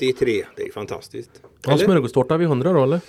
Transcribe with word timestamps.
93. 0.00 0.44
Det 0.56 0.62
är 0.62 0.72
fantastiskt. 0.72 1.30
Ja, 1.66 1.78
smörgåstårta 1.78 2.36
vid 2.36 2.46
100 2.46 2.72
då 2.72 2.82
eller? 2.82 3.00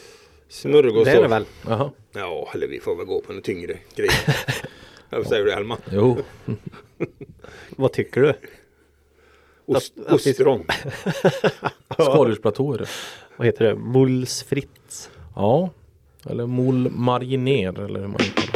Smörgåstårta. 0.50 1.12
Det 1.12 1.18
är 1.18 1.22
det 1.22 1.28
väl. 1.28 1.46
Jaha. 1.68 1.92
Ja, 2.14 2.50
eller 2.54 2.68
vi 2.68 2.80
får 2.80 2.96
väl 2.96 3.06
gå 3.06 3.22
på 3.22 3.34
något 3.34 3.44
tyngre 3.44 3.78
grejer. 3.96 4.14
Vad 5.10 5.28
säger 5.28 5.46
du 5.46 5.52
Elma? 5.52 5.78
Jo. 5.92 6.18
Vad 7.70 7.94
tycker 7.94 8.22
du? 8.22 8.34
Ost, 9.66 9.94
ostron. 10.10 10.66
Skaldjursplatå 11.94 12.74
är 12.74 12.78
det. 12.78 12.88
Vad 13.38 13.48
heter 13.48 13.66
det? 13.66 13.76
Muls 13.76 14.44
Fritz. 14.44 15.10
Ja. 15.36 15.70
Eller 16.26 16.46
mol 16.46 16.92
marginer 16.92 17.80
eller 17.82 18.00
hur 18.00 18.08
man 18.08 18.22
uttalar 18.22 18.47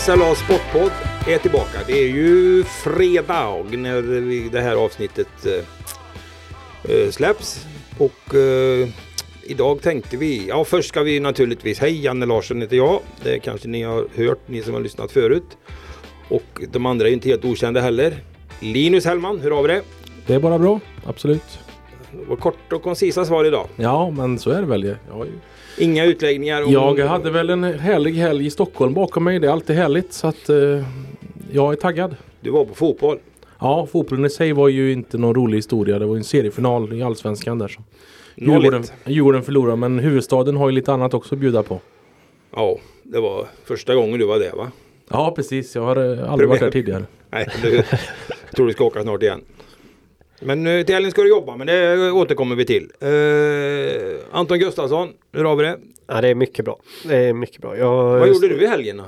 SLA 0.00 0.34
Sportpodd 0.34 0.90
är 1.28 1.38
tillbaka. 1.38 1.78
Det 1.86 1.92
är 1.92 2.08
ju 2.08 2.64
fredag 2.64 3.64
när 3.72 4.00
vi, 4.02 4.48
det 4.52 4.60
här 4.60 4.76
avsnittet 4.76 5.28
eh, 5.46 6.94
eh, 6.96 7.10
släpps. 7.10 7.66
Och 7.98 8.34
eh, 8.34 8.88
idag 9.42 9.82
tänkte 9.82 10.16
vi, 10.16 10.48
ja 10.48 10.64
först 10.64 10.88
ska 10.88 11.02
vi 11.02 11.20
naturligtvis, 11.20 11.78
hej 11.78 12.04
Janne 12.04 12.26
Larsson 12.26 12.60
heter 12.62 12.76
jag. 12.76 13.00
Det 13.24 13.38
kanske 13.38 13.68
ni 13.68 13.82
har 13.82 14.06
hört, 14.16 14.40
ni 14.46 14.62
som 14.62 14.74
har 14.74 14.80
lyssnat 14.80 15.12
förut. 15.12 15.56
Och 16.28 16.60
de 16.72 16.86
andra 16.86 17.08
är 17.08 17.12
inte 17.12 17.28
helt 17.28 17.44
okända 17.44 17.80
heller. 17.80 18.16
Linus 18.60 19.04
Hellman, 19.04 19.40
hur 19.40 19.50
har 19.50 19.62
vi 19.62 19.68
det? 19.68 19.82
Det 20.26 20.34
är 20.34 20.40
bara 20.40 20.58
bra. 20.58 20.80
Absolut. 21.06 21.58
Det 22.12 22.24
var 22.28 22.36
kort 22.36 22.72
och 22.72 22.82
koncisa 22.82 23.24
svar 23.24 23.44
idag. 23.44 23.68
Ja, 23.76 24.10
men 24.10 24.38
så 24.38 24.50
är 24.50 24.60
det 24.60 24.66
väl. 24.66 24.84
Jag, 25.08 25.14
har 25.14 25.24
ju- 25.24 25.38
Inga 25.78 26.04
utläggningar. 26.04 26.62
om- 26.62 26.72
jag 26.72 27.06
hade 27.06 27.30
väl 27.30 27.50
en 27.50 27.64
härlig 27.64 28.12
helg 28.14 28.46
i 28.46 28.50
Stockholm 28.50 28.94
bakom 28.94 29.24
mig. 29.24 29.38
Det 29.38 29.46
är 29.46 29.52
alltid 29.52 29.76
härligt. 29.76 30.12
Så 30.12 30.26
att 30.26 30.48
eh, 30.48 30.56
jag 31.52 31.72
är 31.72 31.76
taggad. 31.76 32.16
Du 32.40 32.50
var 32.50 32.64
på 32.64 32.74
fotboll. 32.74 33.18
Ja, 33.58 33.86
fotbollen 33.92 34.24
i 34.24 34.30
sig 34.30 34.52
var 34.52 34.68
ju 34.68 34.92
inte 34.92 35.18
någon 35.18 35.34
rolig 35.34 35.58
historia. 35.58 35.98
Det 35.98 36.06
var 36.06 36.16
en 36.16 36.24
seriefinal 36.24 36.92
i 36.92 37.02
Allsvenskan 37.02 37.58
där. 37.58 37.68
Så. 37.68 37.80
0-1. 37.80 37.84
Djurgården, 38.52 38.84
Djurgården 39.04 39.42
förlorade 39.42 39.76
men 39.76 39.98
huvudstaden 39.98 40.56
har 40.56 40.68
ju 40.68 40.74
lite 40.74 40.92
annat 40.92 41.14
också 41.14 41.34
att 41.34 41.38
bjuda 41.38 41.62
på. 41.62 41.80
Ja, 42.56 42.76
det 43.02 43.20
var 43.20 43.46
första 43.64 43.94
gången 43.94 44.18
du 44.18 44.26
var 44.26 44.38
där 44.38 44.52
va? 44.56 44.70
Ja 45.10 45.32
precis, 45.36 45.74
jag 45.74 45.82
har 45.82 45.96
eh, 46.22 46.32
aldrig 46.32 46.48
varit 46.48 46.60
där 46.60 46.70
tidigare. 46.70 47.04
Nej, 47.30 47.48
du, 47.62 47.74
jag 47.76 47.84
tror 48.56 48.66
du 48.66 48.72
ska 48.72 48.84
åka 48.84 49.02
snart 49.02 49.22
igen. 49.22 49.40
Men 50.40 50.66
eh, 50.66 50.84
till 50.84 50.94
helgen 50.94 51.10
ska 51.10 51.22
du 51.22 51.28
jobba, 51.28 51.56
men 51.56 51.66
det 51.66 52.10
återkommer 52.10 52.56
vi 52.56 52.64
till. 52.64 52.90
Eh, 53.00 54.38
Anton 54.38 54.58
Gustafsson, 54.58 55.08
hur 55.32 55.44
har 55.44 55.56
vi 55.56 55.64
det? 55.64 55.78
Ja, 56.06 56.20
det 56.20 56.28
är 56.28 56.34
mycket 56.34 56.64
bra. 56.64 56.78
Det 57.04 57.16
är 57.16 57.32
mycket 57.32 57.60
bra. 57.62 57.76
Jag, 57.76 58.18
Vad 58.18 58.28
gjorde 58.28 58.48
du 58.48 58.62
i 58.62 58.66
helgen 58.66 58.96
då? 58.96 59.04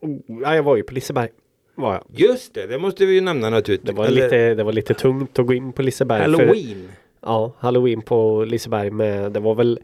Oh, 0.00 0.18
ja, 0.42 0.54
jag 0.54 0.62
var 0.62 0.76
ju 0.76 0.82
på 0.82 0.94
Liseberg. 0.94 1.28
Var 1.74 1.92
jag. 1.92 2.02
Just 2.28 2.54
det, 2.54 2.66
det 2.66 2.78
måste 2.78 3.06
vi 3.06 3.14
ju 3.14 3.20
nämna 3.20 3.50
naturligtvis. 3.50 3.90
Det 3.90 3.98
var, 3.98 4.06
Eller 4.06 4.22
lite, 4.22 4.54
det 4.54 4.64
var 4.64 4.72
lite 4.72 4.94
tungt 4.94 5.38
att 5.38 5.46
gå 5.46 5.54
in 5.54 5.72
på 5.72 5.82
Liseberg. 5.82 6.18
För, 6.18 6.30
Halloween. 6.30 6.88
ja, 7.22 7.52
Halloween 7.58 8.02
på 8.02 8.44
Liseberg 8.44 8.90
med, 8.90 9.32
det 9.32 9.40
var 9.40 9.54
väl 9.54 9.80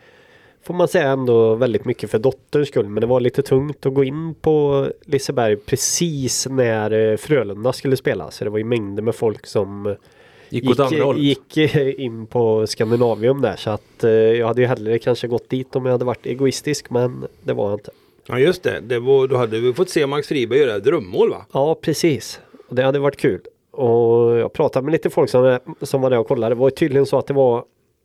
Får 0.65 0.75
man 0.75 0.89
säga 0.89 1.11
ändå 1.11 1.55
väldigt 1.55 1.85
mycket 1.85 2.11
för 2.11 2.19
dotterns 2.19 2.69
skull 2.69 2.89
men 2.89 3.01
det 3.01 3.07
var 3.07 3.21
lite 3.21 3.43
tungt 3.43 3.87
att 3.87 3.95
gå 3.95 4.05
in 4.05 4.35
på 4.35 4.87
Liseberg 5.07 5.57
precis 5.57 6.47
när 6.51 6.91
eh, 6.91 7.17
Frölunda 7.17 7.73
skulle 7.73 7.97
spela 7.97 8.31
så 8.31 8.45
det 8.45 8.51
var 8.51 8.59
ju 8.59 8.65
mängder 8.65 9.03
med 9.03 9.15
folk 9.15 9.47
som 9.47 9.97
Gick 10.53 10.71
åt 10.71 10.81
andra 10.81 11.05
hållet. 11.05 11.23
gick 11.23 11.57
eh, 11.57 12.05
in 12.05 12.27
på 12.27 12.67
Skandinavium 12.67 13.41
där 13.41 13.57
så 13.57 13.71
att 13.71 14.05
eh, 14.05 14.11
jag 14.11 14.47
hade 14.47 14.61
ju 14.61 14.67
hellre 14.67 14.99
kanske 14.99 15.29
gått 15.29 15.49
dit 15.49 15.77
om 15.77 15.85
jag 15.85 15.93
hade 15.93 16.05
varit 16.05 16.27
egoistisk 16.27 16.91
men 16.91 17.27
det 17.43 17.53
var 17.53 17.71
jag 17.71 17.75
inte. 17.75 17.91
Ja 18.27 18.39
just 18.39 18.63
det, 18.63 18.81
det 18.81 18.99
var, 18.99 19.27
då 19.29 19.37
hade 19.37 19.61
vi 19.61 19.73
fått 19.73 19.91
se 19.91 20.07
Max 20.07 20.29
Friberg 20.29 20.59
göra 20.59 20.79
drömmål 20.79 21.31
va? 21.31 21.47
Ja 21.53 21.75
precis. 21.75 22.41
Och 22.69 22.75
det 22.75 22.83
hade 22.83 22.99
varit 22.99 23.17
kul. 23.17 23.41
Och 23.71 24.39
jag 24.39 24.53
pratade 24.53 24.85
med 24.85 24.93
lite 24.93 25.11
folk 25.11 25.31
som, 25.31 25.59
som 25.83 26.01
var 26.01 26.11
där 26.11 26.19
och 26.19 26.29
kollade. 26.29 26.55
Det 26.55 26.59
var 26.59 26.67
ju 26.67 26.75
tydligen 26.75 27.07
så 27.07 27.19
att 27.19 27.27
det 27.27 27.35
var 27.35 27.65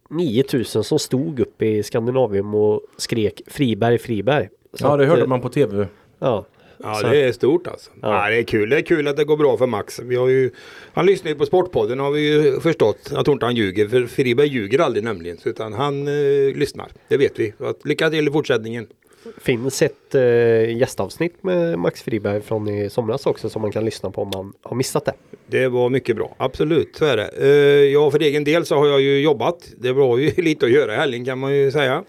9000 0.09 0.83
som 0.83 0.99
stod 0.99 1.39
upp 1.39 1.61
i 1.61 1.83
Skandinavium 1.83 2.55
och 2.55 2.81
skrek 2.97 3.41
Friberg, 3.47 3.97
Friberg. 3.97 4.49
Så 4.73 4.85
Ja 4.85 4.97
det 4.97 5.03
att, 5.03 5.09
hörde 5.09 5.21
eh, 5.21 5.27
man 5.27 5.41
på 5.41 5.49
tv. 5.49 5.87
Ja. 6.19 6.45
Ja 6.83 6.95
Så- 6.95 7.07
det 7.07 7.17
är 7.23 7.31
stort 7.31 7.67
alltså. 7.67 7.91
Ja. 8.01 8.23
Ja. 8.25 8.29
det 8.29 8.37
är 8.37 8.43
kul. 8.43 8.69
Det 8.69 8.77
är 8.77 8.81
kul 8.81 9.07
att 9.07 9.17
det 9.17 9.23
går 9.23 9.37
bra 9.37 9.57
för 9.57 9.67
Max. 9.67 9.99
Vi 9.99 10.15
har 10.15 10.27
ju, 10.27 10.51
han 10.93 11.05
lyssnar 11.05 11.31
ju 11.31 11.35
på 11.37 11.45
Sportpodden 11.45 11.99
har 11.99 12.11
vi 12.11 12.21
ju 12.33 12.59
förstått. 12.59 13.09
Jag 13.13 13.25
tror 13.25 13.33
inte 13.33 13.45
han 13.45 13.55
ljuger. 13.55 13.87
För 13.87 14.05
Friberg 14.05 14.47
ljuger 14.47 14.79
aldrig 14.79 15.03
nämligen. 15.03 15.37
Utan 15.45 15.73
han 15.73 16.07
eh, 16.07 16.55
lyssnar. 16.55 16.87
Det 17.07 17.17
vet 17.17 17.39
vi. 17.39 17.53
Lycka 17.83 18.09
till 18.09 18.27
i 18.27 18.31
fortsättningen. 18.31 18.87
Finns 19.41 19.81
ett 19.81 20.15
eh, 20.15 20.77
gästavsnitt 20.77 21.43
med 21.43 21.79
Max 21.79 22.01
Friberg 22.01 22.41
från 22.41 22.67
i 22.67 22.89
somras 22.89 23.25
också 23.25 23.49
som 23.49 23.61
man 23.61 23.71
kan 23.71 23.85
lyssna 23.85 24.11
på 24.11 24.21
om 24.21 24.31
man 24.33 24.53
har 24.63 24.75
missat 24.75 25.05
det. 25.05 25.13
Det 25.47 25.67
var 25.67 25.89
mycket 25.89 26.15
bra. 26.15 26.35
Absolut, 26.37 26.95
så 26.95 27.05
är 27.05 27.17
det. 27.17 27.29
Eh, 27.41 27.47
ja, 27.93 28.11
för 28.11 28.19
egen 28.19 28.43
del 28.43 28.65
så 28.65 28.75
har 28.75 28.87
jag 28.87 29.01
ju 29.01 29.19
jobbat. 29.21 29.69
Det 29.77 29.91
var 29.91 30.17
ju 30.17 30.31
lite 30.37 30.65
att 30.65 30.71
göra 30.71 30.93
i 30.93 30.97
helgen 30.97 31.25
kan 31.25 31.39
man 31.39 31.55
ju 31.55 31.71
säga. 31.71 32.03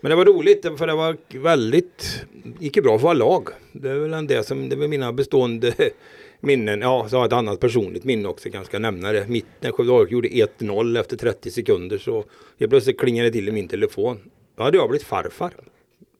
Men 0.00 0.10
det 0.10 0.16
var 0.16 0.24
roligt 0.24 0.66
för 0.78 0.86
det 0.86 0.94
var 0.94 1.16
väldigt, 1.38 2.24
gick 2.58 2.76
ju 2.76 2.82
bra 2.82 2.98
för 2.98 3.02
våra 3.02 3.12
lag. 3.14 3.48
Det 3.72 3.90
är 3.90 3.94
väl 3.94 4.12
en 4.12 4.26
det 4.26 4.46
som, 4.46 4.68
det 4.68 4.76
var 4.76 4.88
mina 4.88 5.12
bestående 5.12 5.72
minnen. 6.40 6.80
Ja, 6.80 7.06
så 7.10 7.16
har 7.16 7.20
jag 7.22 7.26
ett 7.26 7.32
annat 7.32 7.60
personligt 7.60 8.04
minne 8.04 8.28
också, 8.28 8.46
jag 8.48 8.52
kanske 8.52 8.70
ska 8.70 8.78
nämna 8.78 9.12
det. 9.12 9.28
Mitt, 9.28 9.46
när 9.60 9.72
Skövde 9.72 10.12
gjorde 10.12 10.28
1-0 10.28 11.00
efter 11.00 11.16
30 11.16 11.50
sekunder 11.50 11.98
så 11.98 12.24
helt 12.60 12.70
plötsligt 12.70 13.00
klingade 13.00 13.28
det 13.28 13.32
till 13.32 13.48
i 13.48 13.52
min 13.52 13.68
telefon. 13.68 14.18
Då 14.56 14.62
hade 14.62 14.76
jag 14.76 14.88
blivit 14.88 15.06
farfar. 15.06 15.52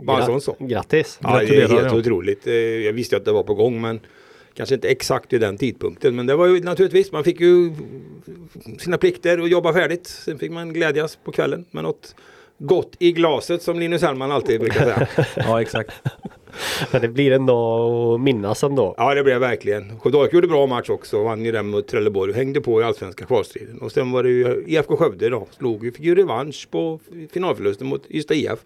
Bara 0.02 0.20
en 0.20 0.26
sån 0.26 0.40
sak. 0.40 0.56
Grattis! 0.58 1.18
Ja, 1.22 1.38
det 1.38 1.56
är 1.62 1.68
helt 1.68 1.92
otroligt. 1.92 2.46
Eh, 2.46 2.54
Jag 2.54 2.92
visste 2.92 3.16
att 3.16 3.24
det 3.24 3.32
var 3.32 3.42
på 3.42 3.54
gång 3.54 3.80
men 3.80 4.00
kanske 4.54 4.74
inte 4.74 4.88
exakt 4.88 5.32
vid 5.32 5.40
den 5.40 5.58
tidpunkten. 5.58 6.16
Men 6.16 6.26
det 6.26 6.36
var 6.36 6.46
ju 6.46 6.60
naturligtvis, 6.60 7.12
man 7.12 7.24
fick 7.24 7.40
ju 7.40 7.72
sina 8.78 8.98
plikter 8.98 9.40
och 9.40 9.48
jobba 9.48 9.72
färdigt. 9.72 10.06
Sen 10.06 10.38
fick 10.38 10.50
man 10.50 10.72
glädjas 10.72 11.18
på 11.24 11.32
kvällen 11.32 11.64
med 11.70 11.82
något 11.84 12.14
gott 12.60 12.96
i 12.98 13.12
glaset 13.12 13.62
som 13.62 13.78
Linus 13.78 14.02
Hellman 14.02 14.32
alltid 14.32 14.60
brukar 14.60 14.80
säga. 14.80 15.08
Ja 15.36 15.62
exakt. 15.62 15.92
Men 16.92 17.00
det 17.00 17.08
blir 17.08 17.32
en 17.32 17.46
dag 17.46 18.14
att 18.14 18.20
minnas 18.20 18.64
ändå. 18.64 18.94
Ja 18.96 19.14
det 19.14 19.22
blev 19.22 19.40
verkligen. 19.40 19.98
Skövde 19.98 20.18
AIK 20.18 20.32
gjorde 20.32 20.48
bra 20.48 20.66
match 20.66 20.90
också. 20.90 21.22
Vann 21.22 21.44
ju 21.44 21.52
den 21.52 21.66
mot 21.66 21.88
Trelleborg 21.88 22.30
och 22.30 22.36
hängde 22.36 22.60
på 22.60 22.80
i 22.80 22.84
allsvenska 22.84 23.24
kvalstriden. 23.24 23.78
Och 23.78 23.92
sen 23.92 24.12
var 24.12 24.22
det 24.22 24.28
ju 24.28 24.64
IFK 24.66 24.96
Skövde 24.96 25.28
då. 25.28 25.46
Slog 25.50 25.84
ju, 25.84 25.92
fick 25.92 26.04
ju 26.04 26.14
revansch 26.14 26.68
på 26.70 27.00
finalförlusten 27.32 27.86
mot 27.86 28.10
Ystad 28.10 28.34
IF. 28.34 28.58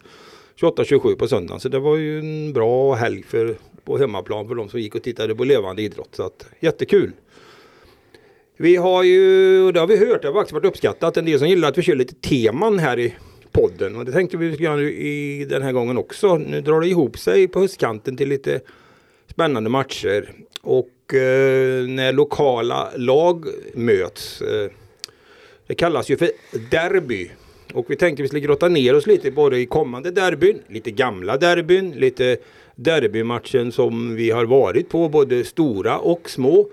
28-27 0.61 1.17
på 1.17 1.29
söndagen. 1.29 1.61
Så 1.61 1.69
det 1.69 1.79
var 1.79 1.97
ju 1.97 2.19
en 2.19 2.53
bra 2.53 2.95
helg 2.95 3.23
för, 3.23 3.57
på 3.85 3.99
hemmaplan 3.99 4.49
för 4.49 4.55
de 4.55 4.69
som 4.69 4.81
gick 4.81 4.95
och 4.95 5.03
tittade 5.03 5.35
på 5.35 5.45
levande 5.45 5.83
idrott. 5.83 6.09
Så 6.13 6.23
att, 6.23 6.47
jättekul. 6.61 7.13
Vi 8.57 8.77
har 8.77 9.03
ju, 9.03 9.63
och 9.63 9.73
det 9.73 9.81
har 9.81 9.87
vi 9.87 9.97
hört, 9.97 10.23
det 10.23 10.29
har 10.29 10.35
faktiskt 10.35 10.53
varit 10.53 10.65
uppskattat. 10.65 11.17
En 11.17 11.25
del 11.25 11.39
som 11.39 11.49
gillar 11.49 11.69
att 11.69 11.79
vi 11.79 11.83
kör 11.83 11.95
lite 11.95 12.15
teman 12.15 12.79
här 12.79 12.99
i 12.99 13.15
podden. 13.55 13.97
Och 13.97 14.05
det 14.05 14.13
tänkte 14.13 14.37
vi 14.37 14.55
göra 14.55 14.77
nu 14.77 14.93
i 14.93 15.45
den 15.45 15.63
här 15.63 15.73
gången 15.73 15.99
också. 15.99 16.37
Nu 16.37 16.61
drar 16.61 16.81
det 16.81 16.89
ihop 16.89 17.19
sig 17.19 17.49
på 17.49 17.61
höstkanten 17.61 18.17
till 18.17 18.29
lite 18.29 18.61
spännande 19.31 19.71
matcher. 19.71 20.33
Och 20.61 21.15
eh, 21.15 21.87
när 21.87 22.13
lokala 22.13 22.91
lag 22.97 23.45
möts. 23.75 24.43
Eh, 24.43 24.71
det 25.67 25.75
kallas 25.75 26.09
ju 26.09 26.17
för 26.17 26.31
derby. 26.71 27.31
Och 27.73 27.91
vi 27.91 27.97
tänkte 27.97 28.23
vi 28.23 28.29
skulle 28.29 28.41
grotta 28.41 28.69
ner 28.69 28.95
oss 28.95 29.07
lite 29.07 29.31
både 29.31 29.59
i 29.59 29.67
kommande 29.67 30.11
derbyn, 30.11 30.59
lite 30.69 30.91
gamla 30.91 31.37
derbyn, 31.37 31.91
lite 31.91 32.37
derbymatchen 32.77 33.73
som 33.73 34.15
vi 34.15 34.31
har 34.31 34.45
varit 34.45 34.89
på, 34.89 35.09
både 35.09 35.45
stora 35.45 35.99
och 35.99 36.31
små. 36.31 36.69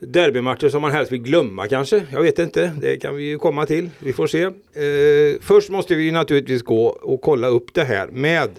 Derbymatcher 0.00 0.68
som 0.68 0.82
man 0.82 0.90
helst 0.90 1.12
vill 1.12 1.22
glömma 1.22 1.66
kanske. 1.68 2.02
Jag 2.12 2.22
vet 2.22 2.38
inte. 2.38 2.72
Det 2.80 2.96
kan 2.96 3.16
vi 3.16 3.24
ju 3.24 3.38
komma 3.38 3.66
till. 3.66 3.90
Vi 3.98 4.12
får 4.12 4.26
se. 4.26 4.42
Eh, 4.42 5.40
först 5.40 5.70
måste 5.70 5.94
vi 5.94 6.10
naturligtvis 6.10 6.62
gå 6.62 6.86
och 6.86 7.20
kolla 7.20 7.48
upp 7.48 7.74
det 7.74 7.84
här 7.84 8.08
med 8.08 8.50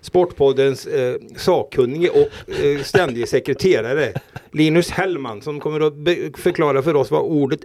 Sportpoddens 0.00 0.86
eh, 0.86 1.16
sakkunnige 1.36 2.08
och 2.08 2.64
eh, 2.64 2.82
ständige 2.82 3.26
sekreterare 3.26 4.12
Linus 4.52 4.90
Hellman 4.90 5.42
som 5.42 5.60
kommer 5.60 5.80
att 5.80 5.94
förklara 6.38 6.82
för 6.82 6.96
oss 6.96 7.10
vad 7.10 7.22
ordet, 7.22 7.60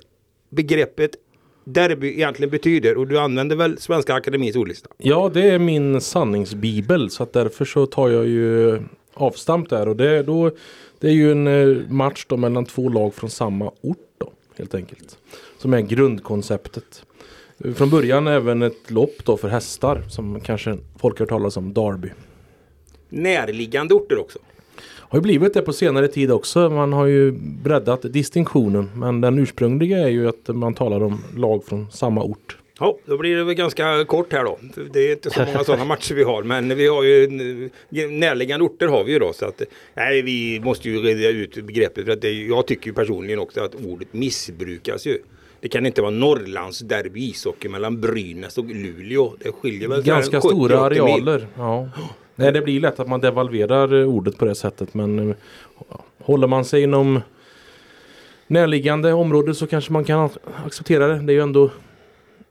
begreppet 0.50 1.12
derby 1.66 2.08
egentligen 2.08 2.50
betyder. 2.50 2.98
Och 2.98 3.08
du 3.08 3.20
använder 3.20 3.56
väl 3.56 3.78
Svenska 3.78 4.14
Akademins 4.14 4.56
ordlista? 4.56 4.90
Ja 4.98 5.32
det 5.34 5.50
är 5.50 5.60
min 5.60 6.02
sanningsbibel 6.02 7.10
så 7.10 7.24
att 7.24 7.34
därför 7.34 7.66
så 7.66 7.86
tar 7.86 8.10
jag 8.10 8.28
ju 8.28 8.80
avstamp 9.16 9.70
där 9.70 9.88
och 9.88 9.96
det, 9.96 10.24
då, 10.24 10.52
det 11.00 11.08
är 11.08 11.12
ju 11.12 11.32
en 11.32 11.48
eh, 11.48 11.90
match 11.90 12.26
då 12.30 12.38
mellan 12.38 12.66
två 12.66 12.90
lag 12.90 13.14
från 13.14 13.30
samma 13.30 13.72
ort 13.82 14.08
då 14.18 14.32
helt 14.58 14.76
enkelt. 14.76 15.18
Som 15.58 15.74
är 15.74 15.82
grundkonceptet. 15.82 17.06
Från 17.76 17.90
början 17.90 18.28
även 18.28 18.62
ett 18.62 18.92
lopp 18.92 19.26
då 19.26 19.38
för 19.38 19.48
hästar 19.48 20.04
som 20.10 20.40
kanske 20.40 20.78
folk 21.00 21.20
har 21.20 21.26
talas 21.26 21.58
om 21.58 21.74
Derby. 21.74 22.10
närliggande 23.10 23.94
orter 23.94 24.20
också. 24.20 24.40
Har 25.08 25.20
ju 25.20 25.22
blivit 25.24 25.54
det 25.54 25.62
på 25.62 25.74
senare 25.74 26.08
tid 26.08 26.32
också. 26.32 26.70
Man 26.70 26.94
har 26.94 27.06
ju 27.06 27.32
breddat 27.64 28.02
distinktionen. 28.02 28.90
Men 28.96 29.22
den 29.22 29.40
ursprungliga 29.40 29.98
är 29.98 30.10
ju 30.10 30.28
att 30.28 30.48
man 30.48 30.74
talar 30.74 31.04
om 31.04 31.24
lag 31.36 31.66
från 31.66 31.92
samma 31.92 32.24
ort. 32.24 32.58
Ja, 32.80 32.98
då 33.06 33.18
blir 33.18 33.36
det 33.36 33.44
väl 33.44 33.56
ganska 33.56 34.06
kort 34.06 34.34
här 34.34 34.44
då. 34.44 34.60
Det 34.94 35.00
är 35.00 35.12
inte 35.12 35.30
så 35.30 35.46
många 35.46 35.64
sådana 35.64 35.86
matcher 35.96 36.16
vi 36.16 36.24
har, 36.24 36.44
men 36.44 36.76
vi 36.76 36.88
har 36.88 37.04
ju 37.04 37.28
närliggande 38.10 38.66
orter 38.66 38.88
har 38.88 39.04
vi 39.04 39.12
ju 39.12 39.20
då. 39.20 39.34
Så 39.34 39.46
att, 39.46 39.62
nej, 39.94 40.22
vi 40.22 40.62
måste 40.64 40.90
ju 40.90 41.00
reda 41.00 41.30
ut 41.30 41.66
begreppet. 41.66 42.06
För 42.06 42.12
att 42.12 42.22
det, 42.22 42.32
jag 42.32 42.68
tycker 42.68 42.88
ju 42.88 42.94
personligen 42.94 43.40
också 43.40 43.64
att 43.64 43.76
ordet 43.76 44.14
missbrukas 44.14 45.08
ju. 45.08 45.18
Det 45.60 45.70
kan 45.70 45.86
inte 45.86 46.02
vara 46.02 46.12
Norrlands 46.12 46.80
derby 46.80 47.30
ishockey 47.30 47.70
mellan 47.70 48.02
Brynäs 48.02 48.58
och 48.58 48.66
Luleå. 48.66 49.34
Det 49.40 49.52
skiljer 49.52 49.90
väl 49.90 50.04
Ganska 50.04 50.42
stora 50.42 50.80
arealer. 50.80 51.48
Ja. 51.58 51.90
Nej, 52.36 52.52
det 52.52 52.62
blir 52.62 52.80
lätt 52.80 53.00
att 53.00 53.08
man 53.08 53.22
devalverar 53.22 54.06
ordet 54.06 54.38
på 54.38 54.46
det 54.46 54.56
sättet. 54.56 54.94
Men 54.94 55.30
eh, 55.30 55.36
håller 56.24 56.48
man 56.48 56.66
sig 56.66 56.84
inom 56.84 57.22
närliggande 58.48 59.14
område 59.14 59.56
så 59.56 59.68
kanske 59.68 59.94
man 59.94 60.04
kan 60.04 60.30
acceptera 60.66 61.08
det. 61.08 61.20
Det 61.20 61.34
är 61.34 61.36
ju 61.36 61.42
ändå 61.42 61.70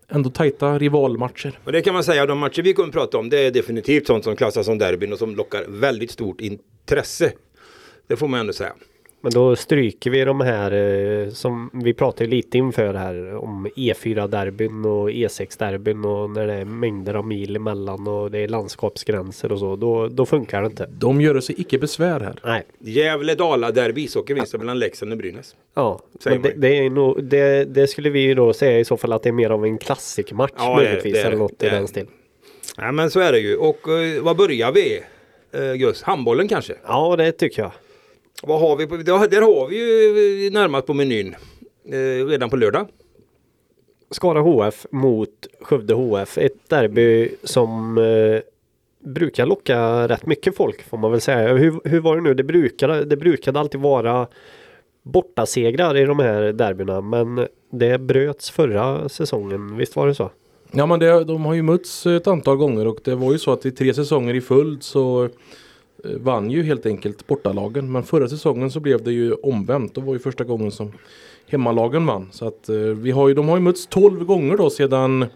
ändå 0.09 0.31
tajta 0.31 0.79
rivalmatcher. 0.79 1.59
Och 1.65 1.73
det 1.73 1.83
kan 1.83 1.95
man 1.95 2.05
säga, 2.05 2.27
de 2.27 2.39
matcher 2.39 2.63
vi 2.63 2.73
kommer 2.73 2.89
att 2.89 2.95
prata 2.95 3.19
om 3.19 3.31
det 3.31 3.39
är 3.39 3.51
definitivt 3.51 4.07
sånt 4.07 4.25
som 4.25 4.37
klassas 4.37 4.67
som 4.67 4.79
derbyn 4.79 5.13
och 5.13 5.19
som 5.19 5.37
lockar 5.37 5.65
väldigt 5.69 6.11
stort 6.11 6.41
intresse. 6.41 7.33
Det 8.07 8.17
får 8.17 8.29
man 8.29 8.41
ändå 8.41 8.53
säga. 8.53 8.73
Men 9.25 9.33
då 9.33 9.57
stryker 9.57 10.11
vi 10.11 10.25
de 10.25 10.41
här 10.41 10.73
eh, 10.73 11.31
som 11.31 11.71
vi 11.73 11.95
pratade 11.95 12.31
lite 12.31 12.59
inför 12.59 12.95
här 12.95 13.37
om 13.37 13.67
E4-derbyn 13.77 14.85
och 14.85 15.11
E6-derbyn 15.11 16.05
och 16.05 16.31
när 16.31 16.47
det 16.47 16.55
är 16.55 16.65
mängder 16.65 17.15
av 17.15 17.27
mil 17.27 17.57
emellan 17.57 18.09
och 18.09 18.31
det 18.31 18.39
är 18.39 18.49
landskapsgränser 18.49 19.53
och 19.53 19.59
så. 19.59 19.77
Då, 19.77 20.09
då 20.09 20.27
funkar 20.27 20.61
det 20.61 20.67
inte. 20.67 20.89
De 20.99 21.21
gör 21.21 21.41
sig 21.41 21.61
icke 21.61 21.79
besvär 21.79 22.21
här. 22.21 22.41
Nej. 22.45 22.63
Gävle-Dala-derby 22.79 24.05
ishockey 24.05 24.35
vinster 24.35 24.59
mellan 24.59 24.79
Leksand 24.79 25.13
och 25.13 25.19
Brynäs. 25.19 25.57
Ja, 25.75 26.01
men 26.25 26.43
det, 26.43 26.53
det, 26.57 26.79
är 26.79 26.91
nog, 26.91 27.25
det, 27.25 27.65
det, 27.65 27.87
skulle 27.87 28.11
vi 28.11 28.21
ju 28.21 28.35
då 28.35 28.53
säga 28.53 28.79
i 28.79 28.85
så 28.85 28.97
fall 28.97 29.13
att 29.13 29.23
det 29.23 29.29
är 29.29 29.33
mer 29.33 29.51
av 29.51 29.65
en 29.65 29.79
klassikmatch 29.79 30.53
ja, 30.57 30.77
möjligtvis. 30.77 31.15
Det, 31.15 31.21
det, 31.21 31.27
eller 31.27 31.37
något 31.37 31.63
i 31.63 31.69
den 31.69 31.89
stil. 31.89 32.07
Ja 32.77 32.93
men 32.93 33.11
så 33.11 33.21
är 33.21 33.33
det 33.33 33.39
ju. 33.39 33.57
Och 33.57 33.89
uh, 33.89 34.23
vad 34.23 34.37
börjar 34.37 34.73
vi? 34.73 35.03
Uh, 35.59 35.75
Gus, 35.75 36.03
handbollen 36.03 36.49
kanske? 36.49 36.75
Ja 36.87 37.17
det 37.17 37.33
tycker 37.33 37.63
jag. 37.63 37.73
Vad 38.47 38.61
har 38.61 38.77
vi 38.77 38.87
på, 38.87 38.97
där 38.97 39.43
har 39.43 39.69
vi 39.69 40.45
ju 40.45 40.51
närmast 40.51 40.87
på 40.87 40.95
menyn 40.95 41.35
eh, 41.89 42.27
redan 42.27 42.51
på 42.51 42.57
lördag. 42.57 42.87
Skara 44.11 44.41
HF 44.41 44.87
mot 44.91 45.31
Skövde 45.61 45.95
HF. 45.95 46.39
Ett 46.39 46.69
derby 46.69 47.31
som 47.43 47.99
eh, 47.99 48.41
brukar 49.13 49.47
locka 49.47 50.09
rätt 50.09 50.27
mycket 50.27 50.57
folk 50.57 50.83
får 50.83 50.99
man 50.99 51.11
väl 51.11 51.21
säga. 51.21 51.55
Hur, 51.55 51.81
hur 51.85 52.01
var 52.01 52.17
det 52.17 52.23
nu? 52.23 52.35
Det 52.35 52.45
brukade, 52.45 53.05
det 53.05 53.17
brukade 53.17 53.61
alltid 53.61 53.81
vara 53.81 54.27
bortasegrar 55.03 55.97
i 55.97 56.05
de 56.05 56.19
här 56.19 56.43
derbyna 56.43 57.01
men 57.01 57.47
det 57.71 57.99
bröts 57.99 58.51
förra 58.51 59.09
säsongen. 59.09 59.77
Visst 59.77 59.97
var 59.97 60.07
det 60.07 60.15
så? 60.15 60.31
Ja 60.73 60.87
men 60.87 61.01
det, 61.01 61.25
de 61.25 61.45
har 61.45 61.55
ju 61.55 61.63
mötts 61.63 62.07
ett 62.07 62.27
antal 62.27 62.57
gånger 62.57 62.87
och 62.87 62.99
det 63.05 63.15
var 63.15 63.33
ju 63.33 63.39
så 63.39 63.53
att 63.53 63.67
i 63.67 63.71
tre 63.71 63.95
säsonger 63.95 64.35
i 64.35 64.41
följd 64.41 64.83
så 64.83 65.25
Eh, 65.25 65.31
vann 66.05 66.51
ju 66.51 66.63
helt 66.63 66.87
enkelt 66.87 67.27
bortalagen. 67.27 67.93
Men 67.93 68.03
förra 68.03 68.29
säsongen 68.29 68.71
så 68.71 68.81
blev 68.81 69.05
det 69.05 69.13
ju 69.13 69.33
omvänt. 69.33 69.95
Det 69.95 70.01
var 70.01 70.13
ju 70.13 70.19
första 70.19 70.45
gången 70.45 70.71
som 70.71 70.93
hemmalagen 71.47 72.07
vann. 72.07 72.29
Så 72.33 72.49
att 72.49 72.69
eh, 72.69 72.77
vi 72.77 73.11
har 73.11 73.29
ju, 73.29 73.35
de 73.35 73.49
har 73.49 73.57
ju 73.57 73.63
mötts 73.63 73.87
12 73.87 74.25
gånger 74.25 74.57
då 74.57 74.71
sedan 74.71 75.27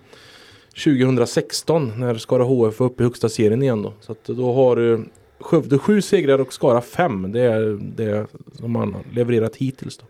2016 0.85 1.93
när 1.97 2.15
Skara 2.15 2.43
HF 2.43 2.81
var 2.81 2.87
uppe 2.87 3.03
i 3.03 3.07
högsta 3.07 3.29
serien 3.29 3.63
igen 3.63 3.83
då. 3.83 3.93
Så 4.01 4.13
att 4.13 4.29
eh, 4.29 4.37
då 4.37 4.53
har 4.53 4.93
eh, 4.93 5.01
Skövde 5.41 5.79
sju 5.79 6.03
segrar 6.03 6.39
och 6.39 6.53
Skara 6.53 6.81
fem. 6.81 7.33
Det 7.33 7.41
är 7.41 7.79
det 7.97 8.27
som 8.53 8.73
man 8.73 8.95
har 8.95 9.03
levererat 9.13 9.57
hittills 9.57 9.99
då. 9.99 10.05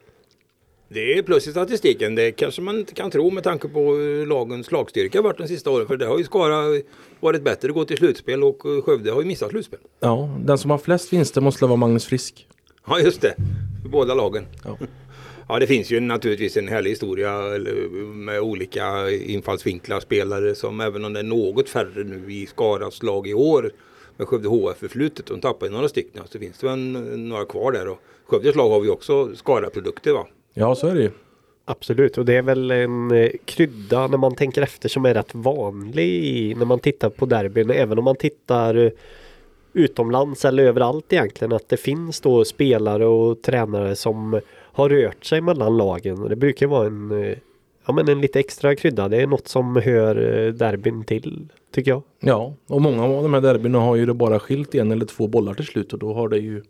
Det 0.90 1.18
är 1.18 1.22
plus 1.22 1.46
i 1.46 1.50
statistiken. 1.50 2.14
Det 2.14 2.32
kanske 2.32 2.62
man 2.62 2.78
inte 2.78 2.94
kan 2.94 3.10
tro 3.10 3.30
med 3.30 3.44
tanke 3.44 3.68
på 3.68 3.96
lagens 4.26 4.66
slagstyrka 4.66 5.22
varit 5.22 5.38
de 5.38 5.48
sista 5.48 5.70
åren. 5.70 5.86
För 5.86 5.96
det 5.96 6.06
har 6.06 6.18
ju 6.18 6.24
Skara 6.24 6.82
varit 7.20 7.42
bättre 7.42 7.68
att 7.68 7.74
gå 7.74 7.84
till 7.84 7.96
slutspel 7.96 8.44
och 8.44 8.62
Skövde 8.84 9.10
har 9.10 9.20
ju 9.20 9.26
missat 9.26 9.50
slutspel. 9.50 9.80
Ja, 10.00 10.38
den 10.44 10.58
som 10.58 10.70
har 10.70 10.78
flest 10.78 11.12
vinster 11.12 11.40
måste 11.40 11.66
vara 11.66 11.76
Magnus 11.76 12.06
Frisk. 12.06 12.46
Ja, 12.86 13.00
just 13.00 13.20
det. 13.20 13.34
För 13.82 13.88
båda 13.88 14.14
lagen. 14.14 14.46
Ja. 14.64 14.78
ja, 15.48 15.58
det 15.58 15.66
finns 15.66 15.90
ju 15.90 16.00
naturligtvis 16.00 16.56
en 16.56 16.68
härlig 16.68 16.90
historia 16.90 17.42
med 18.14 18.40
olika 18.40 19.10
infallsvinklar 19.10 20.00
spelare 20.00 20.54
som 20.54 20.80
även 20.80 21.04
om 21.04 21.12
det 21.12 21.20
är 21.20 21.24
något 21.24 21.68
färre 21.68 22.04
nu 22.04 22.32
i 22.32 22.46
Skaras 22.46 23.02
lag 23.02 23.28
i 23.28 23.34
år 23.34 23.72
med 24.16 24.28
Skövde 24.28 24.48
HF-förflutet. 24.48 25.26
De 25.26 25.40
tappade 25.40 25.72
några 25.72 25.88
stycken 25.88 26.22
så 26.30 26.38
finns 26.38 26.58
det 26.58 26.66
väl 26.66 26.78
några 27.18 27.44
kvar 27.44 27.72
där. 27.72 27.88
Och 27.88 27.98
Skövdes 28.26 28.56
lag 28.56 28.70
har 28.70 28.80
vi 28.80 28.88
också 28.88 29.36
Skara-produkter 29.36 30.12
va? 30.12 30.26
Ja, 30.54 30.74
så 30.74 30.86
är 30.86 30.94
det 30.94 31.02
ju. 31.02 31.10
Absolut, 31.70 32.18
och 32.18 32.24
det 32.24 32.36
är 32.36 32.42
väl 32.42 32.70
en 32.70 33.10
eh, 33.10 33.30
krydda 33.44 34.06
när 34.06 34.18
man 34.18 34.34
tänker 34.34 34.62
efter 34.62 34.88
som 34.88 35.04
är 35.04 35.14
rätt 35.14 35.34
vanlig 35.34 36.56
när 36.56 36.64
man 36.64 36.78
tittar 36.78 37.10
på 37.10 37.26
derbyn. 37.26 37.70
Även 37.70 37.98
om 37.98 38.04
man 38.04 38.16
tittar 38.16 38.74
eh, 38.74 38.90
utomlands 39.72 40.44
eller 40.44 40.64
överallt 40.64 41.12
egentligen. 41.12 41.52
Att 41.52 41.68
det 41.68 41.76
finns 41.76 42.20
då 42.20 42.44
spelare 42.44 43.06
och 43.06 43.42
tränare 43.42 43.96
som 43.96 44.40
har 44.50 44.88
rört 44.88 45.24
sig 45.24 45.40
mellan 45.40 45.76
lagen. 45.76 46.28
Det 46.28 46.36
brukar 46.36 46.66
vara 46.66 46.86
en, 46.86 47.24
eh, 47.24 47.38
ja, 47.86 47.92
men 47.92 48.08
en 48.08 48.20
lite 48.20 48.40
extra 48.40 48.76
krydda. 48.76 49.08
Det 49.08 49.16
är 49.16 49.26
något 49.26 49.48
som 49.48 49.76
hör 49.76 50.14
derbyn 50.52 51.04
till, 51.04 51.48
tycker 51.74 51.90
jag. 51.90 52.02
Ja, 52.20 52.54
och 52.66 52.80
många 52.82 53.04
av 53.04 53.22
de 53.22 53.34
här 53.34 53.40
derbyna 53.40 53.78
har 53.78 53.96
ju 53.96 54.06
det 54.06 54.14
bara 54.14 54.40
skilt 54.40 54.74
en 54.74 54.92
eller 54.92 55.06
två 55.06 55.26
bollar 55.26 55.54
till 55.54 55.66
slut 55.66 55.92
och 55.92 55.98
då 55.98 56.14
har 56.14 56.28
det 56.28 56.38
ju 56.38 56.62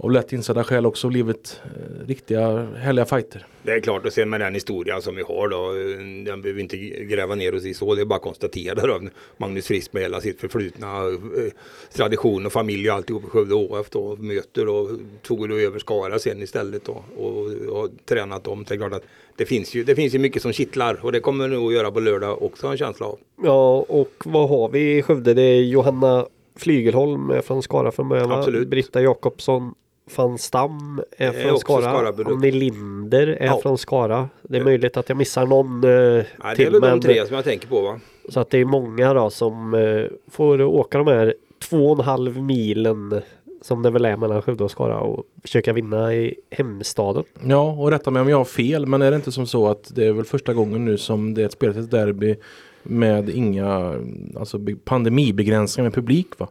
av 0.00 0.10
lätt 0.10 0.32
insedda 0.32 0.64
skäl 0.64 0.86
också 0.86 1.08
blivit 1.08 1.60
eh, 1.64 2.06
riktiga 2.06 2.66
härliga 2.76 3.04
fighter. 3.04 3.46
Det 3.62 3.72
är 3.72 3.80
klart 3.80 4.06
och 4.06 4.12
sen 4.12 4.30
med 4.30 4.40
den 4.40 4.54
historia 4.54 5.00
som 5.00 5.16
vi 5.16 5.22
har 5.22 5.48
då. 5.48 5.56
Eh, 5.56 6.24
den 6.24 6.42
behöver 6.42 6.52
vi 6.52 6.62
inte 6.62 6.76
gräva 7.04 7.34
ner 7.34 7.54
oss 7.54 7.64
i 7.64 7.74
så. 7.74 7.94
Det 7.94 8.00
är 8.00 8.04
bara 8.04 8.16
att 8.16 8.22
konstatera 8.22 8.86
då. 8.86 9.00
Magnus 9.36 9.66
Frisk 9.66 9.92
med 9.92 10.02
hela 10.02 10.20
sitt 10.20 10.40
förflutna 10.40 11.06
eh, 11.06 11.52
tradition 11.92 12.46
och 12.46 12.52
familj 12.52 12.90
och 12.90 12.96
alltihop 12.96 13.24
i 13.24 13.26
Skövde 13.26 13.54
HF 13.54 13.90
då. 13.90 14.16
Möter 14.16 14.68
och 14.68 14.90
tog 15.22 15.48
då 15.48 15.58
över 15.58 15.78
Skara 15.78 16.18
sen 16.18 16.42
istället 16.42 16.84
då. 16.84 17.04
Och, 17.16 17.46
och 17.82 17.90
tränat 18.04 18.44
dem. 18.44 18.64
Det 18.68 18.74
är 18.74 18.78
klart 18.78 18.92
att 18.92 19.04
det 19.36 19.46
finns 19.46 19.74
ju, 19.74 19.84
det 19.84 19.94
finns 19.94 20.14
ju 20.14 20.18
mycket 20.18 20.42
som 20.42 20.52
kittlar 20.52 21.04
och 21.04 21.12
det 21.12 21.20
kommer 21.20 21.48
nog 21.48 21.68
att 21.68 21.74
göra 21.74 21.90
på 21.90 22.00
lördag 22.00 22.42
också 22.42 22.66
en 22.66 22.76
känsla 22.76 23.06
av. 23.06 23.18
Ja 23.42 23.86
och 23.88 24.12
vad 24.24 24.48
har 24.48 24.68
vi 24.68 24.98
i 24.98 25.02
Skövde? 25.02 25.34
Det 25.34 25.42
är 25.42 25.62
Johanna 25.62 26.26
Flygelholm 26.56 27.42
från 27.42 27.62
Skara 27.62 27.92
från 27.92 28.08
början. 28.08 28.32
Absolut. 28.32 28.68
Britta 28.68 29.02
Jakobsson 29.02 29.74
van 30.16 30.38
Stam 30.38 31.02
är 31.16 31.32
från 31.32 31.54
är 31.54 31.56
Skara. 31.56 32.12
Annie 32.26 32.50
Linder 32.50 33.26
är 33.26 33.46
ja. 33.46 33.60
från 33.62 33.78
Skara. 33.78 34.28
Det 34.42 34.58
är 34.58 34.64
möjligt 34.64 34.96
att 34.96 35.08
jag 35.08 35.18
missar 35.18 35.46
någon 35.46 35.84
eh, 35.84 35.90
ja, 35.90 36.54
till. 36.54 36.72
Det 36.72 36.78
är 36.78 36.80
väl 36.80 36.80
de 36.80 37.00
tre 37.00 37.26
som 37.26 37.36
jag 37.36 37.44
tänker 37.44 37.68
på 37.68 37.80
va? 37.80 38.00
Så 38.28 38.40
att 38.40 38.50
det 38.50 38.58
är 38.58 38.64
många 38.64 39.14
då 39.14 39.30
som 39.30 39.74
eh, 39.74 40.04
får 40.30 40.62
åka 40.62 40.98
de 40.98 41.06
här 41.06 41.34
två 41.58 41.90
och 41.90 41.98
en 41.98 42.04
halv 42.04 42.42
milen 42.42 43.22
som 43.62 43.82
det 43.82 43.90
väl 43.90 44.04
är 44.04 44.16
mellan 44.16 44.42
Skövde 44.42 44.64
och 44.64 44.70
Skara 44.70 45.00
och 45.00 45.24
försöka 45.42 45.72
vinna 45.72 46.14
i 46.14 46.34
hemstaden. 46.50 47.24
Ja, 47.46 47.72
och 47.72 47.90
rätta 47.90 48.10
mig 48.10 48.22
om 48.22 48.28
jag 48.28 48.36
har 48.36 48.44
fel, 48.44 48.86
men 48.86 49.02
är 49.02 49.10
det 49.10 49.16
inte 49.16 49.32
som 49.32 49.46
så 49.46 49.68
att 49.68 49.94
det 49.94 50.06
är 50.06 50.12
väl 50.12 50.24
första 50.24 50.54
gången 50.54 50.84
nu 50.84 50.98
som 50.98 51.34
det 51.34 51.42
är 51.42 51.46
ett 51.46 51.52
spelat 51.52 51.76
ett 51.76 51.90
derby 51.90 52.36
med 52.82 53.28
inga 53.28 53.94
alltså 54.36 54.60
pandemibegränsningar 54.84 55.84
med 55.84 55.94
publik 55.94 56.38
va? 56.38 56.48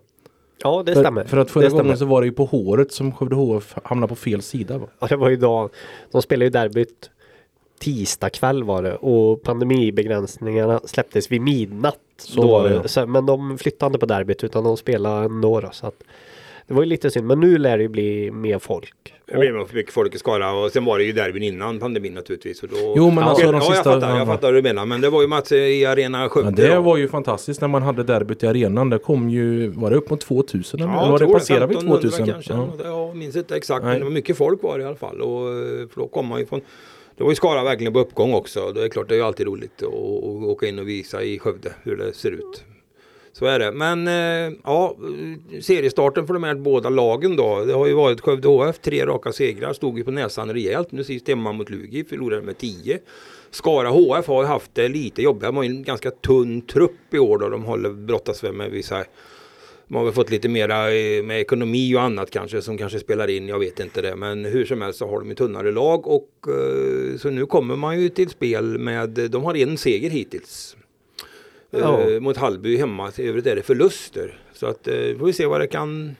Ja 0.64 0.84
det 0.86 0.94
för, 0.94 1.02
stämmer. 1.02 1.24
För 1.24 1.38
att 1.38 1.52
förra 1.52 1.70
gången 1.70 1.98
så 1.98 2.06
var 2.06 2.22
det 2.22 2.28
ju 2.28 2.34
på 2.34 2.46
håret 2.46 2.92
som 2.92 3.12
Skövde 3.12 3.36
HF 3.36 3.76
hamnade 3.84 4.10
på 4.10 4.16
fel 4.16 4.42
sida. 4.42 4.78
Va? 4.78 4.88
Ja 5.00 5.08
det 5.08 5.16
var 5.16 5.30
ju 5.30 5.36
då. 5.36 5.70
De 6.12 6.22
spelade 6.22 6.46
ju 6.46 6.50
derbyt 6.50 7.10
tisdag 7.80 8.30
kväll 8.30 8.64
var 8.64 8.84
det 8.84 8.96
och 8.96 9.44
pandemibegränsningarna 9.44 10.80
släpptes 10.86 11.32
vid 11.32 11.42
midnatt. 11.42 12.00
Så 12.18 12.42
då, 12.42 12.48
var 12.48 12.70
det, 12.70 12.76
ja. 12.76 12.88
så, 12.88 13.08
men 13.08 13.26
de 13.26 13.58
flyttade 13.58 13.88
inte 13.88 14.00
på 14.00 14.06
derbyt 14.06 14.44
utan 14.44 14.64
de 14.64 14.78
spelade 14.78 15.26
ändå 15.26 15.62
då, 15.62 15.70
så 15.72 15.88
att 15.88 16.04
det 16.68 16.74
var 16.74 16.82
ju 16.82 16.90
lite 16.90 17.12
synd 17.12 17.28
men 17.28 17.40
nu 17.40 17.58
lär 17.58 17.78
det 17.78 17.88
bli 17.88 18.32
mer 18.32 18.60
folk. 18.60 19.14
Det 19.26 19.38
blir 19.38 19.76
mycket 19.76 19.94
folk 19.94 20.16
i 20.16 20.18
Skara 20.18 20.54
och 20.54 20.72
sen 20.72 20.86
var 20.86 20.98
det 20.98 21.04
ju 21.04 21.12
derbyn 21.12 21.44
innan 21.44 21.80
pandemin 21.80 22.14
naturligtvis. 22.14 22.64
Och 22.64 22.70
då... 22.70 22.94
Jo 22.98 23.10
men 23.12 23.24
alltså 23.24 23.46
ja, 23.46 23.52
de 23.52 23.62
sista... 23.62 23.74
Ja, 23.74 23.92
jag 23.92 24.02
fattar, 24.02 24.18
jag 24.18 24.28
fattar 24.28 24.48
hur 24.48 24.56
du 24.56 24.62
menar 24.62 24.86
men 24.86 25.02
det 25.02 25.10
var 25.10 25.22
ju 25.22 25.28
match 25.28 25.52
i 25.52 25.86
Arena 25.86 26.30
Skövde. 26.30 26.64
Ja, 26.64 26.74
det 26.74 26.80
var 26.80 26.98
ju 26.98 27.08
fantastiskt 27.08 27.62
när 27.62 27.68
man 27.68 27.84
hade 27.84 28.04
derbyt 28.04 28.44
i 28.44 28.48
arenan. 28.48 28.90
Det 28.90 29.00
kom 29.00 29.30
ju, 29.30 29.68
var 29.68 29.90
det 29.90 29.96
upp 29.96 30.10
mot 30.10 30.22
2000? 30.22 30.82
Eller? 30.82 30.92
Ja, 30.92 31.12
var 31.12 31.20
det 31.20 31.28
passerade 31.28 31.68
vi 31.68 31.76
2000? 31.76 32.26
Kanske. 32.26 32.54
Ja. 32.54 32.70
Jag 32.84 33.16
minns 33.16 33.36
inte 33.36 33.56
exakt 33.56 33.84
Nej. 33.84 33.92
men 33.92 34.00
det 34.00 34.06
var 34.06 34.12
mycket 34.12 34.38
folk 34.38 34.64
var 34.64 34.78
det 34.78 34.84
i 34.84 34.88
alla 34.88 34.96
fall. 34.96 35.22
Och, 35.22 35.48
för 35.94 36.02
då 36.02 36.08
kom 36.08 36.28
man 36.28 36.40
ju 36.40 36.46
från 36.46 36.62
det 37.18 37.24
var 37.24 37.32
ju 37.32 37.36
Skara 37.36 37.64
verkligen 37.64 37.94
på 37.94 38.00
uppgång 38.00 38.34
också. 38.34 38.72
Det 38.72 38.84
är 38.84 38.90
klart 38.90 39.10
det 39.10 39.16
är 39.16 39.24
alltid 39.24 39.48
roligt 39.48 39.84
att 39.84 39.94
åka 40.44 40.68
in 40.68 40.80
och 40.80 40.88
visa 40.88 41.24
i 41.24 41.40
Skövde 41.40 41.74
hur 41.84 41.98
det 41.98 42.14
ser 42.14 42.32
ut. 42.32 42.64
Så 43.38 43.46
är 43.46 43.60
det. 43.60 43.72
Men 43.72 44.08
eh, 44.08 44.58
ja, 44.63 44.96
seriestarten 45.62 46.27
för 46.27 46.34
de 46.34 46.44
här 46.44 46.56
båda 46.56 46.89
lagen 46.89 47.36
då. 47.36 47.65
Det 47.65 47.74
har 47.74 47.88
ju 47.88 47.94
varit 47.94 48.22
Skövde 48.22 48.48
HF, 48.48 48.79
tre 48.79 49.06
raka 49.06 49.32
segrar, 49.32 49.74
stod 49.74 49.98
ju 49.98 50.03
på 50.03 50.12
näsan 50.12 50.53
rejält. 50.53 50.91
Nu 50.91 51.03
sist 51.03 51.27
hemma 51.27 51.51
mot 51.51 51.70
Lugi, 51.70 52.03
förlorade 52.03 52.41
med 52.41 52.58
10. 52.58 53.00
Skara 53.51 53.89
HF 53.89 54.27
har 54.27 54.41
ju 54.41 54.48
haft 54.48 54.75
det 54.75 54.88
lite 54.88 55.22
jobbigt. 55.22 55.44
De 55.44 55.56
har 55.56 55.63
ju 55.63 55.70
en 55.70 55.84
ganska 55.84 56.12
tunn 56.12 56.62
trupp 56.62 57.13
i 57.13 57.20
år 57.20 57.38
då. 57.38 57.50
De 57.50 57.63
håller 57.63 57.89
brottas 57.89 58.44
med 58.44 58.72
vissa 58.72 59.03
De 59.88 59.96
har 59.96 60.03
väl 60.03 60.13
fått 60.13 60.32
lite 60.32 60.50
mera 60.50 60.94
eh, 60.94 61.24
med 61.24 61.41
ekonomi 61.41 61.96
och 61.96 62.01
annat 62.01 62.32
kanske 62.32 62.62
som 62.62 62.77
kanske 62.77 63.00
spelar 63.00 63.27
in. 63.27 63.48
Jag 63.48 63.60
vet 63.60 63.79
inte 63.79 64.01
det. 64.01 64.15
Men 64.15 64.46
hur 64.46 64.65
som 64.65 64.82
helst 64.82 65.00
så 65.00 65.08
har 65.08 65.20
de 65.20 65.29
ju 65.29 65.36
tunnare 65.36 65.72
lag 65.72 66.08
och 66.08 66.29
eh, 66.48 67.17
så 67.17 67.29
nu 67.29 67.46
kommer 67.46 67.75
man 67.75 68.01
ju 68.01 68.10
till 68.10 68.29
spel 68.29 68.79
med, 68.79 69.10
de 69.10 69.44
har 69.44 69.56
en 69.56 69.77
seger 69.77 70.10
hittills. 70.10 70.77
Eh, 71.72 71.80
Ja. 71.80 72.20
mot 72.20 72.38
Hallby 72.38 72.78
hemma. 72.78 73.12
I 73.18 73.28
övrigt 73.28 73.46
är 73.48 73.56
det 73.56 73.62
förluster. 73.62 74.40
Så 74.54 74.66
att 74.68 74.88
eh, 74.88 74.94
får 74.94 75.26
vi 75.26 75.34
se 75.34 75.46
vad 75.46 75.62
det 75.62 75.68
kan 75.68 76.16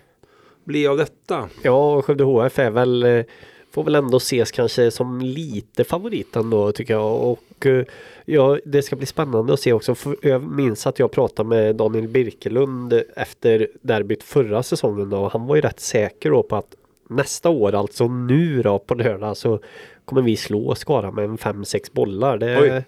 bli 0.64 0.88
av 0.88 0.98
detta. 0.98 1.50
Ja, 1.64 2.02
Skövde 2.02 2.24
HF 2.24 2.60
är 2.60 2.70
väl 2.70 3.04
eh, 3.04 3.24
Får 3.72 3.84
väl 3.84 3.96
ändå 3.96 4.18
ses 4.18 4.52
kanske 4.52 4.92
som 4.92 5.22
lite 5.22 5.84
favorit 5.84 6.36
ändå 6.36 6.72
tycker 6.72 6.94
jag. 6.94 7.22
Och 7.24 7.66
eh, 7.66 7.86
ja, 8.26 8.60
det 8.66 8.82
ska 8.82 8.96
bli 8.96 9.06
spännande 9.06 9.54
att 9.54 9.60
se 9.60 9.74
också. 9.74 9.96
Jag 10.22 10.44
minns 10.44 10.88
att 10.88 11.00
jag 11.00 11.12
pratade 11.12 11.50
med 11.50 11.76
Daniel 11.76 12.08
Birkelund 12.08 13.02
efter 13.16 13.68
derbyt 13.82 14.24
förra 14.24 14.64
säsongen 14.64 15.10
då. 15.10 15.28
Han 15.28 15.48
var 15.48 15.56
ju 15.56 15.62
rätt 15.62 15.80
säker 15.80 16.30
då 16.30 16.44
på 16.44 16.56
att 16.56 16.76
nästa 17.10 17.50
år, 17.50 17.76
alltså 17.76 18.08
nu 18.08 18.62
då 18.62 18.80
på 18.80 18.96
lördag 18.96 19.38
så 19.38 19.60
kommer 20.06 20.22
vi 20.22 20.36
slå 20.38 20.76
Skara 20.76 21.12
med 21.12 21.26
en 21.26 21.38
5-6 21.38 21.90
bollar. 21.94 22.38
Det, 22.38 22.60
Oj 22.62 22.84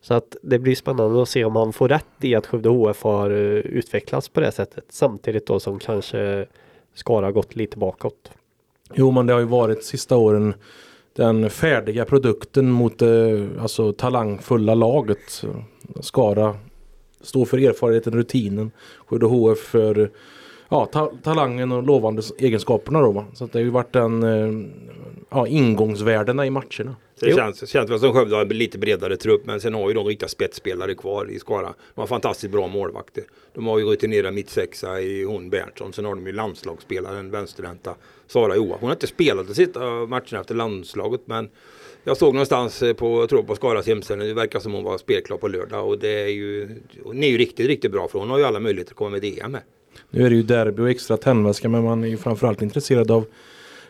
så 0.00 0.14
att 0.14 0.36
det 0.42 0.58
blir 0.58 0.74
spännande 0.74 1.22
att 1.22 1.28
se 1.28 1.44
om 1.44 1.56
han 1.56 1.72
får 1.72 1.88
rätt 1.88 2.04
i 2.20 2.34
att 2.34 2.46
Skövde 2.46 2.68
HF 2.68 3.02
har 3.02 3.30
eh, 3.30 3.36
utvecklats 3.58 4.28
på 4.28 4.40
det 4.40 4.52
sättet. 4.52 4.84
Samtidigt 4.88 5.46
då 5.46 5.60
som 5.60 5.78
kanske 5.78 6.46
Skara 6.94 7.32
gått 7.32 7.56
lite 7.56 7.78
bakåt. 7.78 8.30
Jo 8.94 9.10
men 9.10 9.26
det 9.26 9.32
har 9.32 9.40
ju 9.40 9.46
varit 9.46 9.84
sista 9.84 10.16
åren 10.16 10.54
den 11.12 11.50
färdiga 11.50 12.04
produkten 12.04 12.70
mot 12.70 12.98
det 12.98 13.48
alltså, 13.60 13.92
talangfulla 13.92 14.74
laget. 14.74 15.44
Skara 16.00 16.56
står 17.20 17.44
för 17.44 17.58
erfarenheten, 17.58 18.12
rutinen. 18.12 18.70
Skövde 19.06 19.26
HF 19.26 19.58
för 19.58 20.10
ja, 20.68 20.86
ta 20.86 21.12
talangen 21.22 21.72
och 21.72 21.82
lovande 21.82 22.22
egenskaperna 22.38 23.00
då. 23.00 23.12
Va? 23.12 23.24
Så 23.34 23.44
att 23.44 23.52
det 23.52 23.58
har 23.58 23.64
ju 23.64 23.70
varit 23.70 23.92
den 23.92 24.22
eh, 24.22 24.68
ja, 25.30 25.46
ingångsvärdena 25.46 26.46
i 26.46 26.50
matcherna. 26.50 26.96
Så 27.18 27.24
det 27.24 27.30
Jo. 27.30 27.36
känns, 27.36 27.68
känns 27.68 27.90
väl 27.90 28.00
som 28.00 28.12
Skövde 28.12 28.36
har 28.36 28.42
en 28.42 28.48
lite 28.48 28.78
bredare 28.78 29.16
trupp 29.16 29.46
men 29.46 29.60
sen 29.60 29.74
har 29.74 29.88
ju 29.88 29.94
de 29.94 30.06
riktiga 30.06 30.28
spetsspelare 30.28 30.94
kvar 30.94 31.30
i 31.30 31.38
Skara. 31.38 31.74
De 31.94 32.00
har 32.00 32.06
fantastiskt 32.06 32.52
bra 32.52 32.66
målvakter. 32.66 33.24
De 33.54 33.66
har 33.66 33.78
ju 33.78 33.84
rutinerad 33.84 34.34
mittsexa 34.34 35.00
i 35.00 35.24
hon 35.24 35.50
Berntsson. 35.50 35.92
Sen 35.92 36.04
har 36.04 36.14
de 36.14 36.26
ju 36.26 36.32
landslagsspelaren 36.32 37.30
vänsterhänta 37.30 37.94
Sara 38.26 38.56
Joa. 38.56 38.76
Hon 38.80 38.88
har 38.88 38.94
inte 38.94 39.06
spelat 39.06 39.48
de 39.48 39.54
sista 39.54 39.80
matcherna 39.80 40.40
efter 40.40 40.54
landslaget 40.54 41.20
men 41.24 41.48
jag 42.04 42.16
såg 42.16 42.34
någonstans 42.34 42.82
eh, 42.82 42.92
på, 42.92 43.20
jag 43.20 43.28
tror 43.28 43.42
på 43.42 43.54
Skaras 43.54 43.86
hemsida, 43.86 44.24
det 44.24 44.34
verkar 44.34 44.60
som 44.60 44.72
hon 44.72 44.84
var 44.84 44.98
spelklar 44.98 45.36
på 45.36 45.48
lördag 45.48 45.88
och 45.88 45.98
det 45.98 46.22
är 46.22 46.28
ju, 46.28 46.68
hon 47.04 47.22
är 47.22 47.28
ju 47.28 47.38
riktigt, 47.38 47.66
riktigt 47.66 47.92
bra 47.92 48.08
för 48.08 48.18
hon 48.18 48.30
har 48.30 48.38
ju 48.38 48.44
alla 48.44 48.60
möjligheter 48.60 48.92
att 48.92 48.96
komma 48.96 49.10
med 49.10 49.22
DM 49.22 49.52
med. 49.52 49.60
Nu 50.10 50.26
är 50.26 50.30
det 50.30 50.36
ju 50.36 50.42
derby 50.42 50.82
och 50.82 50.90
extra 50.90 51.16
tändväska 51.16 51.68
men 51.68 51.84
man 51.84 52.04
är 52.04 52.08
ju 52.08 52.16
framförallt 52.16 52.62
intresserad 52.62 53.10
av 53.10 53.26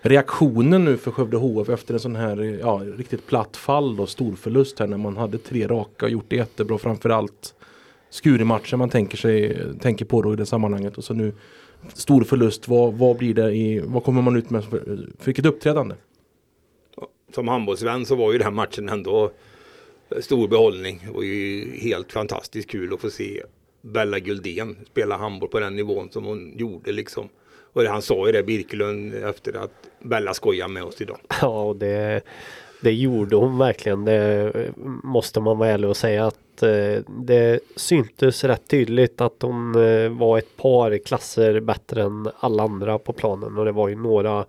reaktionen 0.00 0.84
nu 0.84 0.96
för 0.96 1.10
Skövde 1.10 1.36
HF 1.36 1.68
efter 1.68 1.94
en 1.94 2.00
sån 2.00 2.16
här 2.16 2.58
ja, 2.60 2.82
riktigt 2.96 3.26
platt 3.26 3.56
fall 3.56 4.00
och 4.00 4.08
stor 4.08 4.34
förlust 4.36 4.78
här 4.78 4.86
när 4.86 4.96
man 4.96 5.16
hade 5.16 5.38
tre 5.38 5.66
raka 5.66 6.06
och 6.06 6.12
gjort 6.12 6.26
det 6.28 6.36
jättebra 6.36 6.78
framförallt 6.78 7.54
Skurimatchen 8.10 8.78
man 8.78 8.90
tänker, 8.90 9.16
sig, 9.16 9.62
tänker 9.80 10.04
på 10.04 10.22
då 10.22 10.32
i 10.32 10.36
det 10.36 10.46
sammanhanget 10.46 10.98
och 10.98 11.04
så 11.04 11.14
nu 11.14 11.32
stor 11.94 12.24
förlust. 12.24 12.68
Vad, 12.68 12.94
vad 12.94 13.16
blir 13.16 13.34
det 13.34 13.52
i, 13.52 13.80
vad 13.84 14.04
kommer 14.04 14.22
man 14.22 14.36
ut 14.36 14.50
med 14.50 14.64
för, 14.64 14.78
för 15.18 15.24
vilket 15.24 15.46
uppträdande? 15.46 15.94
som 17.34 17.48
handbollsvän 17.48 18.06
så 18.06 18.14
var 18.14 18.32
ju 18.32 18.38
den 18.38 18.54
matchen 18.54 18.88
ändå 18.88 19.32
stor 20.20 20.48
behållning. 20.48 21.02
Det 21.06 21.12
var 21.12 21.22
ju 21.22 21.70
helt 21.80 22.12
fantastiskt 22.12 22.70
kul 22.70 22.94
att 22.94 23.00
få 23.00 23.10
se 23.10 23.42
Bella 23.92 24.18
Guldén 24.18 24.76
spela 24.90 25.16
handboll 25.16 25.48
på 25.48 25.60
den 25.60 25.76
nivån 25.76 26.10
som 26.10 26.24
hon 26.24 26.52
gjorde 26.56 26.92
liksom. 26.92 27.28
Och 27.72 27.82
det, 27.82 27.88
han 27.88 28.02
sa 28.02 28.26
ju 28.26 28.32
det 28.32 28.42
Birkelund 28.42 29.14
efter 29.14 29.56
att 29.56 29.72
Bella 30.02 30.34
skojar 30.34 30.68
med 30.68 30.84
oss 30.84 31.00
idag. 31.00 31.18
Ja, 31.40 31.62
och 31.62 31.76
det, 31.76 32.22
det 32.80 32.92
gjorde 32.92 33.36
hon 33.36 33.58
verkligen. 33.58 34.04
Det 34.04 34.52
måste 35.02 35.40
man 35.40 35.58
vara 35.58 35.68
ärlig 35.68 35.90
och 35.90 35.96
säga 35.96 36.26
att 36.26 36.62
eh, 36.62 37.02
det 37.08 37.60
syntes 37.76 38.44
rätt 38.44 38.68
tydligt 38.68 39.20
att 39.20 39.42
hon 39.42 39.74
eh, 39.74 40.08
var 40.08 40.38
ett 40.38 40.56
par 40.56 40.98
klasser 40.98 41.60
bättre 41.60 42.02
än 42.02 42.28
alla 42.38 42.62
andra 42.62 42.98
på 42.98 43.12
planen 43.12 43.58
och 43.58 43.64
det 43.64 43.72
var 43.72 43.88
ju 43.88 43.96
några 43.96 44.44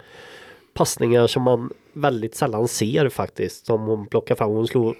passningar 0.74 1.27
som 1.27 1.44
man 1.44 1.70
väldigt 1.94 2.36
sällan 2.36 2.67
ser 2.67 3.10
faktiskt 3.10 3.65
som 3.65 3.82
hon 3.82 4.08
plockar 4.08 4.36
fram. 4.36 4.50
Hon 4.50 4.67
slog 4.67 4.96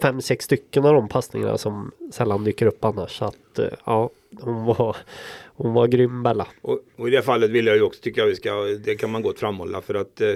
fem, 0.00 0.20
sex 0.20 0.44
stycken 0.44 0.84
av 0.84 0.94
de 0.94 1.08
passningarna 1.08 1.58
som 1.58 1.92
sällan 2.12 2.44
dyker 2.44 2.66
upp 2.66 2.84
annars. 2.84 3.18
Så 3.18 3.24
att 3.24 3.58
eh, 3.58 3.66
ja, 3.84 4.10
hon 4.40 4.64
var, 4.64 4.96
hon 5.56 5.72
var 5.74 5.86
grym 5.86 6.22
Bella. 6.22 6.46
Och, 6.62 6.80
och 6.96 7.08
i 7.08 7.10
det 7.10 7.22
fallet 7.22 7.50
vill 7.50 7.66
jag 7.66 7.76
ju 7.76 7.82
också 7.82 8.02
tycka 8.02 8.26
vi 8.26 8.36
ska, 8.36 8.54
det 8.84 8.94
kan 8.94 9.10
man 9.10 9.22
gott 9.22 9.38
framhålla 9.38 9.80
för 9.80 9.94
att 9.94 10.20
eh, 10.20 10.32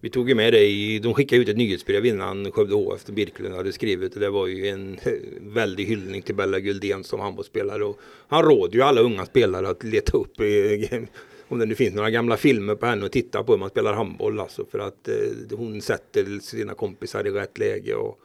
vi 0.00 0.10
tog 0.10 0.28
ju 0.28 0.34
med 0.34 0.52
det 0.52 0.66
i, 0.66 0.98
de 0.98 1.14
skickade 1.14 1.42
ut 1.42 1.48
ett 1.48 1.56
nyhetsbrev 1.56 2.06
innan 2.06 2.52
Skövde 2.52 2.74
HF 2.74 3.06
Birklund 3.06 3.54
hade 3.54 3.72
skrivit 3.72 4.14
och 4.14 4.20
det 4.20 4.30
var 4.30 4.46
ju 4.46 4.68
en 4.68 4.98
eh, 5.02 5.12
väldig 5.40 5.84
hyllning 5.84 6.22
till 6.22 6.34
Bella 6.34 6.60
Guldén 6.60 7.04
som 7.04 7.20
handbollsspelare 7.20 7.84
och 7.84 8.00
han 8.28 8.42
råder 8.42 8.74
ju 8.74 8.82
alla 8.82 9.00
unga 9.00 9.26
spelare 9.26 9.68
att 9.68 9.84
leta 9.84 10.16
upp 10.16 10.40
eh, 10.40 11.00
om 11.48 11.58
det 11.58 11.66
nu 11.66 11.74
finns 11.74 11.94
några 11.94 12.10
gamla 12.10 12.36
filmer 12.36 12.74
på 12.74 12.86
henne 12.86 13.04
och 13.04 13.12
titta 13.12 13.42
på 13.42 13.52
hur 13.52 13.58
man 13.58 13.70
spelar 13.70 13.94
handboll 13.94 14.40
alltså 14.40 14.64
för 14.64 14.78
att 14.78 15.08
eh, 15.08 15.58
hon 15.58 15.82
sätter 15.82 16.40
sina 16.40 16.74
kompisar 16.74 17.26
i 17.26 17.30
rätt 17.30 17.58
läge 17.58 17.94
och, 17.94 18.20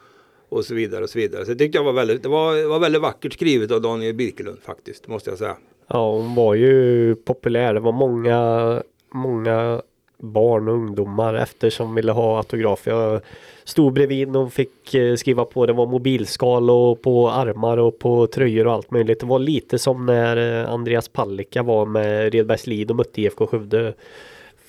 och 0.51 0.65
så 0.65 0.75
vidare 0.75 1.03
och 1.03 1.09
så 1.09 1.19
vidare. 1.19 1.45
Så 1.45 1.51
det 1.51 1.57
tyckte 1.57 1.77
jag 1.77 1.83
var 1.83 1.93
väldigt, 1.93 2.23
det 2.23 2.29
var, 2.29 2.67
var 2.67 2.79
väldigt 2.79 3.01
vackert 3.01 3.33
skrivet 3.33 3.71
av 3.71 3.81
Daniel 3.81 4.15
Birkelund 4.15 4.59
faktiskt 4.61 5.07
måste 5.07 5.29
jag 5.29 5.39
säga. 5.39 5.57
Ja, 5.87 6.11
hon 6.11 6.35
var 6.35 6.55
ju 6.55 7.15
populär. 7.15 7.73
Det 7.73 7.79
var 7.79 7.91
många, 7.91 8.83
många 9.13 9.81
barn 10.21 10.67
och 10.67 10.73
ungdomar 10.73 11.33
efter 11.33 11.69
som 11.69 11.95
ville 11.95 12.11
ha 12.11 12.37
autograf. 12.37 12.87
Jag 12.87 13.21
stod 13.63 13.93
bredvid 13.93 14.35
och 14.35 14.53
fick 14.53 14.93
eh, 14.93 15.15
skriva 15.15 15.45
på. 15.45 15.65
Det 15.65 15.73
var 15.73 15.87
mobilskal 15.87 16.69
och 16.69 17.01
på 17.01 17.29
armar 17.29 17.77
och 17.77 17.99
på 17.99 18.27
tröjor 18.27 18.67
och 18.67 18.73
allt 18.73 18.91
möjligt. 18.91 19.19
Det 19.19 19.25
var 19.25 19.39
lite 19.39 19.79
som 19.79 20.05
när 20.05 20.63
eh, 20.63 20.69
Andreas 20.73 21.07
Palicka 21.07 21.63
var 21.63 21.85
med 21.85 22.33
Redbergslid 22.33 22.89
och 22.89 22.97
mötte 22.97 23.21
IFK 23.21 23.47
Skövde 23.47 23.93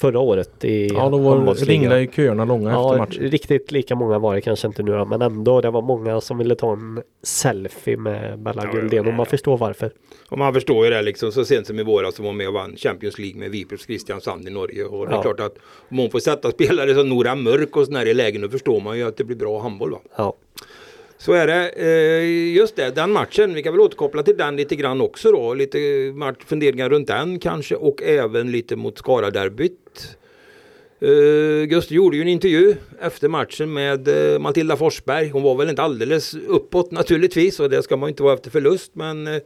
förra 0.02 0.18
året 0.21 0.64
i 0.64 0.87
Ja, 0.94 1.09
då 1.09 1.18
var, 1.18 1.54
ringde 1.66 2.00
ju 2.00 2.06
köerna 2.12 2.44
långa 2.44 2.71
efter 2.71 2.80
Ja, 2.82 2.97
matchen. 2.97 3.23
riktigt 3.23 3.73
lika 3.73 3.94
många 3.94 4.18
var 4.18 4.35
det 4.35 4.40
kanske 4.40 4.66
inte 4.66 4.82
nu 4.82 5.04
men 5.04 5.23
ändå 5.23 5.61
det 5.61 5.71
var 5.71 5.82
många 5.82 6.21
som 6.21 6.38
ville 6.38 6.54
ta 6.54 6.73
en 6.73 7.02
selfie 7.23 7.97
med 7.97 8.38
Bella 8.38 8.64
Ja, 8.64 8.71
Guldén 8.73 9.06
och 9.06 9.14
man 9.14 9.26
förstår 9.26 9.56
varför. 9.59 9.90
Och 10.28 10.38
man 10.38 10.54
förstår 10.54 10.85
ju 10.85 10.90
det 10.90 11.02
liksom. 11.02 11.32
Så 11.32 11.44
sent 11.44 11.66
som 11.66 11.78
i 11.78 11.82
våras 11.82 12.14
så 12.14 12.23
var 12.23 12.32
med 12.32 12.49
och 12.49 12.54
vann 12.54 12.76
Champions 12.76 13.18
League 13.18 13.40
med 13.40 13.50
Vipers 13.50 13.87
Kristiansand 13.87 14.49
i 14.49 14.50
Norge. 14.50 14.85
Och 14.85 15.06
det 15.06 15.12
är 15.12 15.16
Ja. 15.16 15.23
klart 15.23 15.40
att 15.40 15.54
om 15.90 15.99
hon 15.99 16.11
får 16.11 16.18
sätta 16.18 16.50
spelare 16.50 16.94
som 16.94 17.09
Nora 17.09 17.35
Mörk 17.35 17.76
och 17.76 17.85
sådär 17.87 18.06
i 18.09 18.14
lägen 18.14 18.42
då 18.42 18.49
förstår 18.49 18.80
man 18.80 18.97
ju 18.99 19.02
att 19.09 19.16
det 19.16 19.25
blir 19.25 19.37
bra 19.37 19.61
handboll. 19.61 19.90
Va? 19.90 19.99
Ja. 20.16 20.35
Så 21.25 21.33
är 21.33 21.47
det. 21.47 21.69
Eh, 21.76 22.55
just 22.57 22.76
det, 22.76 22.91
den 22.91 23.12
matchen. 23.12 23.55
Vi 23.55 23.62
kan 23.62 23.73
väl 23.73 23.81
återkoppla 23.81 24.23
till 24.23 24.37
den 24.37 24.57
lite 24.57 24.76
grann 24.76 25.00
också 25.00 25.33
då. 25.33 25.55
Lite 25.55 25.79
funderingar 26.47 26.88
runt 26.88 27.07
den 27.07 27.38
kanske 27.38 27.75
och 27.75 28.02
även 28.02 28.50
lite 28.50 28.76
mot 28.76 28.99
Skara-derbyt. 28.99 30.17
Uh, 31.02 31.64
Gustav 31.64 31.97
gjorde 31.97 32.17
ju 32.17 32.23
en 32.23 32.29
intervju 32.29 32.76
efter 33.00 33.29
matchen 33.29 33.73
med 33.73 34.33
eh, 34.35 34.38
Matilda 34.38 34.76
Forsberg. 34.76 35.29
Hon 35.29 35.43
var 35.43 35.55
väl 35.55 35.69
inte 35.69 35.83
alldeles 35.83 36.35
uppåt 36.35 36.91
naturligtvis 36.91 37.61
och 37.61 37.71
det 37.71 37.83
ska 37.83 37.97
man 37.97 38.09
inte 38.09 38.23
vara 38.23 38.35
efter 38.35 38.50
förlust 38.50 38.91
men 38.95 39.41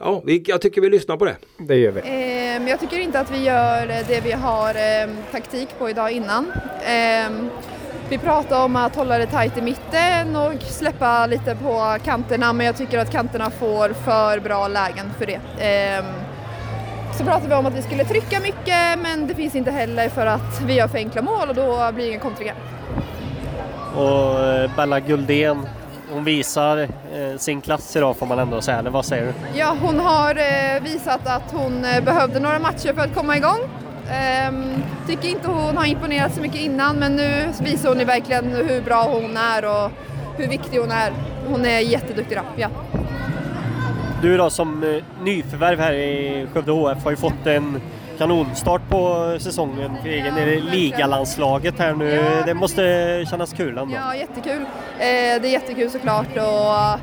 ja, 0.00 0.22
vi, 0.26 0.44
jag 0.46 0.60
tycker 0.60 0.80
vi 0.80 0.90
lyssnar 0.90 1.16
på 1.16 1.24
det. 1.24 1.36
Det 1.58 1.76
gör 1.76 1.92
vi. 1.92 2.00
Ehm, 2.04 2.68
jag 2.68 2.80
tycker 2.80 2.98
inte 2.98 3.20
att 3.20 3.32
vi 3.32 3.44
gör 3.44 3.86
det 3.86 4.20
vi 4.24 4.32
har 4.32 4.74
taktik 5.32 5.68
på 5.78 5.90
idag 5.90 6.12
innan. 6.12 6.46
Vi 8.08 8.18
pratar 8.18 8.64
om 8.64 8.76
att 8.76 8.96
hålla 8.96 9.18
det 9.18 9.26
tajt 9.26 9.58
i 9.58 9.62
mitten 9.62 10.36
och 10.36 10.62
släppa 10.62 11.26
lite 11.26 11.54
på 11.54 11.96
kanterna 12.04 12.52
men 12.52 12.66
jag 12.66 12.76
tycker 12.76 12.98
att 12.98 13.10
kanterna 13.10 13.50
får 13.50 13.88
för 13.88 14.40
bra 14.40 14.68
lägen 14.68 15.10
för 15.18 15.26
det. 15.26 15.40
Ehm, 15.58 16.04
så 17.18 17.24
pratar 17.24 17.48
vi 17.48 17.54
om 17.54 17.66
att 17.66 17.74
vi 17.74 17.82
skulle 17.82 18.04
trycka 18.04 18.40
mycket 18.40 18.98
men 19.02 19.26
det 19.26 19.34
finns 19.34 19.54
inte 19.54 19.70
heller 19.70 20.08
för 20.08 20.26
att 20.26 20.60
vi 20.66 20.74
gör 20.74 20.88
för 20.88 20.98
enkla 20.98 21.22
mål 21.22 21.48
och 21.48 21.54
då 21.54 21.92
blir 21.92 22.04
det 22.04 22.10
inga 22.10 22.20
kontringar. 22.20 22.54
Och 23.96 24.40
eh, 24.40 24.70
Bella 24.76 25.00
Guldén, 25.00 25.68
hon 26.12 26.24
visar 26.24 26.78
eh, 26.82 26.88
sin 27.38 27.60
klass 27.60 27.96
idag 27.96 28.16
får 28.16 28.26
man 28.26 28.38
ändå 28.38 28.60
säga. 28.60 28.78
Eller 28.78 28.90
vad 28.90 29.04
säger 29.04 29.26
du? 29.26 29.58
Ja, 29.58 29.76
hon 29.80 30.00
har 30.00 30.30
eh, 30.30 30.82
visat 30.82 31.26
att 31.26 31.52
hon 31.52 31.84
eh, 31.84 32.04
behövde 32.04 32.40
några 32.40 32.58
matcher 32.58 32.94
för 32.94 33.00
att 33.00 33.14
komma 33.14 33.36
igång. 33.36 33.58
Ehm, 34.10 34.64
tycker 35.06 35.28
inte 35.28 35.48
hon 35.48 35.76
har 35.76 35.84
imponerat 35.84 36.34
så 36.34 36.40
mycket 36.40 36.60
innan 36.60 36.96
men 36.96 37.16
nu 37.16 37.48
visar 37.60 37.88
hon 37.88 37.98
ju 37.98 38.04
verkligen 38.04 38.44
hur 38.44 38.80
bra 38.80 39.02
hon 39.02 39.36
är 39.36 39.64
och 39.64 39.90
hur 40.36 40.48
viktig 40.48 40.78
hon 40.78 40.90
är. 40.90 41.12
Hon 41.48 41.64
är 41.66 41.78
jätteduktig 41.78 42.36
då, 42.36 42.42
ja. 42.56 42.68
Du 44.22 44.36
då 44.36 44.50
som 44.50 44.82
eh, 44.82 45.24
nyförvärv 45.24 45.80
här 45.80 45.92
i 45.92 46.46
Skövde 46.52 46.72
HF 46.72 47.04
har 47.04 47.10
ju 47.10 47.16
fått 47.16 47.46
en 47.46 47.80
kanonstart 48.18 48.88
på 48.88 49.36
säsongen 49.40 49.90
för 50.02 50.08
egen 50.08 50.38
i 50.38 50.60
ligalandslaget 50.60 51.78
här 51.78 51.92
nu. 51.92 52.10
Ja. 52.14 52.46
Det 52.46 52.54
måste 52.54 53.24
kännas 53.30 53.52
kul 53.52 53.78
ändå. 53.78 53.94
Ja, 53.94 54.16
jättekul. 54.16 54.60
Eh, 54.98 55.40
det 55.42 55.48
är 55.48 55.52
jättekul 55.52 55.90
såklart 55.90 56.36
och 56.36 57.00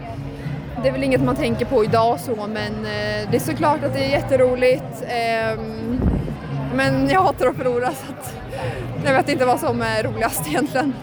det 0.84 0.88
är 0.88 0.92
väl 0.92 1.04
inget 1.04 1.24
man 1.24 1.36
tänker 1.36 1.66
på 1.66 1.84
idag 1.84 2.20
så 2.20 2.36
men 2.48 2.74
eh, 2.74 3.30
det 3.32 3.36
är 3.36 3.40
såklart 3.40 3.84
att 3.84 3.94
det 3.94 4.06
är 4.06 4.10
jätteroligt. 4.10 5.04
Men 6.76 7.10
jag 7.10 7.22
hatar 7.22 7.48
att 7.48 7.56
förlora 7.56 7.86
så 7.88 8.14
att 8.14 8.36
jag 9.06 9.14
vet 9.14 9.30
inte 9.30 9.46
vad 9.46 9.60
som 9.60 9.82
är 9.82 10.04
roligast 10.04 10.48
egentligen. 10.48 10.94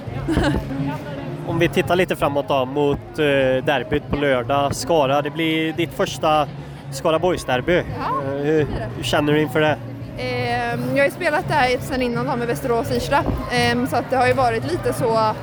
Om 1.47 1.59
vi 1.59 1.69
tittar 1.69 1.97
lite 1.97 2.17
framåt 2.17 2.49
då 2.49 2.65
mot 2.65 2.99
eh, 3.19 3.25
derbyt 3.65 4.09
på 4.11 4.17
lördag. 4.17 4.75
Skara, 4.75 5.23
det 5.23 5.31
blir 5.31 5.73
ditt 5.73 5.95
första 5.95 6.47
Skaraborgsderby. 6.93 7.73
Ja, 7.73 7.83
Eh, 8.25 8.45
hur, 8.45 8.67
hur 8.97 9.03
känner 9.03 9.33
du 9.33 9.41
inför 9.41 9.61
det? 9.61 9.77
Eh, 10.19 10.79
jag 10.95 10.99
har 10.99 11.05
ju 11.05 11.11
spelat 11.11 11.49
där 11.49 11.79
sen 11.81 12.03
innan 12.03 12.27
då 12.27 12.37
med 12.37 12.49
Västerås 12.49 12.91
Irsta 12.93 13.19
eh, 13.53 13.87
så 13.91 13.97
att 13.97 14.11
det 14.11 14.17
har 14.17 14.27
ju 14.27 14.33
varit 14.33 14.73
lite 14.73 14.93
så 14.93 15.35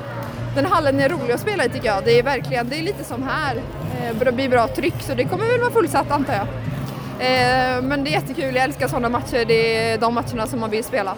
den 0.54 0.66
hallen 0.66 1.00
är 1.00 1.08
rolig 1.08 1.32
att 1.32 1.40
spela 1.40 1.64
i 1.64 1.68
tycker 1.68 1.86
jag. 1.86 2.04
Det 2.04 2.18
är 2.18 2.22
verkligen, 2.22 2.68
det 2.68 2.78
är 2.78 2.82
lite 2.82 3.04
som 3.04 3.22
här. 3.22 3.56
Eh, 3.56 4.16
det 4.24 4.32
blir 4.32 4.48
bra 4.48 4.68
tryck 4.68 4.94
så 5.00 5.14
det 5.14 5.24
kommer 5.24 5.44
väl 5.46 5.60
vara 5.60 5.70
fullsatt 5.70 6.10
antar 6.10 6.34
jag. 6.34 6.46
Eh, 7.20 7.82
men 7.82 8.04
det 8.04 8.10
är 8.10 8.12
jättekul, 8.12 8.54
jag 8.54 8.64
älskar 8.64 8.88
sådana 8.88 9.08
matcher. 9.08 9.44
Det 9.46 9.76
är 9.92 9.98
de 9.98 10.14
matcherna 10.14 10.46
som 10.46 10.60
man 10.60 10.70
vill 10.70 10.84
spela. 10.84 11.14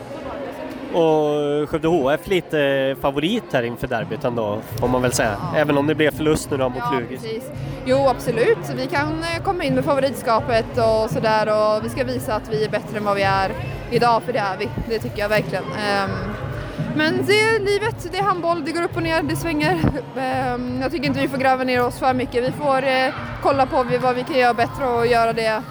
Och 0.92 1.68
Skövde 1.70 1.88
HF 1.88 2.26
lite 2.26 2.96
favorit 3.00 3.44
här 3.52 3.62
inför 3.62 3.86
derbyt 3.86 4.24
ändå, 4.24 4.58
får 4.80 4.88
man 4.88 5.02
väl 5.02 5.12
säga. 5.12 5.36
Även 5.56 5.78
om 5.78 5.86
det 5.86 5.94
blev 5.94 6.10
förlust 6.16 6.50
nu 6.50 6.56
då 6.56 6.68
mot 6.68 6.78
Ja, 6.78 6.98
Lugis. 7.00 7.22
precis. 7.22 7.44
Jo, 7.84 8.08
absolut. 8.08 8.58
Vi 8.76 8.86
kan 8.86 9.22
eh, 9.22 9.42
komma 9.44 9.64
in 9.64 9.74
med 9.74 9.84
favoritskapet 9.84 10.66
och 10.78 11.10
sådär 11.10 11.46
och 11.76 11.84
vi 11.84 11.88
ska 11.88 12.04
visa 12.04 12.34
att 12.34 12.48
vi 12.52 12.64
är 12.64 12.68
bättre 12.68 12.98
än 12.98 13.04
vad 13.04 13.16
vi 13.16 13.22
är 13.22 13.50
idag, 13.90 14.22
för 14.22 14.32
det 14.32 14.38
är 14.38 14.56
vi. 14.58 14.68
Det 14.88 14.98
tycker 14.98 15.18
jag 15.18 15.28
verkligen. 15.28 15.64
Ehm, 15.64 16.10
Men 16.96 17.26
det 17.26 17.32
är 17.40 17.58
livet, 17.60 18.08
det 18.12 18.18
är 18.18 18.22
handboll, 18.22 18.64
det 18.64 18.72
går 18.72 18.82
upp 18.82 18.96
och 18.96 19.02
ner, 19.02 19.22
det 19.22 19.36
svänger. 19.36 19.78
Ehm, 20.18 20.78
Jag 20.82 20.90
tycker 20.92 21.06
inte 21.06 21.20
vi 21.20 21.28
får 21.28 21.38
gräva 21.38 21.64
ner 21.64 21.84
oss 21.84 21.98
för 21.98 22.14
mycket. 22.14 22.44
Vi 22.44 22.52
får 22.52 22.82
eh, 22.86 23.14
kolla 23.42 23.66
på 23.66 23.84
vad 24.02 24.14
vi 24.14 24.22
kan 24.24 24.38
göra 24.38 24.54
bättre 24.54 24.84
och 24.86 25.06
göra 25.06 25.32
det 25.32 25.62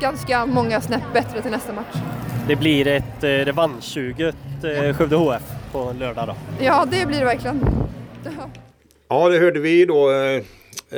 ganska 0.00 0.46
många 0.46 0.80
snäpp 0.80 1.12
bättre 1.12 1.42
till 1.42 1.50
nästa 1.50 1.72
match. 1.72 1.94
Det 2.48 2.56
blir 2.56 2.86
ett 2.86 3.24
eh, 3.24 3.28
revanschsuget 3.28 4.36
eh, 4.64 4.96
Skövde 4.96 5.16
HF 5.16 5.42
på 5.72 5.94
lördag 6.00 6.26
då. 6.26 6.34
Ja, 6.64 6.86
det 6.90 7.06
blir 7.06 7.18
det 7.18 7.24
verkligen. 7.24 7.60
Ja, 9.08 9.28
det 9.28 9.38
hörde 9.38 9.60
vi 9.60 9.84
då. 9.84 10.10
eh, 10.10 10.42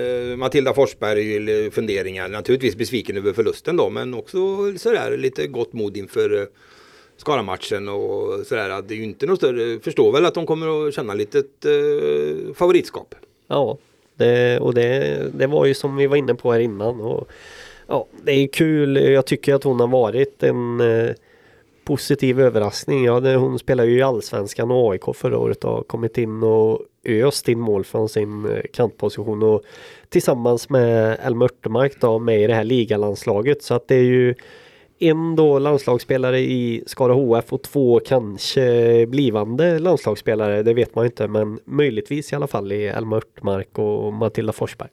eh, 0.02 0.37
Matilda 0.37 0.75
Forsberg 0.75 1.64
eh, 1.64 1.71
funderingar. 1.71 2.28
Naturligtvis 2.28 2.76
besviken 2.76 3.16
över 3.16 3.33
förlusten 3.33 3.76
då, 3.76 3.90
men 3.90 4.14
också 4.14 4.38
sådär 4.78 5.16
lite 5.16 5.47
gott 5.47 5.73
mod 5.73 5.97
inför 5.97 6.40
eh, 6.40 6.47
Skara-matchen 7.16 7.88
och 7.88 8.47
sådär. 8.47 8.71
att 8.71 8.88
Det 8.88 8.95
är 8.95 8.97
ju 8.97 9.04
inte 9.04 9.26
något 9.26 9.38
större. 9.38 9.80
Förstår 9.80 10.12
väl 10.12 10.26
att 10.26 10.35
de 10.35 10.47
kommer 10.47 10.88
att 10.88 10.95
känna 10.95 11.14
lite 11.14 11.38
ett 11.38 11.64
eh, 11.64 12.54
favoritskap. 12.54 13.14
Ja, 13.49 13.78
det, 14.14 14.59
och 14.61 14.75
det, 14.75 15.19
det 15.35 15.47
var 15.47 15.66
ju 15.66 15.75
som 15.75 15.97
vi 15.97 16.07
var 16.07 16.16
inne 16.16 16.35
på 16.35 16.52
här 16.52 16.61
innan. 16.61 17.00
Och, 17.00 17.28
ja, 17.90 18.06
det 18.23 18.32
är 18.32 18.47
kul. 18.47 18.97
Jag 18.97 19.26
tycker 19.26 19.54
att 19.54 19.64
hon 19.64 19.80
har 19.80 19.88
varit 19.88 20.42
en 20.42 20.80
eh, 20.80 21.11
positiv 21.85 22.40
överraskning. 22.40 23.04
Ja, 23.04 23.20
det, 23.20 23.37
hon 23.37 23.59
spelar 23.59 23.85
ju 23.85 23.99
i 23.99 24.02
Allsvenskan 24.02 24.70
och 24.70 24.92
AIK 24.92 25.02
förra 25.14 25.38
året 25.38 25.64
och 25.64 25.70
har 25.70 25.82
kommit 25.82 26.18
in 26.18 26.42
och 26.42 26.80
öst 27.04 27.49
in 27.49 27.61
mål 27.61 27.85
från 27.85 28.09
sin 28.09 28.44
eh, 28.44 28.62
kantposition 28.73 29.42
och 29.42 29.62
tillsammans 30.09 30.68
med 30.68 31.18
Elma 31.23 31.44
Örtemark 31.44 32.00
då 32.00 32.18
med 32.18 32.42
i 32.42 32.47
det 32.47 32.54
här 32.54 32.64
ligalandslaget. 32.64 33.62
Så 33.62 33.75
att 33.75 33.88
det 33.88 33.94
är 33.94 34.04
ju 34.04 34.35
en 34.99 35.37
då 35.37 35.59
landslagsspelare 35.59 36.40
i 36.40 36.85
Skara 36.87 37.12
HF 37.12 37.52
och 37.52 37.62
två 37.62 38.00
kanske 38.00 39.06
blivande 39.06 39.78
landslagsspelare. 39.78 40.62
Det 40.62 40.75
vet 40.75 40.94
man 40.94 41.04
inte 41.04 41.28
men 41.28 41.59
möjligtvis 41.64 42.32
i 42.32 42.37
alla 42.37 42.47
fall 42.47 42.73
i 42.73 42.87
Elma 42.87 43.16
Örtmark 43.16 43.78
och 43.78 44.12
Matilda 44.12 44.52
Forsberg. 44.52 44.88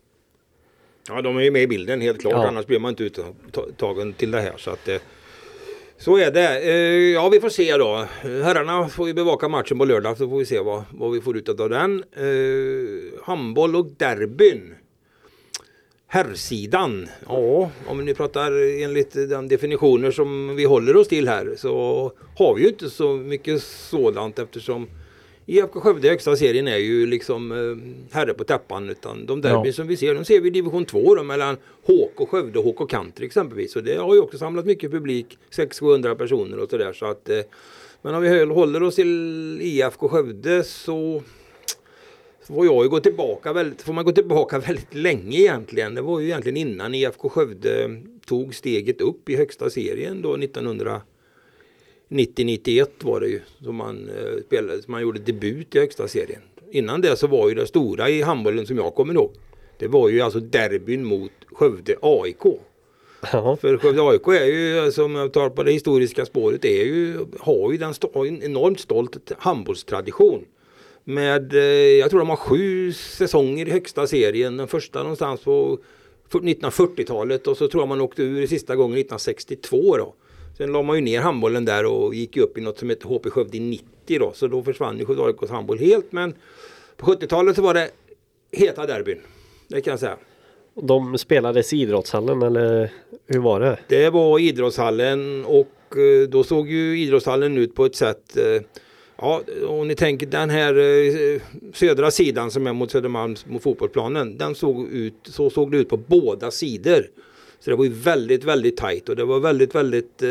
Ja, 1.09 1.21
de 1.21 1.37
är 1.37 1.41
ju 1.41 1.51
med 1.51 1.61
i 1.61 1.67
bilden 1.67 2.01
helt 2.01 2.21
klart. 2.21 2.33
Ja. 2.33 2.47
Annars 2.47 2.65
blir 2.65 2.79
man 2.79 2.89
inte 2.89 3.03
uttagen 3.03 4.13
till 4.13 4.31
det 4.31 4.41
här. 4.41 4.53
Så, 4.57 4.71
att, 4.71 4.87
eh, 4.87 4.97
så 5.97 6.17
är 6.17 6.31
det. 6.31 6.61
Eh, 6.61 7.13
ja, 7.13 7.29
vi 7.29 7.39
får 7.39 7.49
se 7.49 7.77
då. 7.77 8.05
Herrarna 8.21 8.89
får 8.89 9.07
ju 9.07 9.13
bevaka 9.13 9.47
matchen 9.47 9.77
på 9.77 9.85
lördag 9.85 10.17
så 10.17 10.29
får 10.29 10.37
vi 10.37 10.45
se 10.45 10.59
vad, 10.59 10.83
vad 10.91 11.11
vi 11.11 11.21
får 11.21 11.37
ut 11.37 11.49
av 11.49 11.69
den. 11.69 12.03
Eh, 12.15 13.23
handboll 13.23 13.75
och 13.75 13.85
derbyn. 13.97 14.75
Herrsidan, 16.09 17.07
ja 17.27 17.71
om 17.87 18.05
nu 18.05 18.13
pratar 18.13 18.81
enligt 18.83 19.13
den 19.13 19.47
definitioner 19.47 20.11
som 20.11 20.55
vi 20.55 20.63
håller 20.63 20.95
oss 20.95 21.07
till 21.07 21.27
här 21.27 21.53
så 21.57 22.11
har 22.37 22.55
vi 22.55 22.61
ju 22.61 22.67
inte 22.67 22.89
så 22.89 23.13
mycket 23.13 23.63
sådant 23.63 24.39
eftersom 24.39 24.87
IFK 25.49 25.79
Skövde 25.79 26.07
i 26.07 26.09
högsta 26.09 26.35
serien 26.35 26.67
är 26.67 26.77
ju 26.77 27.05
liksom 27.05 27.51
eh, 27.51 28.15
herre 28.15 28.33
på 28.33 28.43
täppan 28.43 28.89
utan 28.89 29.25
de 29.25 29.41
derbyn 29.41 29.65
Ja. 29.65 29.73
som 29.73 29.87
vi 29.87 29.97
ser, 29.97 30.13
de 30.15 30.25
ser 30.25 30.41
vi 30.41 30.47
i 30.47 30.51
division 30.51 30.85
2 30.85 31.15
då, 31.15 31.23
mellan 31.23 31.57
HK 31.85 32.27
Skövde 32.29 32.59
och 32.59 32.65
HK 32.65 32.89
Country 32.89 33.25
exempelvis 33.25 33.75
och 33.75 33.83
det 33.83 33.95
har 33.95 34.13
ju 34.15 34.21
också 34.21 34.37
samlat 34.37 34.65
mycket 34.65 34.91
publik, 34.91 35.37
600-700 35.51 36.15
personer 36.15 36.59
och 36.59 36.69
sådär 36.69 36.93
så 36.93 37.05
att 37.05 37.29
eh, 37.29 37.39
men 38.01 38.15
om 38.15 38.21
vi 38.21 38.29
höll- 38.29 38.51
håller 38.51 38.83
oss 38.83 38.95
till 38.95 39.59
IFK 39.61 40.07
Skövde 40.09 40.63
så 40.63 41.21
får 42.47 42.65
jag 42.65 42.83
ju 42.83 42.89
gå 42.89 42.99
tillbaka 42.99 43.53
väldigt, 43.53 43.81
får 43.81 43.93
man 43.93 44.05
gå 44.05 44.11
tillbaka 44.11 44.59
väldigt 44.67 44.93
länge 44.95 45.37
egentligen. 45.39 45.95
Det 45.95 46.01
var 46.01 46.19
ju 46.19 46.25
egentligen 46.25 46.57
innan 46.57 46.93
IFK 46.95 47.29
Skövde 47.29 48.01
tog 48.25 48.55
steget 48.55 49.01
upp 49.01 49.29
i 49.29 49.35
högsta 49.35 49.69
serien 49.69 50.21
då 50.21 50.35
1990-91 52.09 52.87
var 53.01 53.19
det 53.19 53.27
ju 53.27 53.41
som 53.63 53.75
man 53.75 54.09
eh, 54.09 54.43
spelade, 54.45 54.81
som 54.81 54.91
man 54.91 55.01
gjorde 55.01 55.19
debut 55.19 55.75
i 55.75 55.79
högsta 55.79 56.07
serien. 56.07 56.41
Innan 56.71 57.01
det 57.01 57.15
så 57.17 57.27
var 57.27 57.49
ju 57.49 57.55
det 57.55 57.67
stora 57.67 58.09
i 58.09 58.21
handbollen 58.21 58.67
som 58.67 58.77
jag 58.77 58.95
kommer 58.95 59.13
ihåg. 59.13 59.31
Det 59.79 59.87
var 59.87 60.09
ju 60.09 60.21
alltså 60.21 60.39
derbyn 60.39 61.05
mot 61.05 61.31
Skövde 61.51 61.95
AIK. 62.01 62.43
Ja, 63.33 63.55
För 63.61 63.77
Skövde 63.77 64.01
AIK 64.01 64.27
är 64.27 64.45
ju, 64.45 64.79
alltså, 64.79 65.03
om 65.03 65.15
jag 65.15 65.33
tar 65.33 65.49
på 65.49 65.63
det 65.63 65.71
historiska 65.71 66.25
spåret, 66.25 66.65
är 66.65 66.83
ju, 66.85 67.17
har 67.39 67.71
ju 67.71 67.77
den 67.77 67.93
en 68.15 68.43
enormt 68.43 68.79
stolt 68.79 69.31
handbollstradition. 69.37 70.45
Med, 71.03 71.53
eh, 71.53 71.61
jag 71.99 72.09
tror 72.09 72.19
de 72.19 72.29
har 72.29 72.35
sju 72.35 72.93
säsonger 72.93 73.67
i 73.67 73.71
högsta 73.71 74.07
serien. 74.07 74.57
Den 74.57 74.67
första 74.67 74.99
någonstans 75.01 75.41
på 75.41 75.79
för- 76.29 76.39
1940-talet 76.39 77.47
och 77.47 77.57
så 77.57 77.67
tror 77.67 77.81
jag 77.81 77.87
man 77.87 78.01
åkte 78.01 78.23
ur 78.23 78.47
sista 78.47 78.75
gången 78.75 78.97
1962 78.97 79.97
då. 79.97 80.13
Sen 80.57 80.71
la 80.71 80.81
man 80.81 80.95
ju 80.95 81.01
ner 81.01 81.21
handbollen 81.21 81.65
där 81.65 81.85
och 81.85 82.15
gick 82.15 82.37
upp 82.37 82.57
i 82.57 82.61
något 82.61 82.79
som 82.79 82.89
heter 82.89 83.07
HP 83.07 83.29
Skövde 83.29 83.59
90 83.59 84.19
då. 84.19 84.31
Så 84.35 84.47
då 84.47 84.63
försvann 84.63 84.99
ju 84.99 85.05
Skövde 85.05 85.23
AIKs 85.23 85.49
handboll 85.49 85.79
helt. 85.79 86.11
Men 86.11 86.33
på 86.97 87.05
70-talet 87.05 87.55
så 87.55 87.61
var 87.61 87.73
det 87.73 87.89
heta 88.51 88.85
derbyn. 88.85 89.19
Det 89.67 89.81
kan 89.81 89.91
jag 89.91 89.99
säga. 89.99 90.17
de 90.81 91.17
spelades 91.17 91.73
i 91.73 91.81
idrottshallen 91.81 92.41
eller 92.41 92.91
hur 93.27 93.39
var 93.39 93.59
det? 93.59 93.77
Det 93.87 94.09
var 94.09 94.39
idrottshallen 94.39 95.45
och 95.45 95.97
eh, 95.97 96.29
då 96.29 96.43
såg 96.43 96.69
ju 96.69 96.99
idrottshallen 96.99 97.57
ut 97.57 97.75
på 97.75 97.85
ett 97.85 97.95
sätt 97.95 98.37
eh, 98.37 98.61
Ja, 99.21 99.41
om 99.67 99.87
ni 99.87 99.95
tänker 99.95 100.27
den 100.27 100.49
här 100.49 100.77
eh, 100.77 101.41
södra 101.73 102.11
sidan 102.11 102.51
som 102.51 102.67
är 102.67 102.73
mot 102.73 102.91
Södermalms 102.91 103.45
mot 103.45 103.63
fotbollsplanen. 103.63 104.37
Den 104.37 104.55
såg 104.55 104.87
ut, 104.87 105.13
så 105.23 105.49
såg 105.49 105.71
det 105.71 105.77
ut 105.77 105.89
på 105.89 105.97
båda 105.97 106.51
sidor. 106.51 107.07
Så 107.59 107.69
det 107.69 107.75
var 107.75 107.83
ju 107.83 107.91
väldigt, 107.91 108.43
väldigt 108.43 108.77
tajt 108.77 109.09
och 109.09 109.15
det 109.15 109.25
var 109.25 109.39
väldigt, 109.39 109.75
väldigt 109.75 110.23
eh, 110.23 110.29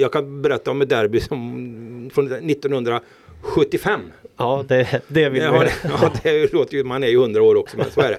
Jag 0.00 0.12
kan 0.12 0.42
berätta 0.42 0.70
om 0.70 0.82
ett 0.82 0.88
derby 0.88 1.20
som 1.20 2.10
från 2.14 2.32
1975. 2.32 4.00
Ja, 4.36 4.64
det, 4.68 5.02
det 5.08 5.28
vill 5.28 5.40
vi. 5.42 5.46
har, 5.46 5.68
ja, 5.84 6.12
det 6.22 6.52
låter 6.52 6.76
ju, 6.76 6.84
man 6.84 7.02
är 7.04 7.08
ju 7.08 7.16
100 7.20 7.42
år 7.42 7.54
också 7.54 7.76
men 7.76 7.90
så 7.90 8.00
är 8.00 8.10
det. 8.10 8.18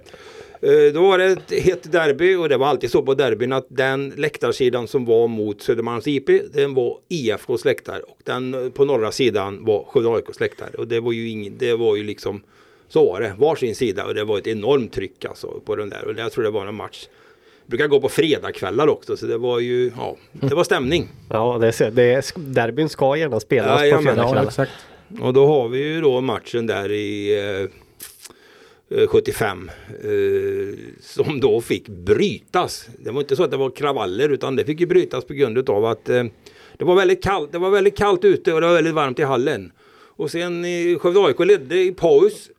Eh, 0.87 0.93
Då 0.93 1.01
var 1.01 1.17
det 1.17 1.25
ett 1.25 1.63
hett 1.63 1.91
derby 1.91 2.35
och 2.35 2.49
det 2.49 2.57
var 2.57 2.67
alltid 2.67 2.91
så 2.91 3.01
på 3.01 3.13
derbyn 3.13 3.53
att 3.53 3.65
den 3.69 4.13
läktarsidan 4.17 4.87
som 4.87 5.05
var 5.05 5.27
mot 5.27 5.61
Södermalms 5.61 6.07
IP 6.07 6.53
den 6.53 6.73
var 6.73 6.97
IFKs 7.09 7.65
läktare 7.65 7.99
och 7.99 8.17
den 8.23 8.53
eh, 8.53 8.69
på 8.69 8.85
norra 8.85 9.11
sidan 9.11 9.65
var 9.65 9.83
Skövde 9.83 10.09
AIKs 10.09 10.39
läktare 10.39 10.69
och 10.77 10.87
det 10.87 10.99
var 10.99 11.11
ju 11.11 11.29
ingen, 11.29 11.57
det 11.57 11.73
var 11.75 11.95
ju 11.95 12.03
liksom 12.03 12.41
så 12.87 13.05
var 13.05 13.21
det, 13.21 13.35
varsin 13.37 13.75
sida 13.75 14.05
och 14.05 14.13
det 14.15 14.23
var 14.23 14.37
ett 14.37 14.47
enormt 14.47 14.93
tryck 14.93 15.25
alltså 15.25 15.47
på 15.65 15.75
den 15.75 15.89
där 15.89 16.05
och 16.07 16.13
jag 16.17 16.31
tror 16.31 16.43
det 16.43 16.49
var 16.51 16.65
en 16.67 16.75
match. 16.75 17.07
Brukar 17.65 17.87
gå 17.87 18.01
på 18.01 18.09
fredagskvällar 18.09 18.87
också 18.87 19.17
så 19.17 19.25
det 19.25 19.37
var 19.37 19.59
ju, 19.59 19.91
ja, 19.97 20.17
det 20.31 20.55
var 20.55 20.63
stämning. 20.63 21.07
Ja, 21.29 21.57
det, 21.61 21.81
är- 21.81 21.91
det 21.91 22.03
är, 22.03 22.23
derbyn 22.53 22.89
ska 22.89 23.17
gärna 23.17 23.39
spelas 23.39 23.79
på 23.79 23.85
Jajamän. 23.85 24.17
Ja, 24.17 24.43
exakt. 24.43 24.71
Och 25.21 25.33
då 25.33 25.45
har 25.47 25.67
vi 25.69 25.83
ju 25.93 26.01
då 26.01 26.21
matchen 26.21 26.67
där 26.67 26.91
i 26.91 27.39
eh, 28.89 28.99
eh, 28.99 29.07
75 29.07 29.71
eh, 29.89 30.09
som 31.01 31.39
då 31.39 31.61
fick 31.61 31.87
brytas. 31.89 32.87
Det 32.99 33.11
var 33.11 33.21
inte 33.21 33.35
så 33.35 33.43
att 33.43 33.51
det 33.51 33.57
var 33.57 33.69
kravaller 33.69 34.29
utan 34.29 34.55
det 34.55 34.65
fick 34.65 34.79
ju 34.79 34.85
brytas 34.85 35.25
på 35.25 35.33
grund 35.33 35.69
av 35.69 35.85
att 35.85 36.09
eh, 36.09 36.23
det 36.77 36.85
var 36.85 36.95
väldigt 36.95 37.23
kallt. 37.23 37.51
Det 37.51 37.57
var 37.57 37.69
väldigt 37.69 37.97
kallt 37.97 38.25
ute 38.25 38.53
och 38.53 38.61
det 38.61 38.67
var 38.67 38.73
väldigt 38.75 38.93
varmt 38.93 39.19
i 39.19 39.23
hallen. 39.23 39.71
Och 40.15 40.31
sen 40.31 40.65
eh, 40.65 40.97
Skövde 40.99 41.19
AIK 41.25 41.39
ledde 41.39 41.81
i 41.83 41.91
paus 41.91 42.49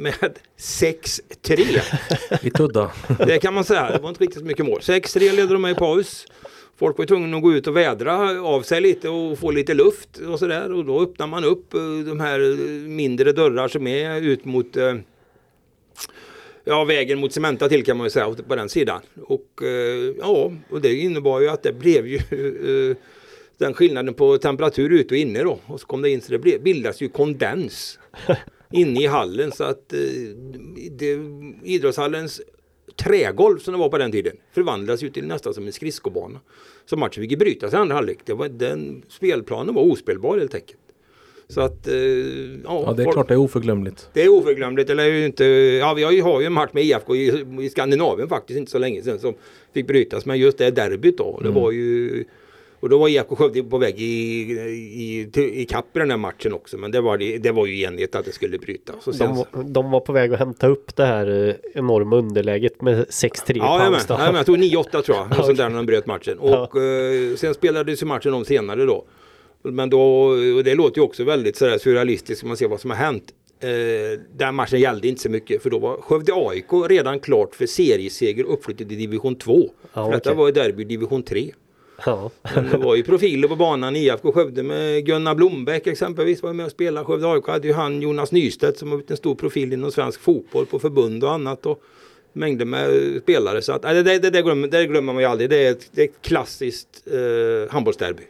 med 0.00 0.38
6-3. 0.58 2.44
Lite 2.44 2.62
udda. 2.62 2.90
Det 3.18 3.38
kan 3.38 3.54
man 3.54 3.64
säga. 3.64 3.90
Det 3.90 3.98
var 3.98 4.08
inte 4.08 4.22
riktigt 4.22 4.38
så 4.38 4.44
mycket 4.44 4.66
mål. 4.66 4.80
6-3 4.80 5.36
ledde 5.36 5.52
de 5.52 5.62
med 5.62 5.70
i 5.70 5.74
paus. 5.74 6.26
Folk 6.80 6.98
var 6.98 7.04
tvungna 7.04 7.36
att 7.36 7.42
gå 7.42 7.52
ut 7.52 7.66
och 7.66 7.76
vädra 7.76 8.42
av 8.42 8.62
sig 8.62 8.80
lite 8.80 9.08
och 9.08 9.38
få 9.38 9.50
lite 9.50 9.74
luft 9.74 10.18
och 10.18 10.38
sådär. 10.38 10.72
Och 10.72 10.84
då 10.84 11.00
öppnar 11.00 11.26
man 11.26 11.44
upp 11.44 11.74
eh, 11.74 11.80
de 12.06 12.20
här 12.20 12.38
mindre 12.88 13.32
dörrar 13.32 13.68
som 13.68 13.86
är 13.86 14.20
ut 14.20 14.44
mot 14.44 14.76
eh, 14.76 14.94
ja, 16.64 16.84
vägen 16.84 17.18
mot 17.20 17.32
Cementa 17.32 17.68
till 17.68 17.84
kan 17.84 17.96
man 17.96 18.06
ju 18.06 18.10
säga 18.10 18.34
på 18.48 18.56
den 18.56 18.68
sidan. 18.68 19.00
Och 19.22 19.62
eh, 19.62 20.14
ja, 20.18 20.52
och 20.70 20.80
det 20.80 20.94
innebar 20.94 21.40
ju 21.40 21.48
att 21.48 21.62
det 21.62 21.72
blev 21.72 22.06
ju 22.06 22.18
den 23.58 23.74
skillnaden 23.74 24.14
på 24.14 24.38
temperatur 24.38 24.90
ute 24.90 25.14
och 25.14 25.18
inne 25.18 25.42
då. 25.42 25.58
Och 25.66 25.80
så 25.80 25.86
kom 25.86 26.02
det 26.02 26.10
in 26.10 26.20
så 26.20 26.32
det 26.32 26.38
blev, 26.38 26.62
bildas 26.62 27.00
ju 27.00 27.08
kondens 27.08 27.98
inne 28.72 29.02
i 29.02 29.06
hallen 29.06 29.52
så 29.52 29.64
att 29.64 29.92
eh, 29.92 29.98
det, 30.90 31.18
idrottshallens 31.64 32.40
trägolv 32.96 33.58
som 33.58 33.72
det 33.74 33.78
var 33.80 33.88
på 33.88 33.98
den 33.98 34.12
tiden 34.12 34.36
förvandlades 34.54 35.02
ju 35.02 35.08
till 35.10 35.26
nästan 35.26 35.54
som 35.54 35.66
en 35.66 35.72
skridskobana. 35.72 36.40
Så 36.86 36.96
matchen 36.96 37.22
fick 37.22 37.30
ju 37.30 37.36
brytas 37.36 37.72
i 37.72 37.76
andra 37.76 37.94
halvlek. 37.94 38.18
Det 38.24 38.34
var, 38.34 38.48
den 38.48 39.02
spelplanen 39.08 39.74
var 39.74 39.82
ospelbar 39.82 40.38
helt 40.38 40.54
enkelt. 40.54 40.76
Så 41.48 41.60
att, 41.60 41.88
eh, 41.88 41.94
ja, 41.94 42.60
Ja, 42.64 42.94
det 42.96 43.02
är 43.02 43.12
klart 43.12 43.28
det 43.28 43.34
är 43.34 43.38
oförglömligt. 43.38 44.08
det 44.12 44.22
är 44.22 44.28
oförglömligt. 44.28 44.90
Eller 44.90 45.12
inte, 45.24 45.44
ja, 45.44 45.94
vi 45.94 46.02
har 46.20 46.40
ju, 46.40 46.46
en 46.46 46.52
match 46.52 46.70
med 46.72 46.84
IFK 46.84 47.16
i, 47.16 47.44
i 47.60 47.68
Skandinavien 47.68 48.28
faktiskt 48.28 48.58
inte 48.58 48.70
så 48.70 48.78
länge 48.78 49.02
sedan 49.02 49.18
som 49.18 49.34
fick 49.74 49.86
brytas. 49.86 50.26
Men 50.26 50.38
just 50.38 50.58
det 50.58 50.70
derbyt 50.70 51.18
då. 51.18 51.38
Det 51.42 51.48
Mm. 51.48 51.62
var 51.62 51.70
ju 51.70 52.24
och 52.80 52.88
då 52.88 52.98
var 52.98 53.08
IFK 53.08 53.36
Skövde 53.36 53.62
på 53.62 53.78
väg 53.78 54.00
i, 54.00 54.04
i, 54.80 55.30
till- 55.32 55.54
i 55.54 55.64
kapp 55.64 55.96
i 55.96 55.98
den 55.98 56.10
här 56.10 56.16
matchen 56.16 56.52
också. 56.52 56.78
Men 56.78 56.90
det 56.90 57.00
var, 57.00 57.18
det, 57.18 57.38
det 57.38 57.52
var 57.52 57.66
ju 57.66 57.80
enighet 57.82 58.14
att 58.14 58.24
det 58.24 58.32
skulle 58.32 58.58
brytas. 58.58 59.06
Och 59.06 59.14
De, 59.16 59.36
var- 59.36 59.62
de 59.64 59.90
var 59.90 60.00
på 60.00 60.12
väg 60.12 60.32
att 60.32 60.38
hämta 60.38 60.66
upp 60.66 60.96
det 60.96 61.04
här 61.04 61.48
eh, 61.48 61.54
enorma 61.74 62.16
underläget 62.16 62.82
med 62.82 62.98
6-3 63.06 63.40
Ja, 63.46 63.76
med. 63.76 63.86
Halmstad. 63.86 64.18
Med. 64.32 64.38
jag 64.38 64.46
tog 64.46 64.56
9-8 64.58 65.02
tror 65.02 65.16
jag. 65.16 65.28
Något 65.36 65.46
sånt 65.46 65.58
där 65.58 65.68
när 65.68 65.76
de 65.76 65.86
bröt 65.86 66.06
matchen. 66.06 66.38
Ja. 66.42 66.66
Och 66.72 66.82
eh, 66.82 67.36
sen 67.36 67.54
spelades 67.54 68.02
ju 68.02 68.06
matchen 68.06 68.34
om 68.34 68.44
senare 68.44 68.84
då. 68.84 69.04
Men 69.62 69.90
då, 69.90 70.00
och 70.56 70.64
det 70.64 70.74
låter 70.74 70.98
ju 70.98 71.02
också 71.04 71.24
väldigt 71.24 71.56
sådär 71.56 71.78
surrealistiskt 71.78 72.42
om 72.42 72.48
man 72.48 72.56
ser 72.56 72.68
vad 72.68 72.80
som 72.80 72.90
har 72.90 72.96
hänt. 72.96 73.24
Eh, 73.62 73.68
den 74.36 74.54
matchen 74.54 74.80
gällde 74.80 75.08
inte 75.08 75.20
så 75.22 75.30
mycket 75.30 75.62
för 75.62 75.70
då 75.70 75.78
var 75.78 75.96
Skövde 75.96 76.32
AIK 76.34 76.64
redan 76.88 77.20
klart 77.20 77.54
för 77.54 77.66
serieseger 77.66 78.46
och 78.46 78.52
uppflyttad 78.54 78.88
till 78.88 78.98
division 78.98 79.34
2. 79.34 79.70
Ja, 79.92 80.04
för 80.04 80.12
detta 80.12 80.34
var 80.34 80.46
ju 80.46 80.52
derby 80.52 80.84
division 80.84 81.22
3. 81.22 81.50
Ja. 82.06 82.30
Men 82.54 82.70
det 82.70 82.76
var 82.76 82.94
ju 82.94 83.02
profiler 83.02 83.48
på 83.48 83.56
banan 83.56 83.96
i 83.96 83.98
IFK 83.98 84.32
Skövde 84.32 84.62
med 84.62 85.06
Gunnar 85.06 85.34
Blombeck 85.34 85.86
exempelvis 85.86 86.42
var 86.42 86.52
med 86.52 86.66
och 86.66 86.72
spelade. 86.72 87.06
Skövde 87.06 87.28
AIK 87.32 87.46
hade 87.46 87.68
ju 87.68 87.74
han 87.74 88.02
Jonas 88.02 88.32
Nystedt 88.32 88.78
som 88.78 88.88
har 88.88 88.96
blivit 88.96 89.10
en 89.10 89.16
stor 89.16 89.34
profil 89.34 89.72
inom 89.72 89.92
svensk 89.92 90.20
fotboll 90.20 90.66
på 90.66 90.78
förbund 90.78 91.24
och 91.24 91.32
annat. 91.32 91.66
Och 91.66 91.82
mängder 92.32 92.64
med 92.64 92.90
spelare. 93.22 93.62
Så 93.62 93.72
att, 93.72 93.82
det, 93.82 94.02
det, 94.02 94.18
det, 94.18 94.30
det, 94.30 94.42
glömmer, 94.42 94.68
det 94.68 94.86
glömmer 94.86 95.12
man 95.12 95.22
ju 95.22 95.28
aldrig. 95.28 95.50
Det 95.50 95.66
är 95.66 95.70
ett, 95.70 95.90
det 95.92 96.02
är 96.02 96.08
ett 96.08 96.22
klassiskt 96.22 97.06
eh, 97.06 97.72
handbollsderby. 97.72 98.22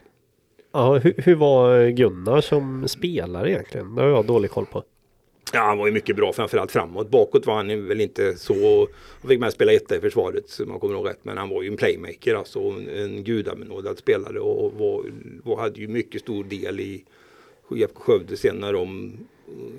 Ja, 0.73 0.97
hur, 0.97 1.13
hur 1.17 1.35
var 1.35 1.89
Gunnar 1.89 2.41
som 2.41 2.87
spelare 2.87 3.51
egentligen? 3.51 3.95
Det 3.95 4.01
har 4.01 4.09
jag 4.09 4.25
dålig 4.25 4.51
koll 4.51 4.65
på. 4.65 4.83
Ja, 5.53 5.59
han 5.59 5.77
var 5.77 5.87
ju 5.87 5.93
mycket 5.93 6.15
bra 6.15 6.33
framförallt 6.33 6.71
framåt. 6.71 7.09
Bakåt 7.09 7.45
var 7.45 7.55
han 7.55 7.87
väl 7.87 8.01
inte 8.01 8.35
så... 8.35 8.87
Han 9.21 9.29
fick 9.29 9.39
med 9.39 9.53
spela 9.53 9.73
etta 9.73 9.95
i 9.95 9.99
försvaret 9.99 10.49
så 10.49 10.65
man 10.65 10.79
kommer 10.79 10.95
ihåg 10.95 11.07
rätt. 11.07 11.19
Men 11.23 11.37
han 11.37 11.49
var 11.49 11.61
ju 11.61 11.67
en 11.67 11.77
playmaker 11.77 12.35
alltså. 12.35 12.59
En, 12.59 12.89
en 12.89 13.23
gudabenådad 13.23 13.97
spelare 13.97 14.39
och 14.39 14.73
var, 14.73 15.05
var, 15.43 15.57
hade 15.57 15.79
ju 15.79 15.87
mycket 15.87 16.21
stor 16.21 16.43
del 16.43 16.79
i 16.79 17.03
IFK 17.75 17.99
Skövde 17.99 18.37
sen 18.37 18.55
när 18.55 18.73
de 18.73 19.13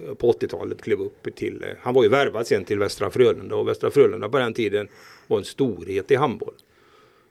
eh, 0.09 0.15
på 0.15 0.33
80-talet 0.33 0.83
klev 0.83 1.01
upp 1.01 1.35
till... 1.35 1.63
Eh, 1.63 1.69
han 1.81 1.95
var 1.95 2.03
ju 2.03 2.09
värvad 2.09 2.47
sen 2.47 2.65
till 2.65 2.79
Västra 2.79 3.11
Frölunda 3.11 3.57
och 3.57 3.69
Västra 3.69 3.91
Frölunda 3.91 4.29
på 4.29 4.39
den 4.39 4.55
tiden 4.55 4.89
var 5.27 5.39
en 5.39 5.45
storhet 5.45 6.11
i 6.11 6.15
handboll. 6.15 6.55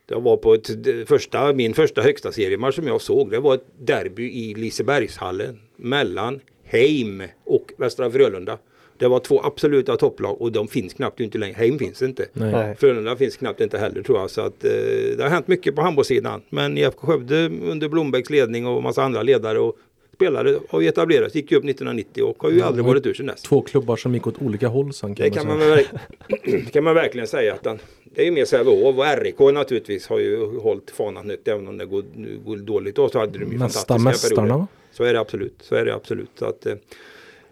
Det 0.06 0.16
var 0.16 0.38
på 0.38 0.54
ett, 0.54 0.84
det 0.84 1.06
första, 1.06 1.54
min 1.54 1.74
första 1.74 2.02
högsta 2.02 2.32
seriematch 2.32 2.76
som 2.76 2.88
jag 2.88 3.02
såg. 3.02 3.32
Det 3.32 3.40
var 3.40 3.56
ett 3.56 3.66
derby 3.78 4.32
i 4.32 4.54
Lisebergshallen 4.54 5.60
mellan 5.76 6.40
Heim 6.72 7.24
och 7.46 7.74
Västra 7.78 8.12
Frölunda. 8.12 8.58
Det 8.98 9.08
var 9.08 9.20
två 9.20 9.42
absoluta 9.44 9.98
topplag 9.98 10.42
och 10.42 10.52
de 10.52 10.68
finns 10.68 10.94
knappt 10.94 11.20
inte 11.20 11.38
längre. 11.38 11.54
Heim 11.58 11.80
finns 11.80 12.02
inte. 12.02 12.26
Nej. 12.34 12.76
Frölunda 12.76 13.16
finns 13.16 13.38
knappt 13.38 13.62
inte 13.62 13.78
heller 13.78 14.02
tror 14.04 14.20
jag. 14.20 14.30
Så 14.30 14.42
att, 14.42 14.64
eh, 14.66 14.72
det 15.18 15.24
har 15.24 15.30
hänt 15.30 15.48
mycket 15.48 15.76
på 15.76 15.82
handbollssidan. 15.82 16.42
Men 16.50 16.78
IFK 16.78 17.08
Skövde 17.08 17.46
under 17.70 17.90
Blombergs 17.90 18.30
ledning 18.30 18.68
och 18.68 18.84
massa 18.84 19.04
andra 19.04 19.24
ledare 19.24 19.60
och 19.60 19.78
spelare 20.16 20.58
har 20.70 20.82
ju 20.82 20.88
etablerats. 20.88 21.36
Gick 21.36 21.52
ju 21.52 21.58
upp 21.58 21.64
1990 21.64 22.24
och 22.24 22.44
har 22.44 22.50
ju 22.52 22.60
Ja, 22.60 22.66
aldrig 22.66 22.86
varit 22.86 23.06
ur 23.06 23.14
sedan 23.14 23.26
dess. 23.26 23.42
Två 23.42 23.62
klubbar 23.62 23.96
som 23.96 24.14
gick 24.14 24.28
åt 24.28 24.42
olika 24.42 24.68
håll 24.68 24.94
sen 24.94 25.16
kan 25.16 25.30
Det 25.30 25.44
man 25.46 25.60
kan 25.60 25.70
man, 25.70 26.62
kan 26.74 26.84
man 26.84 26.96
verkligen 26.96 27.28
säga 27.28 27.54
att 27.54 27.64
den, 27.64 27.80
det 28.16 28.22
är 28.22 28.26
ju 28.26 28.32
mer 28.32 28.46
Sävehof 28.46 28.98
och 28.98 29.06
RIK 29.22 29.40
naturligtvis 29.40 30.08
har 30.08 30.20
ju 30.20 30.60
hållit 30.60 30.92
fanan 30.92 31.30
högt 31.30 31.48
även 31.48 31.68
om 31.68 31.78
det 31.78 31.86
går, 31.86 32.04
går 32.46 32.58
dåligt. 32.58 32.98
Och 32.98 33.12
så 33.12 33.20
hade 33.20 33.40
de 33.40 33.52
ju 33.52 33.58
Nästa 33.58 33.94
fantastiska 33.98 34.36
perioder. 34.36 34.42
mästarna 34.44 34.58
va? 34.58 34.68
Så 34.92 35.04
är 35.04 35.14
det 35.14 35.20
absolut. 35.20 35.56
Så 35.62 35.76
är 35.76 35.86
det 35.86 35.96
absolut. 35.96 36.32
Så 36.40 36.46
att, 36.46 36.66
eh, 36.66 36.76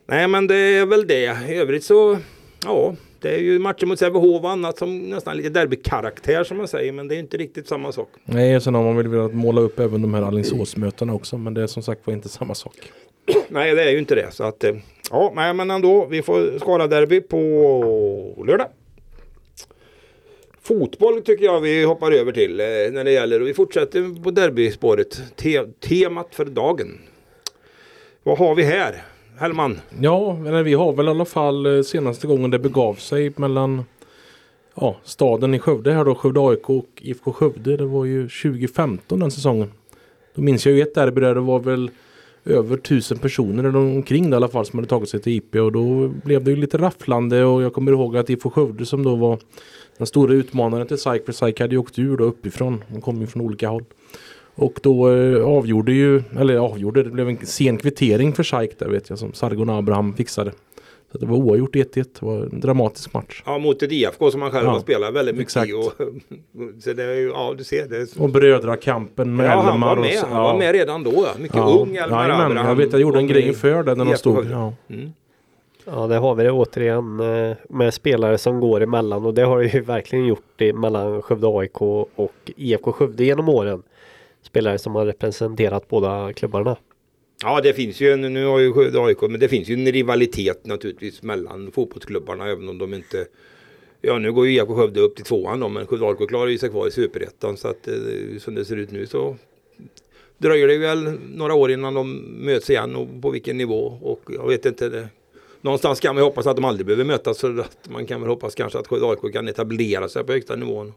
nej 0.06 0.28
men 0.28 0.48
det 0.48 0.56
är 0.56 0.86
väl 0.86 1.08
det. 1.08 1.38
I 1.50 1.56
övrigt 1.56 1.84
så 1.84 2.18
ja, 2.66 2.96
det 3.22 3.36
är 3.36 3.40
ju 3.40 3.60
matcher 3.60 3.86
mot 3.86 4.00
Sävehof 4.00 4.44
och 4.44 4.50
annat 4.50 4.78
som 4.78 5.00
nästan 5.00 5.38
lite 5.38 5.50
derbykaraktär 5.50 6.44
som 6.44 6.58
man 6.58 6.68
säger. 6.68 6.92
Men 6.92 7.08
det 7.08 7.16
är 7.16 7.20
inte 7.20 7.38
riktigt 7.38 7.68
samma 7.68 7.92
sak. 7.92 8.10
Nej, 8.26 8.62
sen 8.62 8.76
har 8.76 8.84
man 8.84 8.98
väl 8.98 9.08
velat 9.08 9.34
måla 9.34 9.62
upp 9.62 9.80
även 9.80 10.02
de 10.02 10.14
här 10.14 10.22
Alingsåsmötena 10.22 11.14
också. 11.14 11.38
Men 11.38 11.54
det 11.54 11.62
är 11.62 11.68
som 11.68 11.84
sagt 11.84 12.08
var 12.08 12.14
inte 12.14 12.30
samma 12.30 12.56
sak. 12.56 12.76
Nej 13.50 13.76
det 13.76 13.84
är 13.84 13.92
ju 13.92 14.00
inte 14.00 14.16
det. 14.16 14.32
Så 14.32 14.44
att 14.44 14.64
eh, 14.64 14.76
ja, 15.12 15.32
nej, 15.36 15.54
men 15.54 15.72
ändå. 15.72 16.06
Vi 16.06 16.22
får 16.22 16.60
Skara 16.60 16.88
derby 16.88 17.22
på 17.22 18.44
lördag. 18.48 18.68
Fotboll 20.62 21.22
tycker 21.22 21.46
jag 21.46 21.62
vi 21.62 21.84
hoppar 21.84 22.12
över 22.12 22.32
till 22.32 22.60
eh, 22.60 22.66
när 22.66 23.04
det 23.04 23.12
gäller 23.12 23.42
och 23.42 23.48
vi 23.48 23.54
fortsätter 23.54 24.24
på 24.24 24.32
derbyspåret. 24.32 25.22
Te 25.36 25.64
temat 25.64 26.36
för 26.36 26.46
dagen. 26.46 27.00
Vad 28.30 28.38
har 28.38 28.56
vi 28.56 28.64
här? 28.64 28.96
Hellman? 29.38 29.80
Ja, 30.00 30.34
men 30.34 30.64
vi 30.64 30.74
har 30.74 30.94
väl 30.94 31.06
i 31.06 31.10
alla 31.10 31.26
fall 31.26 31.66
eh, 31.66 31.82
senaste 31.82 32.28
gången 32.28 32.52
det 32.52 32.60
begav 32.60 32.94
sig 32.94 33.34
mellan 33.36 33.84
ja, 34.76 34.96
staden 35.04 35.54
i 35.54 35.60
Skövde 35.60 35.94
här 35.94 36.06
då, 36.06 36.16
Skövde 36.16 36.40
AIK 36.40 36.70
och 36.70 36.90
IFK 36.98 37.34
Skövde. 37.34 37.78
Det 37.78 37.86
var 37.86 38.06
ju 38.06 38.22
2015 38.22 39.20
den 39.20 39.32
säsongen. 39.32 39.72
Då 40.36 40.42
minns 40.42 40.66
jag 40.66 40.76
ju 40.76 40.82
ett 40.82 40.96
derby 40.96 41.22
där 41.22 41.36
det 41.36 41.42
var 41.42 41.60
väl 41.60 41.92
över 42.46 42.78
tusen 42.78 43.18
personer 43.18 43.64
eller 43.64 43.80
omkring 43.80 44.30
det 44.30 44.34
i 44.34 44.36
alla 44.36 44.48
fall 44.48 44.66
som 44.66 44.80
hade 44.80 44.90
tagit 44.90 45.10
sig 45.10 45.22
till 45.22 45.34
IP 45.34 45.56
och 45.56 45.72
då 45.72 46.08
blev 46.08 46.44
det 46.44 46.52
ju 46.52 46.58
lite 46.58 46.78
rafflande 46.78 47.44
och 47.46 47.62
jag 47.64 47.74
kommer 47.74 47.92
ihåg 47.92 48.18
att 48.18 48.30
IFK 48.30 48.50
Skövde 48.50 48.86
som 48.86 49.04
då 49.04 49.16
var 49.16 49.40
den 49.98 50.08
stora 50.08 50.34
utmanaren 50.34 50.88
till 50.88 50.98
SAIK 50.98 51.26
för 51.26 51.34
SAIK 51.34 51.60
hade 51.60 51.76
ju 51.76 51.80
åkt 51.80 52.00
ur 52.00 52.18
då 52.18 52.24
uppifrån. 52.24 52.84
De 52.88 53.02
kom 53.02 53.22
ju 53.22 53.28
från 53.28 53.42
olika 53.42 53.70
håll. 53.70 53.84
Och 54.60 54.80
då 54.84 55.10
eh, 55.12 55.46
avgjorde 55.46 55.92
ju, 55.94 56.24
eller 56.40 56.58
avgjorde, 56.58 57.04
det 57.04 57.10
blev 57.10 57.30
en 57.30 57.38
sen 57.46 57.78
kvittering 57.78 58.34
för 58.34 58.44
SAIK 58.44 58.80
där 58.80 58.88
vet 58.90 59.10
jag 59.10 59.20
som 59.20 59.34
Sargon 59.34 59.70
Abraham 59.70 60.14
fixade. 60.14 60.52
Så 61.12 61.18
det 61.18 61.26
var 61.26 61.38
oavgjort 61.38 61.76
1-1, 61.76 61.86
det 61.96 62.26
var 62.26 62.36
en 62.38 62.60
dramatisk 62.60 63.14
match. 63.14 63.44
Ja, 63.46 63.58
mot 63.58 63.84
ett 63.84 63.92
IFK 63.92 64.32
som 64.32 64.42
han 64.42 64.52
själv 64.52 64.66
Ja, 64.66 64.72
har 64.72 64.80
spelat 64.80 65.14
väldigt 65.14 65.36
mycket 65.36 65.48
exakt. 65.48 65.70
i. 65.70 65.74
Och, 65.74 65.94
så 66.84 66.94
det 66.94 67.04
är 67.04 67.16
ju, 67.16 67.28
ja 67.30 67.54
du 67.58 67.64
ser. 67.64 67.88
Det 67.88 67.98
är, 67.98 68.08
Och 68.22 68.30
brödrakampen 68.30 69.36
med 69.36 69.46
ja, 69.46 69.50
han 69.62 69.74
Elmar 69.74 69.88
var 69.88 69.96
och 69.96 70.02
med. 70.02 70.14
så- 70.20 70.28
Han 70.28 70.44
var 70.44 70.58
med 70.58 70.72
redan 70.72 71.04
då. 71.04 71.12
Ja. 71.16 71.28
Mycket 71.40 71.58
Ja. 71.58 71.80
ung 71.82 71.96
Elmar 71.96 72.24
Jajamän, 72.24 72.46
Abraham. 72.46 72.68
Jag 72.68 72.76
vet, 72.76 72.92
jag 72.92 73.02
gjorde 73.02 73.20
en 73.20 73.26
var 73.28 73.34
grej 73.34 73.48
inför 73.48 73.84
det 73.84 73.96
när 73.96 74.06
de 74.06 74.16
stod. 74.18 74.46
Ja. 74.52 74.74
Mm. 74.90 75.10
Ja, 75.86 76.08
det 76.08 76.16
har 76.18 76.36
vi 76.36 76.44
det 76.44 76.52
återigen 76.52 77.20
eh, 77.20 77.56
med 77.70 77.94
spelare 77.94 78.38
som 78.38 78.60
går 78.60 78.82
emellan 78.82 79.26
och 79.26 79.34
det 79.34 79.42
har 79.42 79.60
det 79.60 79.68
ju 79.74 79.82
verkligen 79.82 80.26
gjort 80.26 80.46
det 80.56 80.74
mellan 80.74 81.22
Skövde 81.22 81.48
AIK 81.48 81.82
och 82.16 82.32
IFK 82.56 82.92
Skövde 82.92 83.24
genom 83.24 83.50
åren. 83.50 83.84
Spelare 84.50 84.78
som 84.78 84.96
har 84.96 85.06
representerat 85.06 85.88
båda 85.88 86.34
klubbarna. 86.34 86.78
Ja 87.44 87.62
det 87.62 87.74
finns 87.74 88.02
ju 88.02 88.12
en, 88.12 88.22
nu 88.22 88.46
har 88.46 88.60
ju 88.60 88.74
Skövde 88.74 89.00
AIK, 89.00 89.22
men 89.22 89.40
det 89.40 89.48
finns 89.48 89.70
ju 89.70 89.74
en 89.74 89.92
rivalitet 89.92 90.66
naturligtvis 90.66 91.24
mellan 91.24 91.72
fotbollsklubbarna 91.72 92.50
även 92.50 92.70
om 92.70 92.78
de 92.78 92.94
inte 92.94 93.26
Ja 94.02 94.20
nu 94.20 94.32
går 94.32 94.48
ju 94.48 94.54
IFK 94.54 94.76
Skövde 94.76 95.00
upp 95.00 95.16
till 95.16 95.26
tvåan 95.26 95.60
då, 95.60 95.70
men 95.70 95.88
Skövde 95.88 96.06
AIK 96.06 96.30
klarar 96.30 96.48
ju 96.48 96.58
sig 96.58 96.70
kvar 96.70 96.88
i 96.88 96.92
superettan 96.92 97.58
så 97.58 97.68
att 97.68 97.88
eh, 97.88 97.94
som 98.40 98.56
det 98.56 98.66
ser 98.66 98.78
ut 98.78 98.92
nu 98.92 99.06
så 99.08 99.36
dröjer 100.38 100.68
det 100.68 100.78
väl 100.78 101.18
några 101.36 101.54
år 101.54 101.72
innan 101.72 101.94
de 101.94 102.16
möts 102.46 102.70
igen 102.70 102.96
och 102.96 103.22
på 103.22 103.30
vilken 103.30 103.58
nivå 103.58 103.98
och 104.02 104.22
jag 104.28 104.48
vet 104.48 104.66
inte 104.66 104.90
det. 104.90 105.08
Någonstans 105.62 106.00
kan 106.00 106.16
man 106.16 106.24
ju 106.24 106.26
hoppas 106.26 106.48
att 106.48 106.56
de 106.56 106.66
aldrig 106.66 106.86
behöver 106.86 107.04
mötas 107.04 107.38
så 107.38 107.60
att 107.60 107.90
man 107.90 108.06
kan 108.06 108.22
väl 108.22 108.30
hoppas 108.30 108.56
kanske 108.56 108.80
att 108.80 108.88
Skövde 108.88 109.08
AIK 109.08 109.34
kan 109.34 109.48
etablera 109.48 110.10
sig 110.10 110.24
på 110.24 110.32
högsta 110.32 110.56
nivån. 110.56 110.94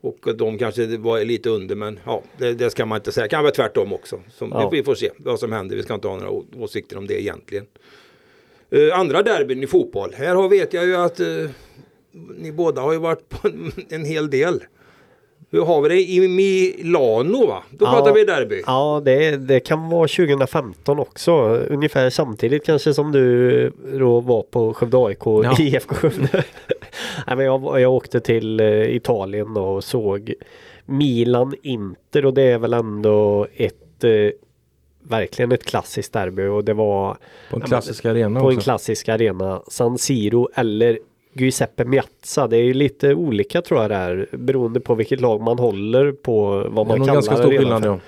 Och 0.00 0.18
att 0.26 0.38
de 0.38 0.58
kanske 0.58 0.96
var 0.96 1.24
lite 1.24 1.50
under 1.50 1.76
men 1.76 2.00
ja 2.04 2.22
det, 2.38 2.54
det 2.54 2.70
ska 2.70 2.86
man 2.86 2.96
inte 2.96 3.12
säga. 3.12 3.28
Kan 3.28 3.42
vara 3.42 3.52
tvärtom 3.54 3.92
också. 3.92 4.20
Som, 4.30 4.50
Ja. 4.52 4.68
Vi 4.70 4.82
får 4.82 4.94
se 4.94 5.10
vad 5.16 5.40
som 5.40 5.52
händer. 5.52 5.76
Vi 5.76 5.82
ska 5.82 5.94
inte 5.94 6.08
ha 6.08 6.16
några 6.16 6.44
åsikter 6.56 6.98
om 6.98 7.06
det 7.06 7.22
egentligen. 7.22 7.66
Eh, 8.70 8.98
andra 8.98 9.22
derbyn 9.22 9.62
i 9.62 9.66
fotboll. 9.66 10.14
Här 10.14 10.34
har, 10.34 10.48
vet 10.48 10.72
jag 10.72 10.86
ju 10.86 10.96
att 10.96 11.20
eh, 11.20 11.26
ni 12.36 12.52
båda 12.52 12.80
har 12.80 12.92
ju 12.92 12.98
varit 12.98 13.28
på 13.28 13.48
en, 13.48 13.72
en 13.88 14.04
hel 14.04 14.30
del. 14.30 14.64
Hur 15.50 15.64
har 15.64 15.80
vi 15.80 15.88
det 15.88 16.00
i 16.02 16.28
Milano 16.28 17.46
va? 17.46 17.62
Då 17.70 17.84
Ja. 17.84 17.92
pratar 17.92 18.12
vi 18.14 18.24
derby. 18.24 18.62
Ja, 18.66 19.02
det, 19.04 19.36
det 19.36 19.60
kan 19.60 19.88
vara 19.90 20.08
2015 20.08 20.98
också. 20.98 21.32
Ungefär 21.70 22.10
samtidigt 22.10 22.64
kanske 22.66 22.94
som 22.94 23.12
du 23.12 23.72
då 23.98 24.20
var 24.20 24.42
på 24.42 24.74
Skövde 24.74 24.96
AIK 24.98 25.18
Ja. 25.26 25.56
i 25.58 25.62
IFK 25.62 25.94
Skövde. 25.94 26.28
Nej, 27.26 27.36
men 27.36 27.40
jag, 27.46 27.80
jag 27.80 27.92
åkte 27.92 28.20
till 28.20 28.60
eh, 28.60 28.96
Italien 28.96 29.56
och 29.56 29.84
såg 29.84 30.34
Milan 30.86 31.54
Inter 31.62 32.26
och 32.26 32.34
det 32.34 32.42
är 32.42 32.58
väl 32.58 32.72
ändå 32.72 33.46
ett 33.56 34.04
eh, 34.04 34.10
verkligen 35.02 35.52
ett 35.52 35.64
klassiskt 35.64 36.12
derby 36.12 36.46
och 36.46 36.64
det 36.64 36.74
var 36.74 37.16
På 37.50 37.56
en 37.56 37.62
klassisk 37.62 38.04
arena 38.04 38.40
på 38.40 38.46
en 38.50 38.56
också. 38.56 38.64
klassisk 38.64 39.08
arena 39.08 39.62
San 39.68 39.98
Siro 39.98 40.48
eller 40.54 40.98
Giuseppe 41.40 41.84
Miazza. 41.84 42.46
Det 42.46 42.56
är 42.56 42.62
ju 42.62 42.74
lite 42.74 43.14
olika 43.14 43.62
tror 43.62 43.80
jag 43.80 43.90
där 43.90 44.28
beroende 44.32 44.80
på 44.80 44.94
vilket 44.94 45.20
lag 45.20 45.40
man 45.40 45.58
håller 45.58 46.12
på 46.12 46.66
vad 46.68 46.86
Det 46.86 46.92
är 46.92 46.98
man 46.98 47.06
kallar 47.06 47.14
ganska 47.14 47.34
det 47.34 47.38
stor 47.38 47.50
skillnad 47.50 47.84
ja. 47.84 47.98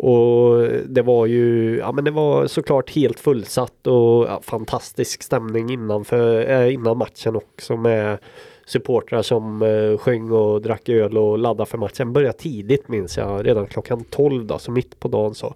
Och 0.00 0.68
det 0.86 1.02
var 1.02 1.26
ju, 1.26 1.76
ja 1.78 1.92
men 1.92 2.04
det 2.04 2.10
var 2.10 2.46
såklart 2.46 2.90
helt 2.90 3.20
fullsatt 3.20 3.86
och 3.86 4.26
ja, 4.26 4.40
fantastisk 4.42 5.22
stämning 5.22 5.70
innanför, 5.70 6.50
äh, 6.50 6.74
innan 6.74 6.98
matchen 6.98 7.36
också 7.36 7.76
med 7.76 8.18
supportrar 8.66 9.22
som 9.22 9.62
eh, 9.62 9.98
sjöng 9.98 10.30
och 10.30 10.62
drack 10.62 10.88
öl 10.88 11.18
och 11.18 11.38
laddade 11.38 11.70
för 11.70 11.78
matchen. 11.78 12.12
Började 12.12 12.38
tidigt 12.38 12.88
minns 12.88 13.16
jag, 13.16 13.46
redan 13.46 13.66
klockan 13.66 14.04
12 14.04 14.46
då, 14.46 14.58
så 14.58 14.70
mitt 14.70 15.00
på 15.00 15.08
dagen 15.08 15.34
så. 15.34 15.54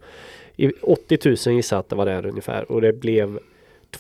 I 0.57 0.73
80 0.83 1.19
000 1.25 1.57
gissar 1.57 1.77
jag 1.77 1.81
att 1.81 1.89
det 1.89 1.97
var 1.97 2.07
där 2.07 2.27
ungefär 2.27 2.73
och 2.73 2.81
det 2.81 2.93
blev 2.93 3.39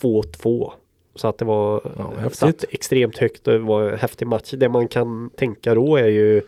2-2. 0.00 0.72
Så 1.14 1.28
att 1.28 1.38
det 1.38 1.44
var 1.44 1.80
Ja, 2.22 2.30
satt 2.30 2.64
extremt 2.70 3.18
högt 3.18 3.46
och 3.46 3.52
det 3.52 3.58
var 3.58 3.82
en 3.82 3.98
häftig 3.98 4.26
match. 4.26 4.50
Det 4.56 4.68
man 4.68 4.88
kan 4.88 5.30
tänka 5.36 5.74
då 5.74 5.96
är 5.96 6.06
ju 6.06 6.42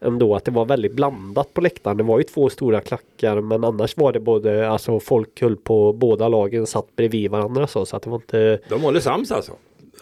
ändå 0.00 0.34
att 0.34 0.44
det 0.44 0.50
var 0.50 0.64
väldigt 0.64 0.92
blandat 0.92 1.54
på 1.54 1.60
läktaren. 1.60 1.96
Det 1.96 2.02
var 2.02 2.18
ju 2.18 2.24
två 2.24 2.50
stora 2.50 2.80
klackar 2.80 3.40
men 3.40 3.64
annars 3.64 3.96
var 3.96 4.12
det 4.12 4.20
både, 4.20 4.70
alltså 4.70 5.00
folk 5.00 5.40
höll 5.40 5.56
på 5.56 5.92
båda 5.92 6.28
lagen 6.28 6.66
satt 6.66 6.96
bredvid 6.96 7.30
varandra 7.30 7.66
så, 7.66 7.86
så 7.86 7.96
att 7.96 8.02
det 8.02 8.10
var 8.10 8.16
inte 8.16 8.58
De 8.68 8.82
håller 8.82 9.00
sams 9.00 9.32
alltså? 9.32 9.52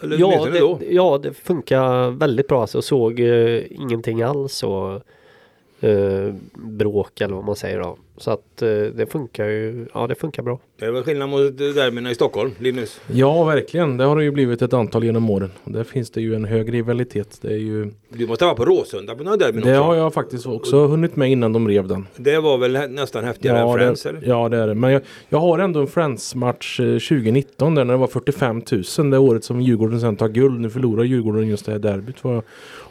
Eller 0.03 0.17
Ja 0.17 0.27
åtminstone 0.27 0.59
då? 0.59 0.77
det, 0.79 0.93
ja, 0.93 1.19
det 1.23 1.33
funkar 1.33 2.09
väldigt 2.09 2.47
bra. 2.47 2.61
Alltså, 2.61 2.81
såg 2.81 3.19
eh, 3.19 3.61
ingenting 3.71 4.21
alls 4.21 4.63
och 4.63 5.01
eh, 5.81 6.33
bråk 6.53 7.21
eller 7.21 7.35
vad 7.35 7.43
man 7.45 7.55
säger 7.55 7.79
då. 7.79 7.97
Så 8.19 8.31
att 8.31 8.61
eh, 8.61 8.67
det 8.69 9.11
funkar 9.11 9.45
ju. 9.45 9.85
Ja, 9.93 10.07
det 10.07 10.15
funkar 10.15 10.43
bra. 10.43 10.59
Det 10.79 10.85
är 10.85 10.91
väl 10.91 11.03
skillnad 11.03 11.29
mot 11.29 11.57
derbyna 11.57 12.11
i 12.11 12.15
Stockholm, 12.15 12.51
Linus? 12.59 13.01
Ja, 13.07 13.43
verkligen. 13.43 13.97
Det 13.97 14.03
har 14.03 14.15
det 14.15 14.23
ju 14.23 14.31
blivit 14.31 14.61
ett 14.61 14.73
antal 14.73 15.03
genom 15.03 15.29
åren. 15.29 15.51
Och 15.63 15.71
där 15.71 15.83
finns 15.83 16.09
det 16.11 16.21
ju 16.21 16.35
en 16.35 16.45
hög 16.45 16.73
rivalitet. 16.73 17.37
Det, 17.41 17.47
är 17.47 17.57
ju, 17.57 17.91
Du 18.09 18.27
måste 18.27 18.45
vara 18.45 18.55
på 18.55 18.65
Råsunda 18.65 19.15
på 19.15 19.23
några 19.23 19.37
derbyn 19.37 19.61
det 19.63 19.71
också? 19.79 19.83
har 19.83 19.95
jag 19.95 20.13
faktiskt 20.13 20.45
också 20.45 20.87
hunnit 20.87 21.15
med 21.15 21.31
innan 21.31 21.53
de 21.53 21.67
rev 21.67 21.87
den. 21.87 22.07
Det 22.15 22.39
var 22.39 22.57
väl 22.57 22.89
nästan 22.89 23.23
häftigare 23.23 23.59
än 23.59 23.73
Friends 23.73 24.03
det, 24.03 24.09
eller? 24.09 24.27
ja, 24.27 24.49
det 24.49 24.57
är 24.57 24.67
det. 24.67 24.75
Men 24.75 24.91
jag, 24.91 25.01
jag 25.29 25.39
har 25.39 25.59
ändå 25.59 25.79
en 25.79 25.87
Friends-match 25.87 26.79
eh, 26.79 26.85
2019 26.85 27.75
där 27.75 27.83
när 27.83 27.93
det 27.93 27.99
var 27.99 28.07
45 28.07 28.61
000. 28.97 29.09
Det 29.11 29.17
året 29.17 29.43
som 29.43 29.61
Djurgården 29.61 30.01
sen 30.01 30.15
tar 30.15 30.27
guld. 30.29 30.59
Nu 30.59 30.69
förlorar 30.69 31.03
Djurgården 31.03 31.47
just 31.47 31.65
det 31.65 31.71
här 31.71 31.79
derbyt. 31.79 32.15
Om 32.21 32.41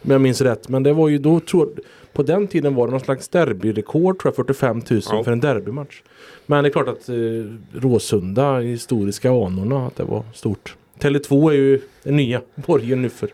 jag 0.02 0.20
minns 0.20 0.40
rätt. 0.40 0.68
Men 0.68 0.82
det 0.82 0.92
var 0.92 1.08
ju 1.08 1.18
då, 1.18 1.40
tror 1.40 1.68
på 2.16 2.22
den 2.22 2.46
tiden 2.46 2.74
var 2.74 2.86
det 2.86 2.90
någon 2.90 3.00
slags 3.00 3.28
derbyrekord 3.28 4.18
tror 4.18 4.28
jag. 4.30 4.36
45 4.36 4.82
000 4.90 5.00
Ja. 5.10 5.24
för 5.24 5.32
en 5.32 5.40
derbymatch. 5.40 6.02
Men 6.46 6.64
det 6.64 6.68
är 6.68 6.72
klart 6.72 6.88
att 6.88 7.08
eh, 7.08 7.16
Råsunda, 7.80 8.58
historiska 8.58 9.30
anorna, 9.30 9.86
att 9.86 9.96
det 9.96 10.04
var 10.04 10.22
stort. 10.34 10.76
Tele2 10.98 11.50
är 11.50 11.54
ju 11.54 11.80
den 12.02 12.16
nya 12.16 12.40
borgen 12.54 13.02
nu 13.02 13.08
för 13.08 13.28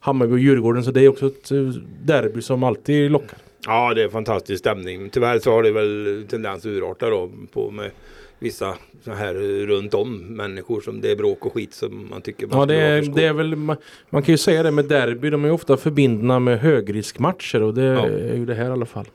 Hammarby 0.00 0.34
och 0.34 0.38
Djurgården. 0.38 0.84
Så 0.84 0.90
det 0.90 1.00
är 1.04 1.08
också 1.08 1.26
ett 1.26 1.50
eh, 1.50 1.58
derby 2.04 2.42
som 2.42 2.62
alltid 2.62 3.10
lockar. 3.10 3.38
Ja, 3.66 3.94
det 3.94 4.02
är 4.02 4.08
fantastisk 4.08 4.58
stämning. 4.58 5.10
Tyvärr 5.10 5.38
så 5.38 5.50
har 5.50 5.62
det 5.62 5.70
väl 5.72 6.24
tendens 6.30 6.58
att 6.58 6.66
urarta 6.66 7.10
då 7.10 7.30
på 7.52 7.70
med 7.70 7.90
vissa 8.44 8.74
så 9.04 9.10
här 9.12 9.34
runt 9.66 9.94
om 9.94 10.16
människor 10.18 10.80
som 10.80 11.00
det 11.00 11.10
är 11.10 11.16
bråk 11.16 11.46
och 11.46 11.52
skit 11.52 11.74
som 11.74 12.06
man 12.10 12.22
tycker 12.22 12.46
man 12.46 12.58
Ja, 12.58 12.66
det 12.66 12.74
är, 12.74 13.02
det 13.02 13.24
är 13.24 13.32
väl, 13.32 13.56
man, 13.56 13.76
man 14.10 14.22
kan 14.22 14.32
ju 14.32 14.38
säga 14.38 14.62
det 14.62 14.70
med 14.70 14.84
derby, 14.84 15.30
de 15.30 15.44
är 15.44 15.48
ju 15.48 15.54
ofta 15.54 15.76
förbindna 15.76 16.38
med 16.38 16.60
högriskmatcher 16.60 17.62
och 17.62 17.74
det 17.74 17.82
Ja. 17.82 18.06
är 18.06 18.34
ju 18.36 18.46
det 18.46 18.54
här 18.54 18.68
i 18.68 18.72
alla 18.72 18.86
fall. 18.86 19.06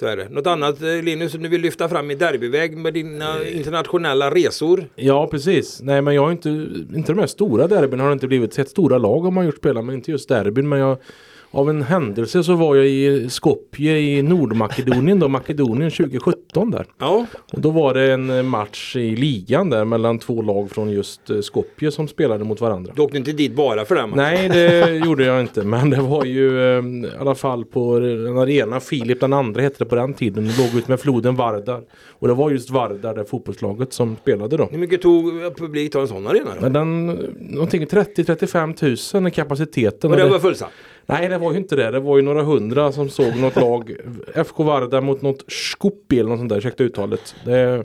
Så 0.00 0.06
är 0.06 0.16
det. 0.16 0.28
Något 0.28 0.46
annat 0.46 0.82
eh, 0.82 1.02
Linus 1.02 1.32
som 1.32 1.42
du 1.42 1.48
vill 1.48 1.60
lyfta 1.60 1.88
fram 1.88 2.10
i 2.10 2.14
derbyväg 2.14 2.76
med 2.76 2.94
dina 2.94 3.48
internationella 3.48 4.30
resor? 4.30 4.84
Ja, 4.94 5.26
precis. 5.26 5.80
Nej, 5.82 6.02
men 6.02 6.14
jag 6.14 6.22
har 6.22 6.32
inte, 6.32 6.48
inte 6.94 7.12
de 7.12 7.18
här 7.18 7.26
stora 7.26 7.66
derbyn 7.66 8.00
har 8.00 8.06
det 8.06 8.12
inte 8.12 8.26
blivit. 8.26 8.54
Sett 8.54 8.68
stora 8.68 8.98
lag 8.98 9.20
har 9.20 9.30
man 9.30 9.46
gjort 9.46 9.56
spela, 9.56 9.82
men 9.82 9.94
inte 9.94 10.10
just 10.10 10.28
derbyn. 10.28 10.68
Men 10.68 10.78
jag, 10.78 10.96
av 11.54 11.70
en 11.70 11.82
händelse 11.82 12.44
så 12.44 12.54
var 12.54 12.76
jag 12.76 12.86
i 12.86 13.30
Skopje 13.30 13.98
i 13.98 14.22
Nordmakedonien 14.22 15.18
då, 15.18 15.28
Makedonien 15.28 15.90
2017 15.90 16.70
där. 16.70 16.86
Ja, 16.98 17.26
Och 17.52 17.60
då 17.60 17.70
var 17.70 17.94
det 17.94 18.12
en 18.12 18.30
eh, 18.30 18.42
match 18.42 18.96
i 18.96 19.16
ligan 19.16 19.70
där 19.70 19.84
mellan 19.84 20.18
två 20.18 20.42
lag 20.42 20.70
från 20.70 20.90
just 20.90 21.30
eh, 21.30 21.40
Skopje 21.40 21.90
som 21.90 22.08
spelade 22.08 22.44
mot 22.44 22.60
varandra. 22.60 22.92
du 22.96 23.02
åkte 23.02 23.16
inte 23.18 23.32
dit 23.32 23.54
bara 23.54 23.84
för 23.84 23.94
den 23.94 24.10
matchen? 24.10 24.22
Nej, 24.22 24.48
det 24.48 24.96
gjorde 25.06 25.24
jag 25.24 25.40
inte. 25.40 25.62
Men 25.62 25.90
det 25.90 26.00
var 26.00 26.24
ju 26.24 26.78
eh, 26.78 26.84
i 26.84 27.10
alla 27.20 27.34
fall 27.34 27.64
på 27.64 27.96
en 27.96 28.38
arena. 28.38 28.80
Filip 28.80 29.20
den 29.20 29.32
andra 29.32 29.62
hette 29.62 29.76
det 29.78 29.84
på 29.84 29.94
den 29.94 30.14
tiden. 30.14 30.44
Det 30.44 30.58
låg 30.58 30.78
ut 30.78 30.88
med 30.88 31.00
floden 31.00 31.36
Vardar. 31.36 31.80
Och 32.10 32.28
det 32.28 32.34
var 32.34 32.50
just 32.50 32.70
Vardar, 32.70 33.14
det 33.14 33.24
fotbollslaget 33.24 33.92
som 33.92 34.16
spelade 34.22 34.56
då. 34.56 34.68
Hur 34.70 34.78
mycket 34.78 35.02
tog 35.02 35.24
publik 35.56 35.92
ta 35.92 36.00
en 36.00 36.08
sån 36.08 36.26
arena 36.26 36.50
då? 36.60 36.68
Den, 36.68 37.06
någonting 37.40 37.84
30-35 37.84 39.14
000 39.16 39.26
är 39.26 39.30
kapaciteten. 39.30 40.10
Och 40.10 40.16
det, 40.16 40.28
var 40.28 40.38
fullsatt? 40.38 40.70
Nej, 41.06 41.28
det 41.28 41.38
var 41.38 41.52
ju 41.52 41.58
inte 41.58 41.76
det. 41.76 41.90
Det 41.90 42.00
var 42.00 42.16
ju 42.16 42.22
några 42.22 42.42
hundra 42.42 42.92
som 42.92 43.08
såg 43.08 43.36
något 43.36 43.56
lag. 43.56 43.96
FK 44.34 44.62
Vardar 44.62 45.00
mot 45.00 45.22
något 45.22 45.44
Skopje 45.48 46.20
eller 46.20 46.30
något 46.30 46.38
sånt 46.38 46.48
där, 46.48 46.56
ursäkta 46.58 46.84
uttalet. 46.84 47.34
Det, 47.44 47.84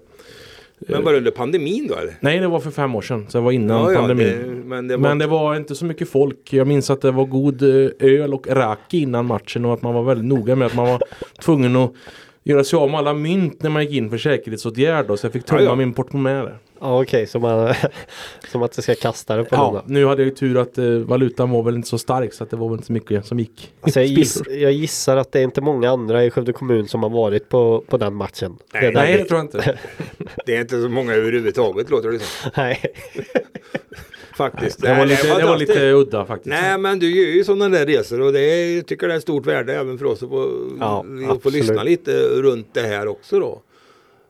Men 0.80 1.04
var 1.04 1.12
det 1.12 1.18
under 1.18 1.32
pandemin 1.32 1.88
då 1.88 1.96
eller? 1.96 2.14
nej, 2.22 2.40
det 2.40 2.48
var 2.48 2.60
för 2.60 2.72
fem 2.72 2.96
år 2.96 3.02
sedan. 3.02 3.26
Så 3.30 3.38
det 3.38 3.44
var 3.44 3.52
innan 3.52 3.82
Ja, 3.84 3.92
ja, 3.92 4.00
pandemin. 4.00 4.26
det, 4.28 4.46
men 4.66 4.88
det 4.88 4.98
var... 4.98 5.02
Men 5.10 5.18
det 5.18 5.28
var 5.28 5.56
inte 5.56 5.76
så 5.76 5.86
mycket 5.86 6.10
folk. 6.10 6.54
Jag 6.54 6.68
minns 6.68 6.90
att 6.90 7.02
det 7.02 7.12
var 7.12 7.26
god 7.26 7.62
eh, 7.62 7.90
öl 8.00 8.34
och 8.34 8.48
raki 8.48 8.98
innan 9.02 9.26
matchen 9.26 9.66
och 9.66 9.74
att 9.74 9.82
man 9.82 9.94
var 9.94 10.04
väldigt 10.04 10.26
noga 10.26 10.56
med 10.56 10.66
att 10.66 10.76
man 10.76 10.86
var 10.88 11.02
tvungen 11.42 11.76
att 11.76 11.92
göra 12.44 12.64
sig 12.64 12.78
av 12.80 12.90
med 12.92 13.00
alla 13.00 13.14
mynt 13.14 13.64
när 13.64 13.70
man 13.70 13.84
gick 13.84 13.94
in 13.94 14.10
för 14.10 14.18
säkerhetsåtgärd. 14.18 15.08
då, 15.08 15.18
Så 15.18 15.26
jag 15.26 15.34
fick 15.34 15.46
tömma 15.46 15.62
Ja, 15.62 15.68
ja. 15.70 15.76
min 15.76 15.94
portmonnä 15.94 16.34
där. 16.44 16.58
Ja 16.82 17.02
okej, 17.02 17.28
man- 17.36 17.74
som 18.52 18.64
att 18.64 18.72
du 18.72 18.82
ska 18.82 18.96
kasta 18.96 19.36
det 19.36 19.44
på 19.44 19.56
Ja, 19.56 19.72
någon. 19.72 19.84
nu 19.94 20.06
hade 20.06 20.22
jag 20.22 20.30
ju 20.30 20.36
tur 20.36 20.58
att 20.58 20.78
eh, 20.78 20.86
valutan 20.86 21.50
var 21.52 21.64
väl 21.64 21.76
inte 21.76 21.88
så 21.88 21.98
stark 21.98 22.34
så 22.34 22.44
att 22.44 22.50
det 22.50 22.58
var 22.58 22.68
väl 22.70 22.76
inte 22.76 22.86
så 22.88 22.94
mycket 22.94 23.26
som 23.26 23.40
gick. 23.40 23.74
Alltså 23.82 24.00
jag, 24.00 24.08
giss, 24.08 24.42
jag 24.50 24.72
gissar 24.72 25.18
att 25.18 25.32
det 25.32 25.40
är 25.40 25.44
inte 25.44 25.62
många 25.62 25.90
andra 25.92 26.26
i 26.26 26.32
Skövde 26.32 26.54
kommun 26.54 26.88
som 26.88 27.04
har 27.04 27.10
varit 27.10 27.50
på, 27.50 27.84
på 27.88 27.98
den 27.98 28.14
matchen. 28.16 28.58
Nej, 28.74 28.82
Det 28.82 28.92
Nej, 28.92 29.18
det 29.18 29.24
tror 29.26 29.38
jag 29.40 29.46
inte. 29.46 29.78
Det 30.46 30.56
är 30.56 30.62
inte 30.62 30.82
så 30.82 30.90
många 30.90 31.14
överhuvudtaget 31.14 31.90
låter 31.90 32.10
det 32.12 32.20
som. 32.20 32.52
Nej. 32.58 32.82
Faktiskt. 34.38 34.82
Det 34.82 34.96
var 34.96 35.06
lite, 35.06 35.38
det 35.40 35.46
var 35.46 35.58
lite 35.58 35.92
udda 35.92 36.26
faktiskt. 36.26 36.50
Nej 36.50 36.78
men 36.78 37.00
du 37.00 37.10
gör 37.26 37.32
ju 37.34 37.44
sådana 37.44 37.70
där 37.70 37.86
resor 37.86 38.22
och 38.22 38.34
det 38.34 38.40
är, 38.42 38.76
jag 38.76 38.86
tycker 38.86 39.08
det 39.08 39.14
är 39.14 39.18
ett 39.18 39.24
stort 39.24 39.46
värde 39.46 39.74
även 39.76 39.98
för 39.98 40.06
oss 40.06 40.24
att 40.24 40.30
få, 40.30 40.50
Ja, 40.80 41.06
att 41.30 41.44
få 41.44 41.50
lyssna 41.50 41.84
lite 41.84 42.12
runt 42.28 42.68
det 42.74 42.82
här 42.82 43.08
också 43.08 43.40
då. 43.40 43.62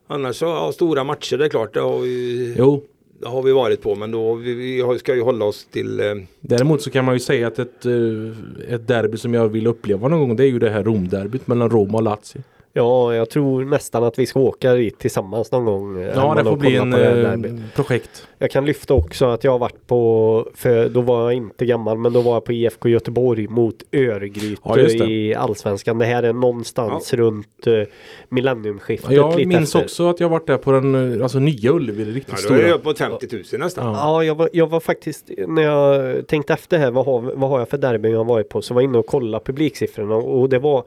Annars 0.08 0.36
så, 0.36 0.46
ja, 0.46 0.72
stora 0.72 1.04
matcher 1.04 1.38
det 1.38 1.46
är 1.46 1.50
klart 1.50 1.74
det 1.74 1.80
har 1.80 2.00
vi, 2.00 2.56
Jo, 2.58 2.84
det 3.20 3.28
har 3.28 3.42
vi 3.42 3.52
varit 3.52 3.82
på 3.82 3.96
men 3.96 4.12
då 4.12 4.34
vi, 4.34 4.54
vi 4.54 5.00
ska 5.00 5.16
ju 5.16 5.22
hålla 5.22 5.46
oss 5.46 5.66
till 5.66 6.00
eh, 6.00 6.16
däremot 6.40 6.82
så 6.82 6.90
kan 6.90 7.06
man 7.06 7.16
ju 7.16 7.20
säga 7.20 7.48
att 7.48 7.60
ett, 7.60 7.86
eh, 7.86 8.74
ett 8.74 8.88
derby 8.88 9.18
som 9.18 9.34
jag 9.34 9.48
vill 9.48 9.68
uppleva 9.68 10.08
någon 10.08 10.20
gång 10.20 10.36
det 10.36 10.44
är 10.44 10.48
ju 10.48 10.60
det 10.60 10.70
här 10.70 10.84
Romderbyt 10.84 11.48
mellan 11.48 11.70
Roma 11.70 11.98
och 11.98 12.04
Lazio. 12.04 12.44
Ja, 12.78 13.16
jag 13.16 13.30
tror 13.30 13.66
nästan 13.66 14.04
att 14.04 14.20
vi 14.20 14.26
ska 14.26 14.40
åka 14.40 14.74
dit 14.74 15.00
tillsammans 15.00 15.52
någon 15.52 15.66
gång. 15.66 16.02
Ja, 16.02 16.36
det 16.38 16.44
får 16.44 16.58
bli 16.58 16.76
en 16.76 16.94
eh, 16.94 17.54
projekt. 17.76 18.28
Jag 18.38 18.52
kan 18.52 18.66
lyfta 18.66 18.94
också 18.94 19.26
att 19.26 19.44
jag 19.44 19.52
har 19.52 19.60
varit 19.60 19.88
på, 19.88 20.48
för 20.56 20.90
då 20.90 21.02
var 21.02 21.24
jag 21.24 21.34
inte 21.34 21.66
gammal, 21.66 21.98
men 21.98 22.14
då 22.14 22.22
var 22.22 22.34
jag 22.34 22.46
på 22.46 22.54
IFK 22.54 22.90
Göteborg 22.90 23.48
mot 23.48 23.76
Örgryte 23.92 24.62
Ja, 24.64 25.08
i 25.08 25.36
Allsvenskan. 25.36 25.98
Det 25.98 26.06
här 26.06 26.24
är 26.24 26.34
någonstans 26.34 27.14
runt 27.14 27.68
uh, 27.68 27.84
millenniumskiftet. 28.30 29.12
Ja, 29.12 29.16
jag 29.16 29.36
lite 29.36 29.48
minns 29.48 29.76
efter. 29.76 29.84
också 29.84 30.10
att 30.10 30.20
jag 30.20 30.30
varit 30.30 30.48
där 30.48 30.58
på 30.58 30.72
den 30.72 31.16
eh, 31.16 31.24
alltså, 31.24 31.40
nya 31.40 31.72
Ullevi, 31.72 32.04
det 32.04 32.12
riktigt 32.12 32.34
ja, 32.44 32.50
då 32.50 32.54
är 32.54 32.58
stora. 32.58 32.70
jag 32.70 32.84
på 32.84 32.94
50 32.94 33.28
000 33.32 33.44
nästan. 33.60 33.86
Ja. 33.86 33.94
Ja, 33.94 34.24
jag 34.24 34.36
var, 34.36 34.50
jag 34.54 34.68
var 34.70 34.80
faktiskt, 34.80 35.30
när 35.48 35.64
jag 35.64 36.28
tänkte 36.28 36.54
efter 36.54 36.78
här, 36.78 36.92
vad 36.92 37.06
har, 37.06 37.22
vad 37.22 37.50
har 37.50 37.60
jag 37.60 37.70
för 37.70 37.78
derby 37.78 38.10
jag 38.10 38.18
har 38.18 38.26
varit 38.26 38.50
på? 38.50 38.62
Så 38.62 38.74
var 38.74 38.82
jag 38.82 38.90
inne 38.90 38.98
och 38.98 39.08
kollade 39.08 39.46
publiksiffrorna 39.46 40.16
och 40.16 40.50
det 40.50 40.60
var 40.60 40.84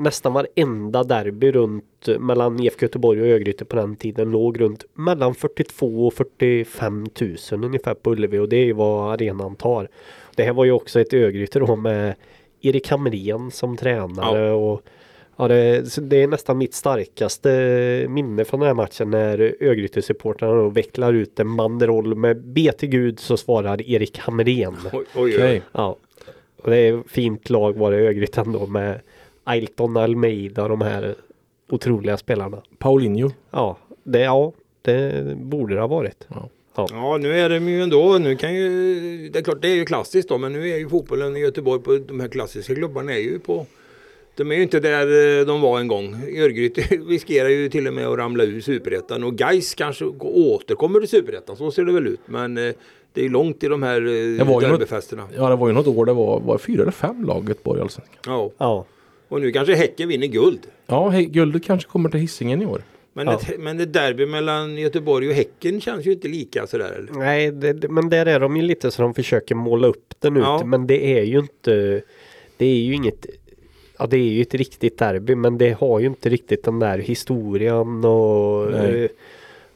nästan 0.00 0.32
varenda 0.32 1.02
derby 1.02 1.52
runt 1.52 2.08
mellan 2.18 2.60
IFK 2.60 2.82
Göteborg 2.82 3.20
och 3.22 3.28
Örgryte 3.28 3.64
på 3.64 3.76
den 3.76 3.96
tiden 3.96 4.30
låg 4.30 4.60
runt 4.60 4.84
mellan 4.94 5.34
42 5.34 6.06
och 6.06 6.14
45 6.14 7.06
000 7.20 7.64
ungefär 7.64 7.94
på 7.94 8.12
Ullevi 8.12 8.38
och 8.38 8.48
det 8.48 8.56
är 8.56 8.72
vad 8.72 9.12
arenan 9.12 9.56
tar. 9.56 9.88
Det 10.34 10.42
här 10.42 10.52
var 10.52 10.64
ju 10.64 10.72
också 10.72 11.00
ett 11.00 11.12
Örgryte 11.12 11.58
då 11.58 11.76
med 11.76 12.14
Erik 12.60 12.90
Hamrén 12.90 13.50
som 13.50 13.76
tränare 13.76 14.52
och 14.52 14.82
Ja, 15.40 15.48
det, 15.48 15.84
det 16.00 16.22
är 16.22 16.26
nästan 16.26 16.58
mitt 16.58 16.74
starkaste 16.74 18.06
minne 18.08 18.44
från 18.44 18.60
den 18.60 18.66
här 18.66 18.74
matchen 18.74 19.10
när 19.10 19.38
Örgryte-supportrarna 19.60 20.54
då 20.54 20.68
vecklar 20.68 21.12
ut 21.12 21.40
en 21.40 21.56
banderoll 21.56 22.14
med 22.14 22.44
Be 22.44 22.72
till 22.72 22.88
Gud 22.88 23.20
så 23.20 23.36
svarar 23.36 23.90
Erik 23.90 24.18
Hamrén. 24.18 24.76
Oj, 24.92 25.04
oj, 25.16 25.42
oj. 25.42 25.62
Ja. 25.72 25.96
Och 26.62 26.70
det 26.70 26.76
är 26.76 27.00
ett 27.00 27.10
fint 27.10 27.50
lag 27.50 27.76
var 27.76 27.90
det 27.92 27.96
Örgryte 27.96 28.40
ändå 28.40 28.66
med 28.66 29.00
Ailton 29.50 29.96
Almeida 29.96 30.68
de 30.68 30.80
här 30.80 31.14
otroliga 31.68 32.16
spelarna. 32.16 32.62
Paulinho. 32.78 33.30
Ja, 33.50 33.76
det, 34.04 34.20
ja, 34.20 34.52
det 34.82 35.36
borde 35.36 35.74
det 35.74 35.80
ha 35.80 35.86
varit. 35.86 36.26
Ja 36.74 37.18
nu 37.20 37.38
är 37.38 37.48
det 37.48 37.58
ju 37.58 37.82
ändå, 37.82 38.18
nu 38.18 38.36
kan 38.36 38.54
ju, 38.54 39.28
det 39.28 39.38
är 39.38 39.42
klart 39.42 39.62
det 39.62 39.68
är 39.68 39.74
ju 39.74 39.84
klassiskt 39.84 40.28
då 40.28 40.38
men 40.38 40.52
nu 40.52 40.70
är 40.70 40.76
ju 40.76 40.88
fotbollen 40.88 41.36
i 41.36 41.40
Göteborg 41.40 41.82
på 41.82 41.98
de 42.08 42.20
här 42.20 42.28
klassiska 42.28 42.74
klubbarna 42.74 43.12
är 43.12 43.18
ju 43.18 43.38
på 43.38 43.66
De 44.36 44.50
är 44.50 44.56
ju 44.56 44.62
inte 44.62 44.80
där 44.80 45.38
eh, 45.40 45.46
de 45.46 45.60
var 45.60 45.80
en 45.80 45.88
gång. 45.88 46.14
Örgryte 46.14 46.80
riskerar 47.08 47.48
ju 47.48 47.68
till 47.68 47.86
och 47.86 47.94
med 47.94 48.06
att 48.06 48.18
ramla 48.18 48.44
ur 48.44 48.60
superettan 48.60 49.24
och 49.24 49.34
Gais 49.34 49.74
kanske 49.74 50.04
återkommer 50.20 51.00
till 51.00 51.08
superettan. 51.08 51.56
Så 51.56 51.70
ser 51.70 51.84
det 51.84 51.92
väl 51.92 52.06
ut. 52.06 52.20
Men 52.26 52.58
eh, 52.58 52.74
det 53.12 53.24
är 53.24 53.28
långt 53.28 53.64
i 53.64 53.68
de 53.68 53.82
här 53.82 54.00
eh, 54.00 54.60
derbyfesterna. 54.60 55.28
Ja 55.36 55.48
det 55.48 55.56
var 55.56 55.68
ju 55.68 55.74
något 55.74 55.86
år 55.86 56.06
det 56.06 56.12
var, 56.12 56.40
var 56.40 56.58
fyra 56.58 56.82
eller 56.82 56.92
fem 56.92 57.24
lag 57.24 57.48
Göteborg 57.48 57.78
i 57.78 57.82
Allsvenskan. 57.82 58.20
Ja. 58.26 58.50
Ja. 58.58 58.84
Och 59.30 59.40
nu 59.40 59.52
kanske 59.52 59.74
Häcken 59.74 60.08
vinner 60.08 60.26
guld. 60.26 60.60
Ja, 60.86 61.12
guldet 61.28 61.64
kanske 61.64 61.88
kommer 61.90 62.08
till 62.08 62.20
Hisingen 62.20 62.62
i 62.62 62.66
år. 62.66 62.82
Men, 63.12 63.26
Ja. 63.26 63.34
ett, 63.40 63.60
men 63.60 63.80
ett 63.80 63.92
derby 63.92 64.26
mellan 64.26 64.78
Göteborg 64.78 65.28
och 65.28 65.34
Häcken 65.34 65.80
känns 65.80 66.06
ju 66.06 66.12
inte 66.12 66.28
lika 66.28 66.66
sådär. 66.66 66.92
Eller? 66.98 67.12
Nej, 67.18 67.50
det, 67.50 67.72
det- 67.72 67.88
men 67.88 68.08
där 68.08 68.26
är 68.26 68.40
de 68.40 68.56
ju 68.56 68.62
lite 68.62 68.90
så 68.90 69.02
de 69.02 69.14
försöker 69.14 69.54
måla 69.54 69.86
upp 69.88 70.14
det 70.18 70.30
nu. 70.30 70.40
Ja. 70.40 70.62
Men 70.64 70.86
det 70.86 71.18
är 71.18 71.22
ju 71.24 71.38
inte 71.38 72.02
Det 72.56 72.66
är 72.66 72.76
ju 72.76 72.94
inget 72.94 73.26
Ja 73.98 74.06
det 74.06 74.16
är 74.16 74.20
ju 74.32 74.42
ett 74.42 74.54
riktigt 74.54 74.98
derby 74.98 75.34
men 75.34 75.58
det 75.58 75.70
har 75.80 76.00
ju 76.00 76.06
inte 76.06 76.28
riktigt 76.28 76.64
den 76.64 76.78
där 76.78 76.98
historien 76.98 78.04
och 78.04 78.70
Nej. 78.72 79.04
eh, 79.04 79.10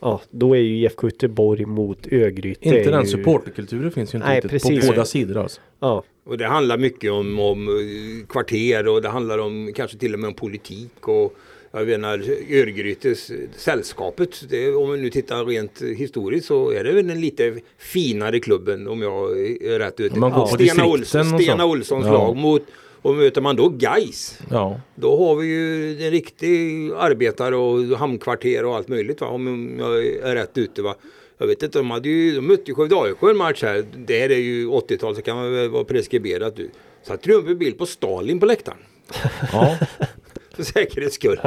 Ja 0.00 0.20
då 0.30 0.56
är 0.56 0.60
ju 0.60 0.76
IFK 0.76 1.06
Göteborg 1.06 1.64
mot 1.66 2.06
Örgryte. 2.12 2.68
Inte 2.68 2.90
den 2.90 3.00
ju- 3.02 3.06
supporterkulturen 3.08 3.90
finns 3.92 4.14
ju 4.14 4.16
inte 4.16 4.28
Nej, 4.28 4.36
riktigt 4.36 4.50
precis. 4.50 4.80
på 4.80 4.92
båda 4.92 5.04
sidor 5.04 5.36
alltså. 5.42 5.60
Ja. 5.80 6.02
Och 6.24 6.38
det 6.38 6.46
handlar 6.46 6.78
mycket 6.78 7.12
om, 7.12 7.38
om 7.40 7.68
eh, 7.68 8.26
kvarter 8.26 8.88
och 8.88 9.02
det 9.02 9.08
handlar 9.08 9.38
om 9.38 9.72
kanske 9.76 9.98
till 9.98 10.14
och 10.14 10.20
med 10.20 10.28
om 10.28 10.34
politik. 10.34 11.08
Och 11.08 11.36
jag 11.72 11.86
menar 11.86 12.18
Örgrytes 12.50 13.30
eh, 13.30 13.36
sällskapet. 13.56 14.44
Det, 14.50 14.74
om 14.74 14.90
vi 14.92 14.98
nu 15.00 15.10
tittar 15.10 15.44
rent 15.44 15.82
historiskt 15.96 16.46
så 16.46 16.70
är 16.70 16.84
det 16.84 16.92
väl 16.92 17.06
den 17.06 17.20
lite 17.20 17.54
finare 17.78 18.40
klubben 18.40 18.88
om 18.88 19.02
jag 19.02 19.30
är 19.62 19.78
rätt 19.78 20.00
ute. 20.00 20.18
Man 20.18 20.32
går 20.32 20.46
Stena, 20.46 20.86
Olsson, 20.86 21.38
Stena. 21.38 21.66
Olssons 21.66 22.06
Ja. 22.06 22.12
lag 22.12 22.36
mot 22.36 22.62
och 23.02 23.14
möter 23.14 23.40
man 23.40 23.56
då 23.56 23.74
Geis 23.78 24.38
Ja, 24.50 24.80
Då 24.94 25.16
har 25.26 25.36
vi 25.36 25.46
ju 25.46 25.90
en 26.04 26.10
riktig 26.10 26.90
arbetare 26.98 27.56
och 27.56 27.98
hamnkvarter 27.98 28.64
och 28.64 28.76
allt 28.76 28.88
möjligt 28.88 29.20
va? 29.20 29.26
om 29.26 29.74
jag 29.78 30.06
är 30.06 30.34
rätt 30.34 30.58
ute. 30.58 30.82
Va? 30.82 30.94
Jag 31.44 31.48
vet 31.48 31.62
inte, 31.62 31.78
de, 31.78 31.90
hade 31.90 32.08
ju, 32.08 32.34
de 32.34 32.40
mötte 32.46 32.62
ju 32.70 32.74
Skövde 32.74 32.96
AIK 32.96 33.22
en 33.22 33.36
match 33.36 33.62
här. 33.62 33.84
Det 34.06 34.18
här 34.18 34.30
är 34.30 34.38
ju 34.38 34.68
80-tal 34.68 35.16
så 35.16 35.22
kan 35.22 35.36
man 35.36 35.52
väl 35.54 35.68
vara 35.68 35.84
preskriberat. 35.84 36.56
Du. 36.56 36.70
Upp 37.34 37.48
en 37.48 37.58
bild 37.58 37.78
på 37.78 37.86
Stalin 37.86 38.40
på 38.40 38.46
läktaren. 38.46 38.78
ja 39.52 39.76
För 40.56 40.62
säkerhets 40.62 41.14
skull. 41.14 41.40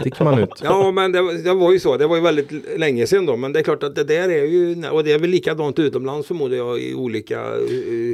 sticker 0.00 0.24
man 0.24 0.38
ut. 0.38 0.48
Ja 0.62 0.90
men 0.90 1.12
det, 1.12 1.22
var- 1.22 1.32
det 1.32 1.54
var 1.54 1.72
ju 1.72 1.80
så. 1.80 1.96
Det 1.96 2.06
var 2.06 2.16
ju 2.16 2.22
väldigt 2.22 2.78
länge 2.78 3.06
sedan 3.06 3.26
då. 3.26 3.36
Men 3.36 3.52
det 3.52 3.58
är 3.58 3.62
klart 3.62 3.82
att 3.82 3.94
det 3.94 4.04
där 4.04 4.28
är 4.28 4.44
ju. 4.44 4.88
Och 4.90 5.04
det 5.04 5.12
är 5.12 5.18
väl 5.18 5.30
likadant 5.30 5.78
utomlands 5.78 6.28
förmodar 6.28 6.56
jag 6.56 6.80
i 6.80 6.94
olika. 6.94 7.44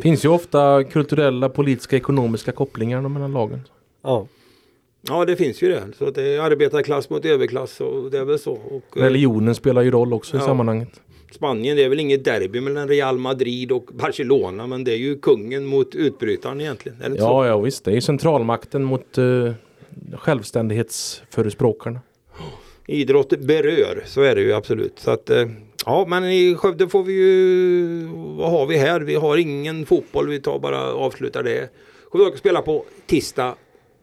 finns 0.02 0.24
ju 0.24 0.28
ofta 0.28 0.84
kulturella, 0.84 1.48
politiska, 1.48 1.96
ekonomiska 1.96 2.52
kopplingar 2.52 3.00
mellan 3.08 3.32
lagen. 3.32 3.60
Ja. 4.02 4.26
Ja 5.02 5.24
det 5.24 5.36
finns 5.36 5.62
ju 5.62 5.68
det. 5.68 5.82
Så 5.98 6.10
det 6.10 6.22
är 6.22 6.40
arbetarklass 6.40 7.10
mot 7.10 7.24
överklass 7.24 7.80
och 7.80 8.10
det 8.10 8.18
är 8.18 8.24
väl 8.24 8.38
så. 8.38 8.52
Och, 8.52 8.96
eh, 8.98 9.02
Religionen 9.02 9.54
spelar 9.54 9.82
ju 9.82 9.90
roll 9.90 10.12
också 10.12 10.36
i 10.36 10.40
Ja. 10.40 10.46
sammanhanget. 10.46 11.00
Spanien 11.32 11.76
det 11.76 11.84
är 11.84 11.88
väl 11.88 12.00
inget 12.00 12.24
derby 12.24 12.60
mellan 12.60 12.88
Real 12.88 13.18
Madrid 13.18 13.72
och 13.72 13.84
Barcelona 13.92 14.66
men 14.66 14.84
det 14.84 14.92
är 14.92 14.96
ju 14.96 15.18
kungen 15.18 15.66
mot 15.66 15.94
utbrytaren 15.94 16.60
egentligen. 16.60 17.02
Är 17.02 17.10
Ja, 17.10 17.16
så? 17.16 17.44
ja 17.46 17.58
visst. 17.60 17.84
Det 17.84 17.92
är 17.96 18.00
centralmakten 18.00 18.84
mot 18.84 19.18
uh, 19.18 19.52
självständighetsförespråkarna. 20.14 22.00
Idrott 22.86 23.38
berör, 23.38 24.02
så 24.06 24.22
är 24.22 24.34
det 24.34 24.40
ju 24.40 24.52
absolut. 24.52 24.98
Så 24.98 25.10
att, 25.10 25.30
eh, 25.30 25.46
ja 25.86 26.06
men 26.08 26.24
i 26.24 26.54
Skövde 26.54 26.88
får 26.88 27.02
vi 27.02 27.12
ju, 27.12 28.06
vad 28.36 28.50
har 28.50 28.66
vi 28.66 28.76
här? 28.76 29.00
Vi 29.00 29.14
har 29.14 29.36
ingen 29.36 29.86
fotboll, 29.86 30.28
vi 30.28 30.40
tar 30.40 30.58
bara 30.58 30.92
avslutar 30.94 31.42
det. 31.42 31.68
Skövde 32.10 32.26
AIK 32.26 32.36
spelar 32.38 32.62
på 32.62 32.84
tisdag 33.06 33.54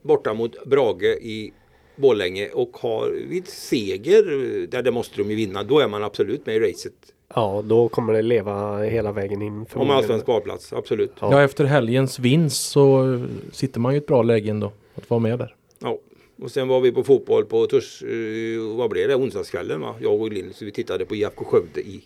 borta 0.08 0.34
mot 0.34 0.66
Brage 0.66 1.04
i 1.22 1.54
Borlänge 1.96 2.50
och 2.50 2.78
har 2.78 3.10
vid 3.30 3.48
seger, 3.48 4.24
där 4.68 4.82
det 4.82 4.92
måste 4.92 5.18
de 5.18 5.30
ju 5.30 5.36
vinna, 5.36 5.64
då 5.64 5.80
är 5.80 5.88
man 5.88 6.04
absolut 6.04 6.46
med 6.46 6.56
i 6.56 6.60
racet. 6.60 6.94
Ja 7.36 7.64
då 7.66 7.90
kommer 7.90 8.14
det 8.14 8.22
leva 8.22 8.84
hela 8.84 9.12
vägen 9.12 9.42
in. 9.42 9.66
Om 9.74 9.90
allsvensk 9.90 10.26
kvalplats, 10.26 10.74
absolut. 10.74 11.14
Ja. 11.20 11.32
Ja. 11.32 11.44
efter 11.44 11.66
helgens 11.66 12.20
vinst 12.20 12.70
så 12.70 13.14
eh, 13.14 13.22
sitter 13.52 13.80
man 13.80 13.94
ju 13.94 13.98
i 13.98 14.02
ett 14.02 14.08
bra 14.08 14.24
läge 14.24 14.50
ändå. 14.50 14.72
Att 14.96 15.10
vara 15.10 15.20
med 15.20 15.40
där. 15.40 15.56
Ja. 15.80 15.98
Och 16.42 16.52
sen 16.52 16.68
var 16.68 16.82
vi 16.82 16.92
på 16.92 17.04
fotboll 17.04 17.46
på 17.46 17.68
tors, 17.68 18.04
eh, 18.04 18.78
vad 18.78 18.90
blev 18.90 19.08
det, 19.08 19.16
onsdagskvällen 19.16 19.82
va? 19.82 19.96
Jag 20.02 20.22
och 20.22 20.32
Linn, 20.32 20.54
så 20.54 20.66
vi 20.66 20.72
tittade 20.72 21.06
på 21.06 21.16
IFK 21.16 21.46
Skövde 21.46 21.82
i 21.82 22.04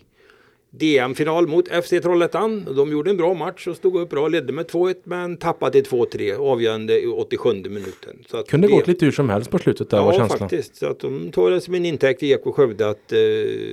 DM-final 0.73 1.47
mot 1.47 1.67
FC 1.83 1.89
Trollhättan. 2.01 2.65
De 2.75 2.91
gjorde 2.91 3.09
en 3.09 3.17
bra 3.17 3.33
match 3.33 3.67
och 3.67 3.75
stod 3.75 3.95
upp 3.95 4.09
bra, 4.09 4.27
ledde 4.27 4.53
med 4.53 4.65
2-1 4.67 4.95
men 5.03 5.37
tappade 5.37 5.81
till 5.81 5.91
2-3 5.91 6.37
avgörande 6.37 7.01
i 7.03 7.07
87 7.07 7.53
minuten. 7.53 8.23
Så 8.29 8.43
Kunde 8.43 8.67
det- 8.67 8.73
gått 8.73 8.87
lite 8.87 9.05
hur 9.05 9.11
som 9.11 9.29
helst 9.29 9.51
på 9.51 9.57
slutet 9.59 9.89
där 9.89 9.97
var 10.01 10.13
Ja 10.13 10.17
känslan. 10.19 10.39
faktiskt. 10.39 10.75
Så 10.75 10.85
att 10.85 10.99
de 10.99 11.31
tar 11.31 11.51
det 11.51 11.61
som 11.61 11.73
en 11.73 11.85
intäkt 11.85 12.19
för 12.19 12.25
IFK 12.27 12.51
Skövde 12.51 12.89
att 12.89 13.11
eh, 13.11 13.17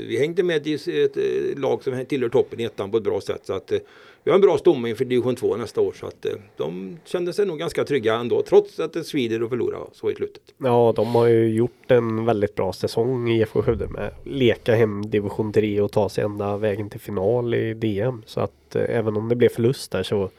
vi 0.08 0.16
hängde 0.20 0.42
med 0.42 0.66
i 0.66 0.74
ett 0.74 1.16
eh, 1.16 1.61
lag 1.61 1.82
som 1.84 2.04
tillhör 2.06 2.28
toppen 2.28 2.61
i 2.61 2.64
ettan 2.64 2.90
på 2.90 2.96
ett 2.96 3.02
bra 3.04 3.20
sätt. 3.20 3.40
Så 3.44 3.52
att 3.52 3.72
eh, 3.72 3.78
vi 4.24 4.31
har 4.31 4.35
en 4.35 4.40
bra 4.40 4.59
stomme 4.59 4.88
inför 4.88 5.04
division 5.04 5.37
2 5.37 5.57
nästa 5.57 5.81
år. 5.81 5.92
Så 5.92 6.07
att 6.07 6.26
eh, 6.26 6.33
de 6.57 6.98
kände 7.04 7.33
sig 7.33 7.46
nog 7.46 7.59
ganska 7.59 7.85
trygga 7.85 8.14
ändå 8.14 8.42
trots 8.42 8.81
att 8.81 8.92
det 8.92 9.04
svider 9.04 9.42
och 9.42 9.48
förlorar 9.50 9.81
så 9.92 10.11
i 10.11 10.14
slutet. 10.14 10.42
Ja, 10.59 10.92
de 10.96 11.07
har 11.14 11.26
ju 11.26 11.54
gjort 11.54 11.90
en 11.90 12.24
väldigt 12.24 12.54
bra 12.54 12.72
säsong 12.72 13.28
i 13.28 13.38
IFK 13.40 13.62
Skövde 13.62 13.88
med 13.88 14.11
leka 14.24 14.74
hem 14.74 15.11
division 15.11 15.52
3 15.52 15.81
och 15.81 15.92
ta 15.92 16.09
sig 16.09 16.24
ända 16.24 16.57
vägen 16.57 16.90
till 16.90 17.00
final 17.00 17.54
i 17.54 17.74
DM. 17.74 18.22
Så 18.26 18.40
att 18.40 18.76
eh, 18.76 18.83
även 18.88 19.16
om 19.16 19.28
det 19.28 19.37
blev 19.37 19.48
förlust 19.48 19.90
där 19.92 20.02
så 20.02 20.31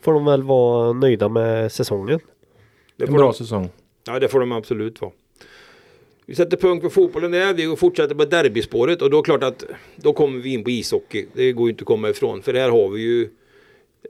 får 0.00 0.12
de 0.12 0.24
väl 0.24 0.42
vara 0.42 0.92
nöjda 0.92 1.28
med 1.28 1.72
säsongen. 1.72 2.20
Det 2.96 3.04
En 3.04 3.12
bra 3.12 3.26
de, 3.26 3.34
säsong. 3.34 3.68
ja, 4.06 4.18
det 4.18 4.28
får 4.28 4.40
de 4.40 4.52
absolut 4.52 5.00
vara. 5.00 5.12
Vi 6.26 6.34
sätter 6.34 6.56
punkt 6.56 6.82
på 6.82 6.90
fotbollen 6.90 7.30
där. 7.30 7.54
Vi 7.54 7.76
fortsätter 7.76 8.14
på 8.14 8.24
derbyspåret 8.24 9.02
och 9.02 9.10
då 9.10 9.16
är 9.18 9.22
det 9.22 9.24
klart 9.24 9.42
att 9.42 9.64
då 9.96 10.12
kommer 10.12 10.40
vi 10.40 10.52
in 10.52 10.64
på 10.64 10.70
ishockey. 10.70 11.26
Det 11.32 11.52
går 11.52 11.66
ju 11.66 11.70
inte 11.70 11.82
att 11.82 11.86
komma 11.86 12.08
ifrån 12.10 12.42
för 12.42 12.52
där 12.52 12.68
har 12.70 12.88
vi 12.88 13.00
ju 13.02 13.28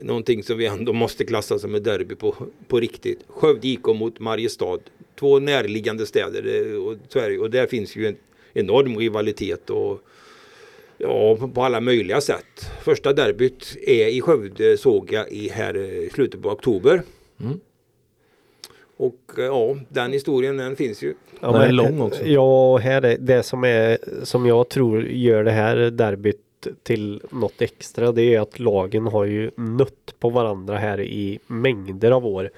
någonting 0.01 0.43
som 0.43 0.57
vi 0.57 0.65
ändå 0.65 0.93
måste 0.93 1.25
klassa 1.25 1.59
som 1.59 1.75
ett 1.75 1.83
derby 1.83 2.15
på, 2.15 2.35
på 2.67 2.79
riktigt. 2.79 3.19
Skövde 3.27 3.67
IK 3.67 3.85
mot 3.87 4.19
Mariestad. 4.19 4.79
Två 5.19 5.39
närliggande 5.39 6.05
städer 6.05 6.71
eh, 6.71 6.75
och, 6.83 6.95
Sverige 7.09 7.37
och 7.39 7.49
där 7.49 7.67
finns 7.67 7.95
ju 7.95 8.07
en 8.07 8.15
enorm 8.53 8.97
rivalitet 8.97 9.69
och 9.69 10.01
ja, 10.97 11.35
på- 11.53 11.61
alla 11.63 11.81
möjliga 11.81 12.21
sätt. 12.21 12.65
Första 12.83 13.13
derbyt 13.13 13.77
är 13.81 14.07
i 14.07 14.21
Skövde 14.21 14.77
såg 14.77 15.11
jag 15.11 15.31
i 15.31 15.49
här 15.49 15.75
eh, 16.03 16.09
slutet 16.13 16.41
på 16.41 16.49
oktober. 16.49 17.01
Mm. 17.41 17.59
Och 19.05 19.39
eh, 19.39 19.43
ja, 19.45 19.75
den 19.89 20.11
historien 20.11 20.57
den 20.57 20.75
finns 20.75 21.01
ju. 21.03 21.13
Ja, 21.39 21.51
Den 21.51 21.61
är 21.61 21.71
lång 21.71 22.01
också. 22.01 22.25
Ja, 22.25 22.77
här 22.77 23.05
är 23.05 23.17
det 23.17 23.43
som 23.43 23.63
är 23.63 23.97
som 24.23 24.45
jag 24.45 24.69
tror 24.69 25.03
gör 25.03 25.43
det 25.43 25.51
här 25.51 25.75
derbyt 25.75 26.37
till 26.83 27.21
något 27.31 27.61
extra. 27.61 28.11
Det 28.11 28.35
är 28.35 28.39
att 28.39 28.59
lagen 28.59 29.07
har 29.07 29.25
ju 29.25 29.51
nött 29.55 30.15
på 30.19 30.29
varandra 30.29 30.77
här 30.77 31.01
i 31.01 31.39
mängder 31.47 32.11
av 32.11 32.25
år. 32.25 32.49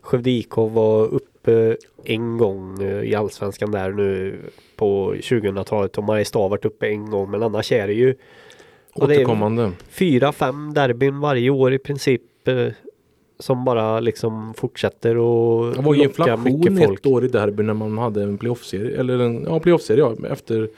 Skövde 0.00 0.30
IK 0.30 0.56
var 0.56 1.06
uppe 1.06 1.76
en 2.04 2.38
gång 2.38 2.82
eh, 2.82 3.02
i 3.02 3.14
Allsvenskan 3.14 3.70
där 3.70 3.90
nu 3.90 4.38
på 4.76 5.14
2000-talet 5.14 5.98
och 5.98 6.04
Mariestad 6.04 6.38
har 6.38 6.48
varit 6.48 6.64
uppe 6.64 6.88
en 6.88 7.10
gång 7.10 7.30
men 7.30 7.42
annars 7.42 7.72
är 7.72 7.86
det 7.86 7.92
ju 7.92 8.14
Återkommande. 8.94 9.72
fyra, 9.88 10.32
fem 10.32 10.74
derbyn 10.74 11.20
varje 11.20 11.50
år 11.50 11.72
i 11.72 11.78
princip 11.78 12.48
eh, 12.48 12.66
som 13.40 13.64
bara 13.64 14.00
liksom 14.00 14.54
fortsätter 14.54 15.16
och 15.16 15.74
Det 15.74 15.82
var 15.82 15.94
ju 15.94 16.02
inflation 16.02 16.78
ett 16.78 17.06
år 17.06 17.24
i 17.24 17.28
derby 17.28 17.62
när 17.62 17.74
man 17.74 17.98
hade 17.98 18.22
en 18.22 18.38
playoff-serie. 18.38 19.00
Eller 19.00 19.18
en 19.18 19.44
ja, 19.48 19.60
playoff-serie 19.60 20.00
ja, 20.22 20.28
efter 20.28 20.68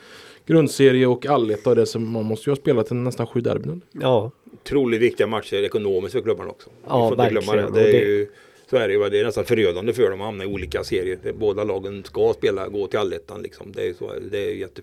grundserie 0.45 1.07
och 1.07 1.25
alletta 1.25 1.69
och 1.69 1.75
det. 1.75 1.85
Så 1.85 1.99
man 1.99 2.25
måste 2.25 2.49
ju 2.49 2.51
ha 2.51 2.55
spelat 2.55 2.91
en 2.91 3.03
nästan 3.03 3.27
sju 3.27 3.41
derbyn. 3.41 3.81
Ja, 3.91 4.31
Otroligt 4.53 5.01
viktiga 5.01 5.27
matcher 5.27 5.55
ekonomiskt 5.63 6.13
för 6.13 6.21
klubbarna 6.21 6.49
också. 6.49 6.69
Vi 6.69 6.85
Ja, 6.89 7.09
får 7.09 7.19
inte 7.19 7.29
glömma 7.31 7.55
det. 7.55 7.61
verkligen. 7.61 7.91
det, 7.91 8.01
är 8.01 8.05
ju, 8.07 8.27
så 8.69 8.75
är 8.77 8.87
det 8.87 8.93
ju. 8.93 9.09
Det 9.09 9.19
är 9.19 9.25
nästan 9.25 9.45
förödande 9.45 9.93
för 9.93 10.09
dem 10.09 10.21
att 10.21 10.25
hamna 10.25 10.43
i 10.43 10.47
olika 10.47 10.83
serier. 10.83 11.17
Båda 11.39 11.63
lagen 11.63 12.03
ska 12.03 12.33
spela, 12.33 12.67
gå 12.67 12.87
till 12.87 12.99
allettan 12.99 13.41
liksom. 13.41 13.71
Det 13.71 13.87
är, 13.89 13.93
så, 13.93 14.11
det 14.31 14.37
är 14.51 14.55
jätte, 14.55 14.81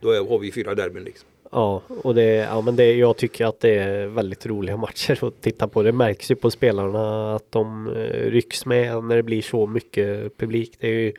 då 0.00 0.10
är, 0.10 0.28
har 0.28 0.38
vi 0.38 0.52
fyra 0.52 0.74
derbyn 0.74 1.04
liksom. 1.04 1.28
Ja, 1.52 1.82
och 2.02 2.14
det, 2.14 2.24
ja, 2.34 2.60
men 2.60 2.76
det, 2.76 2.92
jag 2.94 3.16
tycker 3.16 3.46
att 3.46 3.60
det 3.60 3.74
är 3.74 4.06
väldigt 4.06 4.46
roliga 4.46 4.76
matcher 4.86 5.24
att 5.24 5.40
titta 5.40 5.68
på. 5.68 5.82
Det 5.82 5.92
märks 5.92 6.30
ju 6.30 6.34
på 6.34 6.50
spelarna 6.50 7.34
att 7.34 7.52
de 7.52 7.88
eh, 7.88 8.30
rycks 8.30 8.66
med 8.66 9.04
när 9.04 9.16
det 9.16 9.22
blir 9.22 9.42
så 9.42 9.66
mycket 9.66 10.38
publik. 10.38 10.72
Det 10.80 10.86
är 10.86 10.92
ju 10.92 11.12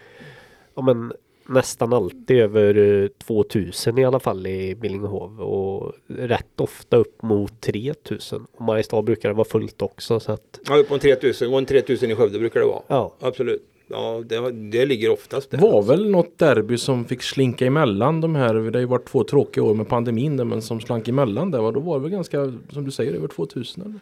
ja, 0.75 0.81
men, 0.81 1.13
nästan 1.47 1.93
alltid 1.93 2.37
över 2.37 3.01
eh, 3.03 3.07
2000 3.07 3.97
i 3.97 4.05
alla 4.05 4.19
fall 4.19 4.47
i 4.47 4.75
Billingehov 4.75 5.41
och 5.41 5.93
rätt 6.07 6.61
ofta 6.61 6.97
upp 6.97 7.21
mot 7.21 7.61
3000. 7.61 8.45
Och 8.57 8.61
Mariestad 8.61 9.01
brukar 9.01 9.29
det 9.29 9.35
vara 9.35 9.47
fullt 9.47 9.81
också 9.81 10.19
så 10.19 10.31
att 10.31 10.59
Ja, 10.67 10.75
upp 10.75 10.87
på 10.87 10.93
en 10.93 10.99
3000. 10.99 11.53
Och 11.53 11.57
en 11.57 11.65
3000 11.65 12.11
i 12.11 12.15
Skövde 12.15 12.39
brukar 12.39 12.59
det 12.59 12.65
vara. 12.65 12.81
ja. 12.87 13.13
Absolut. 13.19 13.69
Ja, 13.93 14.23
det, 14.25 14.51
det 14.51 14.85
ligger 14.85 15.09
oftast 15.11 15.51
där. 15.51 15.57
var 15.57 15.81
väl 15.83 16.09
något 16.09 16.37
derby 16.37 16.77
som 16.77 17.05
fick 17.05 17.23
slinka 17.23 17.65
emellan 17.65 18.21
de 18.21 18.35
här. 18.35 18.53
Det 18.53 18.77
har 18.77 18.79
ju 18.79 18.85
varit 18.85 19.05
två 19.07 19.23
tråkiga 19.23 19.63
år 19.63 19.73
med 19.73 19.87
pandemin 19.89 20.37
där, 20.37 20.43
men 20.45 20.61
som 20.61 20.81
slank 20.81 21.07
emellan 21.07 21.51
där. 21.51 21.71
Då 21.71 21.79
var 21.79 21.95
det 21.97 22.01
väl 22.03 22.11
ganska, 22.11 22.53
som 22.69 22.85
du 22.85 22.91
säger, 22.91 23.13
över 23.13 23.27
2000 23.27 23.83
eller? 23.83 23.99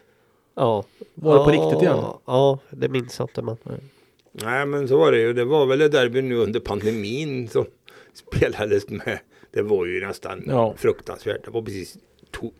Ja. 0.54 0.84
Var 1.14 1.38
det 1.38 1.44
på 1.44 1.50
ja, 1.54 1.66
riktigt 1.66 1.82
igen? 1.82 1.98
Ja, 2.26 2.58
det 2.70 2.88
minns 2.88 3.20
inte 3.20 3.42
men. 3.42 3.56
Nej 4.32 4.66
men 4.66 4.88
så 4.88 4.96
var 4.98 5.12
det 5.12 5.18
ju. 5.18 5.32
Det 5.32 5.44
var 5.44 5.66
väl 5.66 5.80
ett 5.80 5.92
derby 5.92 6.22
nu 6.22 6.36
under 6.36 6.60
pandemin 6.60 7.48
som 7.48 7.64
spelades 8.14 8.88
med. 8.88 9.18
Det 9.50 9.62
var 9.62 9.86
ju 9.86 10.06
nästan 10.06 10.42
Ja. 10.46 10.74
fruktansvärt. 10.76 11.44
Det 11.44 11.50
var 11.50 11.62
precis 11.62 11.96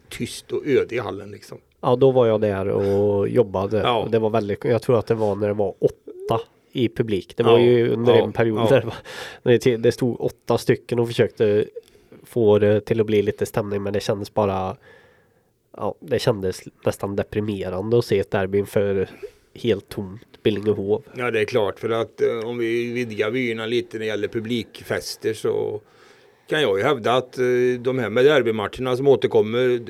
tyst 0.08 0.52
och 0.52 0.66
öde 0.66 0.94
i 0.94 0.98
hallen 0.98 1.30
liksom. 1.30 1.58
Ja, 1.80 1.96
då 1.96 2.10
var 2.10 2.26
jag 2.26 2.40
där 2.40 2.68
och 2.68 3.28
jobbade. 3.28 3.78
Ja. 3.78 4.08
Det 4.10 4.18
var 4.18 4.30
väldigt, 4.30 4.64
jag 4.64 4.82
tror 4.82 4.98
att 4.98 5.06
det 5.06 5.14
var 5.14 5.34
när 5.34 5.48
det 5.48 5.54
var 5.54 5.74
åtta 5.78 6.40
i 6.72 6.88
publik. 6.88 7.36
Det 7.36 7.42
var 7.42 7.58
Ja, 7.58 7.64
ju 7.64 7.88
under 7.88 8.14
ja, 8.16 8.24
en 8.24 8.32
period 8.32 8.66
ja. 8.70 8.82
där 9.42 9.76
det, 9.76 9.92
stod 9.92 10.20
åtta 10.20 10.58
stycken 10.58 10.98
och 10.98 11.06
försökte 11.08 11.64
få 12.24 12.58
det 12.58 12.80
till 12.80 13.00
att 13.00 13.06
bli 13.06 13.22
lite 13.22 13.46
stämning 13.46 13.82
men 13.82 13.92
det 13.92 14.00
kändes 14.00 14.34
bara 14.34 14.76
Ja, 15.76 15.94
det 16.00 16.18
kändes 16.18 16.60
nästan 16.84 17.16
deprimerande 17.16 17.98
att 17.98 18.04
se 18.04 18.18
ett 18.18 18.30
derby 18.30 18.58
inför 18.58 19.08
helt 19.54 19.88
tomt 19.88 20.42
Billingehov. 20.42 21.02
Ja 21.16 21.30
det 21.30 21.40
är 21.40 21.44
klart 21.44 21.80
för 21.80 21.90
att 21.90 22.20
eh, 22.20 22.48
om 22.48 22.58
vi 22.58 22.92
vidgar 22.92 23.30
vyerna 23.30 23.66
lite 23.66 23.96
när 23.96 24.00
det 24.00 24.06
gäller 24.06 24.28
publikfester 24.28 25.34
så 25.34 25.80
kan 26.48 26.62
jag 26.62 26.78
ju 26.78 26.84
hävda 26.84 27.12
att 27.12 27.38
eh, 27.38 27.44
de 27.80 27.98
här 27.98 28.10
med 28.10 28.24
derbymatcherna 28.24 28.96
som 28.96 29.08
återkommer 29.08 29.80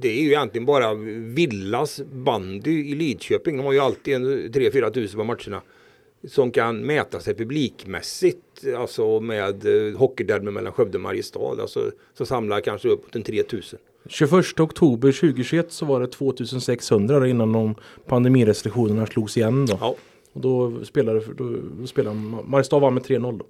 det 0.00 0.08
är 0.08 0.22
ju 0.22 0.28
egentligen 0.28 0.66
bara 0.66 0.94
Villas 1.34 2.00
bandy 2.12 2.90
i 2.90 2.94
Lidköping. 2.94 3.56
De 3.56 3.66
har 3.66 3.72
ju 3.72 3.78
alltid 3.78 4.14
en 4.14 4.26
3-4 4.26 4.90
tusen 4.90 5.18
på 5.18 5.24
matcherna. 5.24 5.62
Som 6.28 6.50
kan 6.50 6.86
mäta 6.86 7.20
sig 7.20 7.34
publikmässigt. 7.34 8.64
Alltså 8.76 9.20
med 9.20 9.66
eh, 9.66 9.98
hockeyderby 9.98 10.50
mellan 10.50 10.72
Skövde 10.72 10.98
och 10.98 11.02
Mariestad. 11.02 11.60
Alltså, 11.60 11.90
så 12.14 12.26
samlar 12.26 12.60
kanske 12.60 12.88
upp 12.88 13.14
en 13.14 13.22
3000. 13.22 13.78
21 14.08 14.60
oktober 14.60 15.12
2021 15.12 15.72
så 15.72 15.86
var 15.86 16.00
det 16.00 16.06
2600 16.06 17.20
där 17.20 17.26
innan 17.26 17.52
de 17.52 17.74
pandemirestriktionerna 18.06 19.06
slogs 19.06 19.36
igen 19.36 19.66
då. 19.66 19.78
Ja. 19.80 19.96
Och 20.32 20.40
då 20.40 20.84
spelade, 20.84 21.22
då, 21.36 21.86
spelade 21.86 22.16
Mariestad 22.44 22.78
vann 22.78 22.94
med 22.94 23.02
3-0 23.02 23.38
då. 23.38 23.46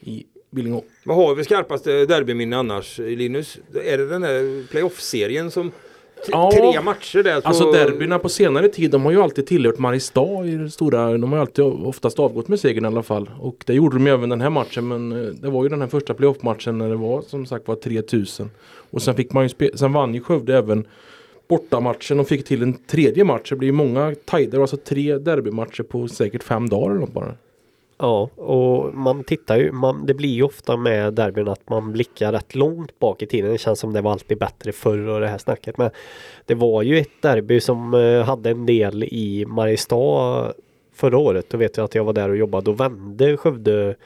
I 0.00 0.26
Billingå. 0.50 0.84
Vad 1.04 1.16
har 1.16 1.34
vi 1.34 1.44
skarpaste 1.44 2.06
derbyminne 2.06 2.56
annars 2.56 2.98
Linus? 2.98 3.58
Är 3.74 3.98
det 3.98 4.06
den 4.06 4.22
där 4.22 4.66
playoff-serien 4.70 5.50
som 5.50 5.72
Ja. 6.28 6.50
tre 6.52 6.80
matcher 6.80 7.22
där? 7.22 7.40
Så... 7.40 7.48
Alltså 7.48 7.72
derbyna 7.72 8.18
på 8.18 8.28
senare 8.28 8.68
tid, 8.68 8.90
de 8.90 9.04
har 9.04 9.12
ju 9.12 9.22
alltid 9.22 9.46
tillhört 9.46 9.78
Mariestad 9.78 10.46
i 10.46 10.56
det 10.56 10.70
stora. 10.70 11.18
De 11.18 11.32
har 11.32 11.38
ju 11.38 11.40
alltid 11.40 11.64
oftast 11.64 12.18
avgått 12.18 12.48
med 12.48 12.60
segern 12.60 12.84
i 12.84 12.88
alla 12.88 13.02
fall. 13.02 13.30
Och 13.38 13.64
det 13.66 13.74
gjorde 13.74 13.96
de 13.96 14.06
ju 14.06 14.12
även 14.12 14.28
den 14.28 14.40
här 14.40 14.50
matchen. 14.50 14.88
Men 14.88 15.12
eh, 15.12 15.32
det 15.32 15.50
var 15.50 15.62
ju 15.62 15.68
den 15.68 15.80
här 15.80 15.88
första 15.88 16.14
playoff-matchen 16.14 16.78
när 16.78 16.88
det 16.88 16.96
var 16.96 17.22
som 17.22 17.46
sagt 17.46 17.68
var 17.68 17.74
3000. 17.74 18.50
Och 18.90 19.02
sen 19.02 19.14
fick 19.14 19.32
man 19.32 19.48
ju 19.48 19.70
sen 19.74 19.92
vann 19.92 20.14
ju 20.14 20.20
Skövde 20.20 20.58
även 20.58 20.86
bortamatchen 21.48 22.20
och 22.20 22.28
fick 22.28 22.44
till 22.44 22.62
en 22.62 22.74
tredje 22.86 23.24
match. 23.24 23.50
Det 23.50 23.56
blir 23.56 23.68
ju 23.68 23.72
många 23.72 24.14
tajder, 24.24 24.60
alltså 24.60 24.76
tre 24.76 25.18
derbymatcher 25.18 25.82
på 25.82 26.08
säkert 26.08 26.42
fem 26.42 26.68
dagar 26.68 26.90
eller 26.90 27.00
något 27.00 27.12
bara. 27.12 27.34
Ja, 28.02 28.30
och 28.36 28.94
man 28.94 29.24
tittar 29.24 29.56
ju, 29.56 29.72
man, 29.72 30.06
det 30.06 30.14
blir 30.14 30.28
ju 30.28 30.42
ofta 30.42 30.76
med 30.76 31.14
derbyn 31.14 31.48
att 31.48 31.68
man 31.68 31.92
blickar 31.92 32.32
rätt 32.32 32.54
långt 32.54 32.98
bak 32.98 33.22
i 33.22 33.26
tiden. 33.26 33.52
Det 33.52 33.58
känns 33.58 33.80
som 33.80 33.92
det 33.92 34.00
var 34.00 34.12
alltid 34.12 34.38
bättre 34.38 34.72
förr 34.72 35.08
och 35.08 35.20
det 35.20 35.28
här 35.28 35.38
snacket. 35.38 35.78
Men 35.78 35.90
det 36.46 36.54
var 36.54 36.82
ju 36.82 36.98
ett 36.98 37.22
derby 37.22 37.60
som 37.60 37.94
eh, 37.94 38.22
hade 38.22 38.50
en 38.50 38.66
del 38.66 39.04
i 39.04 39.44
Mariestad 39.48 40.52
förra 40.94 41.18
året. 41.18 41.46
Då 41.50 41.58
vet 41.58 41.76
jag 41.76 41.84
att 41.84 41.94
jag 41.94 42.04
var 42.04 42.12
där 42.12 42.28
och 42.28 42.36
jobbade. 42.36 42.64
Då 42.64 42.72
vände 42.72 43.36
Skövde 43.36 43.96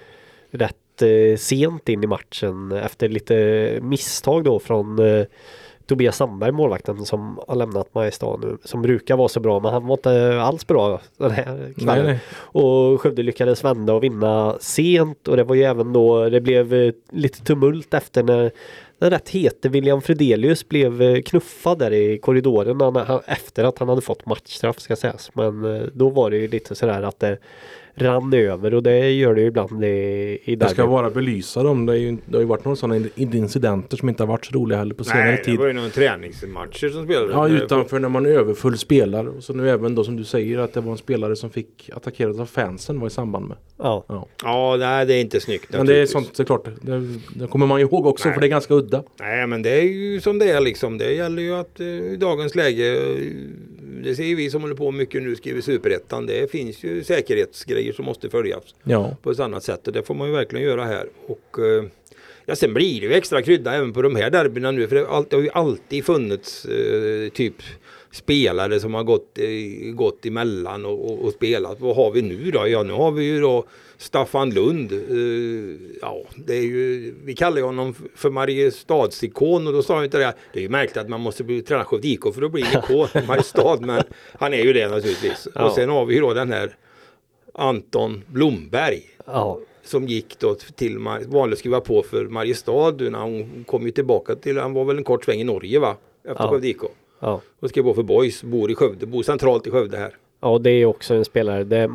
rätt 0.51 1.03
eh, 1.03 1.37
sent 1.37 1.89
in 1.89 2.05
i 2.05 2.07
matchen 2.07 2.73
efter 2.73 3.09
lite 3.09 3.79
misstag 3.83 4.45
då 4.45 4.59
från 4.59 4.99
eh, 4.99 5.27
Tobias 5.87 6.17
Sandberg, 6.17 6.53
målvakten 6.53 7.05
som 7.05 7.39
har 7.49 7.57
lämnat 7.57 7.95
Mariestad 7.95 8.37
nu. 8.43 8.57
Som 8.65 8.83
brukar 8.83 9.17
vara 9.17 9.29
så 9.29 9.41
bra 9.41 9.61
men 9.61 9.73
han 9.73 9.87
var 9.87 9.95
inte 9.95 10.41
alls 10.43 10.67
bra 10.67 11.01
den 11.17 11.31
här 11.31 11.57
Nej, 11.57 11.75
kvällen. 11.75 12.07
nej. 12.07 12.21
Och 12.37 13.01
Skövde 13.01 13.23
lyckades 13.23 13.65
vända 13.65 13.93
och 13.93 14.03
vinna 14.05 14.57
sent 14.61 15.29
och 15.29 15.37
det 15.37 15.45
var 15.45 15.55
ju 15.55 15.63
även 15.63 15.93
då 15.93 16.29
det 16.29 16.41
blev 16.41 16.75
eh, 16.75 16.93
lite 17.11 17.45
tumult 17.45 17.95
efter 17.95 18.23
när 18.23 18.51
den 19.05 19.11
rätt 19.11 19.29
hete 19.29 19.69
William 19.69 20.03
Fredelius 20.03 20.69
blev 20.69 21.03
eh, 21.03 21.23
knuffad 21.23 21.79
där 21.79 21.93
i 21.93 22.19
korridoren 22.19 22.79
när 22.79 23.05
han, 23.05 23.21
efter 23.27 23.65
att 23.65 23.79
han 23.79 23.89
hade 23.89 24.01
fått 24.01 24.27
matchstraff 24.27 24.81
ska 24.81 24.97
sägas. 24.97 25.31
Men 25.35 25.65
eh, 25.65 25.83
då 25.93 26.11
var 26.11 26.31
det 26.31 26.37
ju 26.37 26.49
lite 26.49 26.75
sådär 26.75 27.03
att 27.03 27.21
det 27.21 27.39
rann 27.97 28.33
över 28.35 28.75
och 28.75 28.83
det 28.83 29.11
gör 29.11 29.35
det 29.35 29.41
ju 29.41 29.47
ibland 29.47 29.85
i, 29.85 29.89
i 30.45 30.57
Jag 30.61 30.71
ska 30.71 30.87
bara 30.87 31.11
belysa 31.11 31.63
dem. 31.63 31.87
Det, 31.87 31.93
är 31.93 31.97
ju, 31.97 32.17
det 32.27 32.37
har 32.37 32.41
ju 32.41 32.47
varit 32.47 32.65
några 32.65 32.77
sådana 32.77 33.07
incidenter 33.17 33.97
som 33.97 34.09
inte 34.09 34.23
har 34.23 34.29
varit 34.29 34.47
så 34.47 34.55
roliga 34.55 34.79
heller 34.79 34.95
på 34.95 35.05
senare 35.05 35.25
Nej, 35.25 35.37
det 35.37 35.45
tid. 35.45 35.59
var 35.59 35.67
ju 35.67 35.73
någon 35.73 35.91
träningsmatcher 35.91 36.89
som 36.89 37.05
spelades. 37.05 37.31
Ja 37.33 37.49
utanför 37.49 37.99
när 37.99 38.09
man 38.09 38.27
är 38.27 38.31
överfull 38.31 38.79
spelare. 38.79 39.29
Och 39.29 39.45
så 39.45 39.53
nu 39.53 39.71
även 39.71 39.95
då 39.95 40.05
som 40.05 40.17
du 40.17 40.25
säger 40.25 40.59
att 40.59 40.73
det 40.73 40.81
var 40.81 40.93
en 40.93 40.99
spelare 40.99 41.37
som 41.37 41.51
fick 41.51 41.91
attackeras 41.97 42.39
av 42.39 42.47
fansen 42.47 43.01
var 43.01 43.07
i 43.07 43.11
samband 43.11 43.49
med. 43.49 43.57
Ja. 43.79 44.05
Ja. 44.09 44.27
Ja, 44.43 44.77
nej 44.79 45.07
det 45.07 45.15
är 45.15 45.21
inte 45.21 45.41
snyggt. 45.41 45.73
Men 45.73 45.87
det 45.87 45.97
är 45.97 46.07
sånt 46.07 46.37
såklart. 46.37 46.69
Det, 46.81 47.19
det 47.35 47.47
kommer 47.47 47.67
man 47.67 47.81
ihåg 47.81 48.07
också 48.07 48.29
Nej. 48.29 48.35
för 48.35 48.41
det 48.41 48.47
är 48.47 48.49
ganska 48.49 48.75
udda. 48.75 48.94
Nej 49.21 49.47
men 49.47 49.63
det 49.63 49.71
är 49.71 49.83
ju 49.83 50.21
som 50.21 50.39
det 50.39 50.51
är 50.51 50.61
liksom. 50.61 50.99
Det 50.99 51.13
gäller 51.13 51.43
ju 51.43 51.55
att 51.55 51.81
eh, 51.81 51.87
i 51.87 52.17
dagens 52.17 52.55
läge. 52.55 52.93
eh, 52.97 53.17
Det 54.05 54.15
ser 54.17 54.25
ju 54.25 54.35
vi 54.35 54.51
som 54.51 54.63
håller 54.63 54.75
på 54.75 54.91
mycket 54.91 55.23
nu 55.23 55.37
skriver 55.37 55.61
superettan. 55.61 56.27
Det 56.27 56.51
finns 56.51 56.83
ju 56.85 57.05
säkerhetsgrejer 57.05 57.93
som 57.93 58.05
måste 58.05 58.31
följas 58.31 58.63
Ja. 58.85 59.17
på 59.23 59.31
ett 59.31 59.41
annat 59.41 59.63
sätt. 59.65 59.87
Och 59.87 59.93
det 59.93 60.03
får 60.03 60.15
man 60.15 60.29
ju 60.29 60.35
verkligen 60.35 60.65
göra 60.67 60.85
här. 60.85 61.07
Och 61.27 61.59
eh, 61.59 61.85
ja, 62.47 62.57
sen 62.57 62.75
blir 62.75 63.01
det 63.01 63.07
ju 63.07 63.13
extra 63.13 63.43
krydda 63.43 63.75
även 63.75 63.93
på 63.93 64.03
de 64.03 64.17
här 64.17 64.31
derbyna 64.31 64.71
nu. 64.71 64.87
För 64.89 64.97
det, 64.97 65.03
har 65.05 65.17
alltid- 65.17 65.31
det 65.31 65.37
har 65.37 65.43
ju 65.43 65.51
alltid 65.51 66.05
funnits 66.05 66.65
eh, 66.65 67.29
typ 67.29 67.55
spelare 68.15 68.81
som 68.81 68.95
har 68.95 69.03
gått, 69.05 69.39
eh, 69.39 69.93
gått 69.95 70.27
emellan 70.27 70.85
och, 70.85 71.11
och, 71.11 71.25
och 71.25 71.33
spelat. 71.33 71.81
Vad 71.81 71.97
har 71.97 72.11
vi 72.11 72.23
nu 72.23 72.51
då? 72.51 72.69
Ja 72.69 72.83
nu 72.83 72.93
har 72.93 73.11
vi 73.13 73.25
ju 73.25 73.41
då 73.41 73.65
Staffan 73.97 74.51
Lund. 74.51 74.93
Eh, 74.93 75.99
ja, 76.01 76.23
det 76.37 76.55
är 76.57 76.63
ju, 76.63 77.15
vi 77.25 77.35
kallar 77.35 77.57
ju 77.57 77.63
honom 77.63 77.95
för 78.15 78.31
Mariestadsikon 78.31 79.67
och 79.67 79.73
då 79.73 79.83
sa 79.83 79.95
jag 79.95 80.05
inte 80.05 80.19
det. 80.19 80.35
Det 80.53 80.59
är 80.59 80.63
ju 80.63 80.69
märkligt 80.69 80.97
att 80.97 81.09
man 81.09 81.21
måste 81.21 81.45
bli 81.45 81.63
träna 81.63 81.85
Skövde 81.85 82.09
IK 82.09 82.21
för 82.35 82.43
att 82.43 82.53
bli 82.53 82.63
en 82.63 82.79
ikon 82.79 83.09
i 83.23 83.27
Mariestad. 83.27 83.79
Men 83.81 84.03
han 84.33 84.55
är 84.55 84.63
ju 84.65 84.73
det 84.73 84.89
naturligtvis. 84.89 85.49
Ja. 85.55 85.65
Och 85.65 85.73
sen 85.73 85.89
har 85.89 86.05
vi 86.07 86.15
ju 86.15 86.21
då 86.21 86.35
den 86.35 86.53
här 86.53 86.77
Anton 87.55 88.23
Blomberg 88.27 89.03
Ja. 89.27 89.59
som 89.85 90.07
gick 90.09 90.39
då 90.39 90.55
till 90.55 90.99
vanligt 91.27 91.59
skriva 91.59 91.81
på 91.81 92.03
för 92.03 92.25
Mariestad 92.25 92.91
när 92.91 93.19
hon 93.23 93.65
kom 93.67 93.87
ju 93.87 93.91
tillbaka 93.91 94.35
till, 94.35 94.59
han 94.59 94.73
var 94.73 94.85
väl 94.85 94.99
en 94.99 95.05
kort 95.05 95.25
sväng 95.25 95.41
i 95.41 95.45
Norge 95.45 95.79
va? 95.79 95.97
Efter 96.29 96.45
Ja. 96.45 96.61
IK. 96.65 96.81
Ja. 97.25 97.41
Och 97.61 97.69
skrev 97.69 97.83
på 97.83 97.95
för 97.95 98.03
Boys, 98.03 98.43
bor 98.43 98.71
i 98.71 98.75
Skövde, 98.75 99.07
bor 99.07 99.23
centralt 99.23 99.67
i 99.67 99.71
Skövde 99.71 99.97
här. 99.97 100.17
Ja, 100.41 100.59
det 100.59 100.71
är 100.71 100.87
också 100.87 101.15
en 101.15 101.25
spelare. 101.25 101.65
Det, 101.65 101.91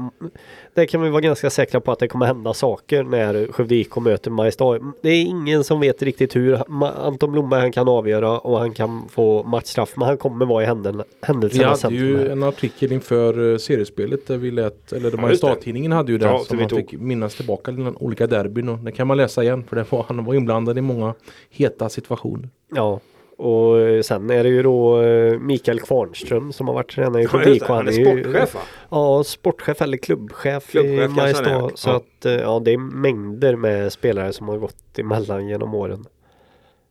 det 0.74 0.86
kan 0.86 1.02
vi 1.02 1.10
vara 1.10 1.22
ganska 1.22 1.50
säkra 1.50 1.80
på 1.80 1.92
att 1.92 2.00
det 2.00 2.08
kommer 2.08 2.26
hända 2.26 2.54
saker 2.54 3.04
när 3.04 3.52
Skövde 3.52 3.76
IK 3.76 3.96
möter 3.98 4.32
Mariestad. 4.32 4.80
Det 5.02 5.10
är 5.10 5.22
ingen 5.22 5.64
som 5.64 5.80
vet 5.80 6.02
riktigt 6.02 6.36
hur 6.36 6.60
Anton 7.06 7.32
Blomberg 7.32 7.62
han 7.62 7.72
kan 7.72 7.88
avgöra 7.88 8.40
och 8.40 8.60
han 8.60 8.74
kan 8.74 9.10
få 9.10 9.44
matchstraff. 9.44 9.94
Men 9.96 10.08
han 10.08 10.18
kommer 10.18 10.46
vara 10.46 10.64
i 10.64 10.66
händen, 10.66 10.98
Vi 10.98 11.04
händelsernas 11.28 11.84
hade 11.84 11.96
ju 11.96 12.18
här. 12.18 12.26
en 12.26 12.44
artikel 12.44 12.92
inför 12.92 13.52
eh, 13.52 13.58
seriespelet 13.58 14.28
där 14.28 14.38
vi 14.38 14.52
lät, 14.52 14.94
eller 14.94 15.12
Ja, 15.12 15.22
Mariestad-tidningen 15.22 15.92
hade 15.92 16.12
ju 16.12 16.18
det 16.18 16.26
Ja, 16.26 16.40
som 16.40 16.58
vi 16.58 16.64
man 16.64 16.70
tog. 16.70 16.80
fick 16.80 17.00
minnas 17.00 17.36
tillbaka 17.36 17.72
till 17.72 17.88
olika 17.96 18.28
derbyn 18.28 18.70
och 18.70 18.78
det 18.80 18.92
kan 18.92 19.08
man 19.08 19.18
läsa 19.18 19.44
igen 19.44 19.64
för 19.70 19.76
det 19.76 19.92
var, 19.92 20.06
han 20.08 20.26
var 20.26 20.34
inblandad 20.34 20.78
i 20.78 20.82
många 20.82 21.14
heta 21.50 21.90
situationer. 21.90 22.50
Ja. 22.76 23.00
Och 23.40 23.80
eh, 23.80 24.02
sen 24.02 24.30
är 24.30 24.44
det 24.44 24.50
ju 24.50 24.64
då 24.64 25.02
eh, 25.02 25.40
Mikael 25.40 25.80
Kvarnström 25.80 26.52
som 26.54 26.68
har 26.68 26.74
varit 26.76 26.92
tränare 26.92 27.22
i 27.22 27.24
Ja, 27.26 27.30
Skövde 27.30 27.54
det. 27.60 27.66
Han 27.68 27.88
är 27.88 27.92
sportchef 27.92 28.54
va? 28.56 28.62
Ja, 28.90 29.24
sportchef 29.24 29.82
eller 29.82 29.98
klubbchef, 29.98 30.72
Klubbchef 30.72 31.12
i. 31.12 31.14
Mariestad. 31.16 31.72
Så 31.76 31.90
Ja. 31.90 31.96
att 31.96 32.26
eh, 32.26 32.32
ja, 32.34 32.62
det 32.66 32.74
är 32.74 32.78
mängder 32.78 33.56
med 33.56 33.94
spelare 33.94 34.34
som 34.34 34.48
har 34.50 34.58
gått 34.58 35.00
emellan 35.00 35.48
genom 35.48 35.74
åren. 35.74 36.06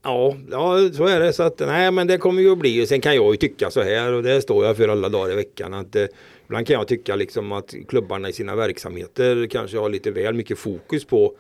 Ja, 0.05 0.35
ja, 0.51 0.77
så 0.93 1.07
är 1.07 1.21
det. 1.21 1.33
Så 1.33 1.43
att, 1.43 1.59
nej, 1.67 1.91
men 1.91 2.07
det 2.07 2.19
kommer 2.19 2.43
ju 2.43 2.53
att 2.53 2.59
bli. 2.59 2.87
Sen 2.87 3.01
kan 3.01 3.15
jag 3.17 3.31
ju 3.31 3.37
tycka 3.37 3.71
så 3.71 3.83
här 3.83 4.13
och 4.13 4.23
det 4.23 4.43
står 4.43 4.65
jag 4.65 4.77
för 4.77 4.89
alla 4.89 5.09
dagar 5.09 5.33
i 5.33 5.37
veckan. 5.37 5.75
Att, 5.75 5.97
eh, 5.97 6.05
ibland 6.47 6.67
kan 6.67 6.75
jag 6.75 6.89
tycka 6.89 7.17
liksom 7.17 7.53
att 7.53 7.75
klubbarna 7.89 8.29
i 8.29 8.33
sina 8.33 8.57
verksamheter 8.57 9.47
kanske 9.51 9.79
har 9.79 9.89
lite 9.89 10.11
väl 10.11 10.35
mycket 10.35 10.59
fokus 10.59 11.05
på 11.05 11.33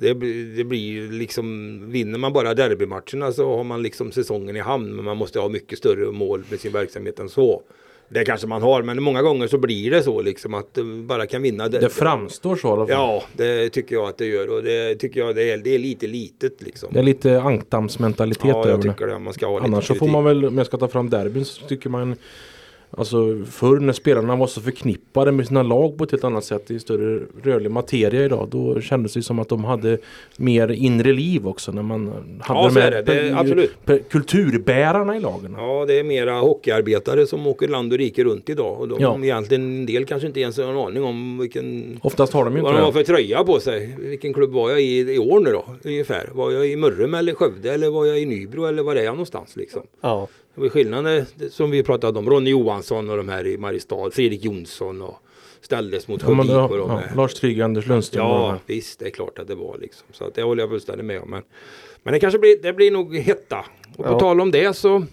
det, 0.00 0.14
blir- 0.14 0.56
det 0.56 0.64
blir 0.64 1.12
liksom, 1.12 1.80
vinner 1.92 2.18
man 2.18 2.32
bara 2.32 2.54
derbymatcherna 2.54 3.32
så 3.32 3.56
har 3.56 3.64
man 3.64 3.82
liksom 3.82 4.12
säsongen 4.12 4.56
i 4.56 4.60
hamn. 4.60 4.96
Men 4.96 5.04
man 5.04 5.16
måste 5.16 5.40
ha 5.40 5.48
mycket 5.48 5.78
större 5.78 6.12
mål 6.12 6.42
med 6.50 6.60
sin 6.60 6.72
verksamhet 6.72 7.18
än 7.18 7.28
så. 7.28 7.62
Det 8.12 8.24
kanske 8.24 8.46
man 8.46 8.62
har, 8.62 8.82
men 8.82 9.02
många 9.02 9.22
gånger 9.22 9.46
så 9.46 9.58
blir 9.58 9.90
det 9.90 10.02
så 10.02 10.22
liksom 10.22 10.54
att 10.54 10.78
eh, 10.78 10.84
bara 10.84 11.26
kan 11.26 11.42
vinna. 11.42 11.68
Det 11.68 11.88
framstår 11.88 12.56
så 12.56 12.68
i 12.68 12.70
alla 12.70 12.86
fall. 12.86 12.96
Ja, 12.96 13.22
det 13.36 13.68
tycker 13.70 13.94
jag 13.96 14.08
att 14.08 14.18
det 14.18 14.26
gör 14.26 14.50
och 14.56 14.62
det 14.62 14.94
tycker 14.94 15.20
jag 15.20 15.36
det 15.36 15.50
är, 15.50 15.58
det 15.58 15.74
är 15.74 15.78
lite 15.78 16.06
litet 16.06 16.62
liksom. 16.62 16.88
Det 16.92 16.98
är 16.98 17.02
lite 17.02 17.40
ankdammsmentalitet 17.40 18.44
Ja, 18.44 18.58
över 18.60 18.70
jag 18.70 18.80
det. 18.82 18.92
tycker 18.92 19.06
det. 19.06 19.18
Man 19.18 19.32
ska 19.34 19.46
ha 19.46 19.54
lite 19.58 19.64
Annars 19.66 19.86
så 19.86 19.94
får 19.94 20.08
man 20.08 20.24
väl, 20.24 20.44
om 20.44 20.58
jag 20.58 20.66
ska 20.66 20.76
ta 20.76 20.88
fram 20.88 21.10
derbyn 21.10 21.44
så 21.44 21.66
tycker 21.66 21.88
man 21.90 22.16
Alltså 22.96 23.44
förr 23.50 23.80
när 23.80 23.92
spelarna 23.92 24.36
var 24.36 24.46
så 24.46 24.60
förknippade 24.60 25.32
med 25.32 25.46
sina 25.46 25.62
lag 25.62 25.98
på 25.98 26.04
ett 26.04 26.10
helt 26.10 26.24
annat 26.24 26.44
sätt 26.44 26.70
i 26.70 26.78
större 26.78 27.20
rörlig 27.42 27.70
materia 27.70 28.24
idag. 28.24 28.48
Då 28.50 28.80
kändes 28.80 29.12
det 29.12 29.22
som 29.22 29.38
att 29.38 29.48
de 29.48 29.64
hade 29.64 29.98
mer 30.36 30.68
inre 30.68 31.12
liv 31.12 31.48
också 31.48 31.72
när 31.72 31.82
man 31.82 32.08
hade 32.40 32.60
Ja, 32.60 32.68
de 32.74 32.80
här 32.80 32.92
är 32.92 33.02
det. 33.02 33.62
Det 33.84 33.98
kulturbärarna 34.08 35.16
i 35.16 35.20
lagen. 35.20 35.54
Ja, 35.58 35.84
det 35.88 35.98
är 35.98 36.04
mera 36.04 36.32
hockeyarbetare 36.38 37.26
som 37.26 37.46
åker 37.46 37.68
land 37.68 37.92
och 37.92 37.98
rike 37.98 38.24
runt 38.24 38.48
idag. 38.48 38.80
Och 38.80 38.88
de 38.88 39.00
Ja. 39.00 39.18
egentligen, 39.22 39.62
en 39.62 39.86
del 39.86 40.04
kanske 40.04 40.26
inte 40.26 40.40
ens 40.40 40.56
har 40.56 40.64
en 40.64 40.76
aning 40.76 41.04
om 41.04 41.38
vilken 41.38 41.98
Oftast 42.02 42.32
har 42.32 42.44
de 42.44 42.56
ju 42.56 42.62
vad 42.62 42.70
inte 42.72 42.80
de 42.80 42.84
har 42.84 42.92
för 42.92 43.02
tröja 43.02 43.44
på 43.44 43.60
sig. 43.60 43.96
Vilken 43.98 44.34
klubb 44.34 44.50
var 44.52 44.70
jag 44.70 44.80
i 44.80 45.14
i 45.14 45.18
år 45.18 45.40
nu 45.40 45.50
då? 45.50 45.64
Ungefär. 45.84 46.28
Var 46.32 46.50
jag 46.50 46.68
i 46.68 46.76
Mörrum 46.76 47.14
eller 47.14 47.34
Skövde 47.34 47.72
eller 47.72 47.90
var 47.90 48.06
jag 48.06 48.20
i 48.20 48.26
Nybro 48.26 48.64
eller 48.64 48.82
var 48.82 48.96
är 48.96 49.02
jag 49.02 49.12
någonstans 49.12 49.56
liksom? 49.56 49.82
Ja. 50.00 50.28
Det 50.54 50.60
var 50.60 50.68
skillnaden 50.68 51.26
som 51.50 51.70
vi 51.70 51.82
pratade 51.82 52.18
om. 52.18 52.30
Ronny 52.30 52.50
Johansson 52.50 53.10
och 53.10 53.16
de 53.16 53.28
här 53.28 53.46
i 53.46 53.58
Mariestad. 53.58 54.10
Fredrik 54.10 54.44
Jonsson 54.44 55.02
och 55.02 55.16
ställdes 55.60 56.08
mot 56.08 56.22
Ja, 56.22 56.28
men, 56.28 56.36
Sjödin 56.38 56.56
ja, 56.56 56.68
på 56.68 56.76
de 56.76 56.90
ja. 56.90 57.00
Lars 57.16 57.34
Trygg, 57.34 57.60
Anders 57.60 57.86
Lundström. 57.86 58.26
och 58.26 58.32
Ja, 58.32 58.58
visst. 58.66 58.98
Det 58.98 59.06
är 59.06 59.10
klart 59.10 59.38
att 59.38 59.48
det 59.48 59.54
var 59.54 59.78
liksom. 59.80 60.06
Så 60.12 60.24
att 60.24 60.34
det 60.34 60.42
håller 60.42 60.62
jag 60.62 60.70
fullständigt 60.70 61.06
med 61.06 61.20
om. 61.20 61.30
Men, 61.30 61.42
men 62.02 62.14
det 62.14 62.20
kanske 62.20 62.38
blir, 62.38 62.62
det 62.62 62.72
blir 62.72 62.90
nog 62.90 63.16
hetta. 63.16 63.64
Och 63.96 64.04
på 64.04 64.10
Ja. 64.12 64.18
tal 64.20 64.40
om 64.40 64.50
det 64.50 64.76
så 64.76 65.04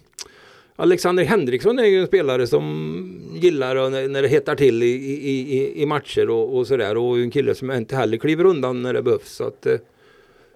Alexander 0.76 1.24
Henriksson 1.24 1.80
är 1.80 1.86
ju 1.86 2.02
en 2.02 2.08
spelare 2.08 2.48
som 2.48 3.22
gillar 3.36 3.76
och 3.76 3.92
när, 3.92 4.08
när 4.08 4.22
det 4.22 4.28
hettar 4.28 4.56
till 4.56 4.84
i, 4.84 4.88
i, 4.88 5.58
i, 5.58 5.82
i 5.82 5.86
matcher 5.86 6.30
och, 6.30 6.58
och 6.58 6.68
sådär. 6.68 6.98
Och 6.98 7.18
en 7.20 7.32
kille 7.32 7.56
som 7.56 7.72
inte 7.72 7.96
heller 7.96 8.18
kliver 8.18 8.46
undan 8.46 8.82
när 8.82 8.94
det 8.94 9.02
behövs. 9.02 9.30
Så 9.36 9.44
att, 9.48 9.66
eh, 9.66 9.76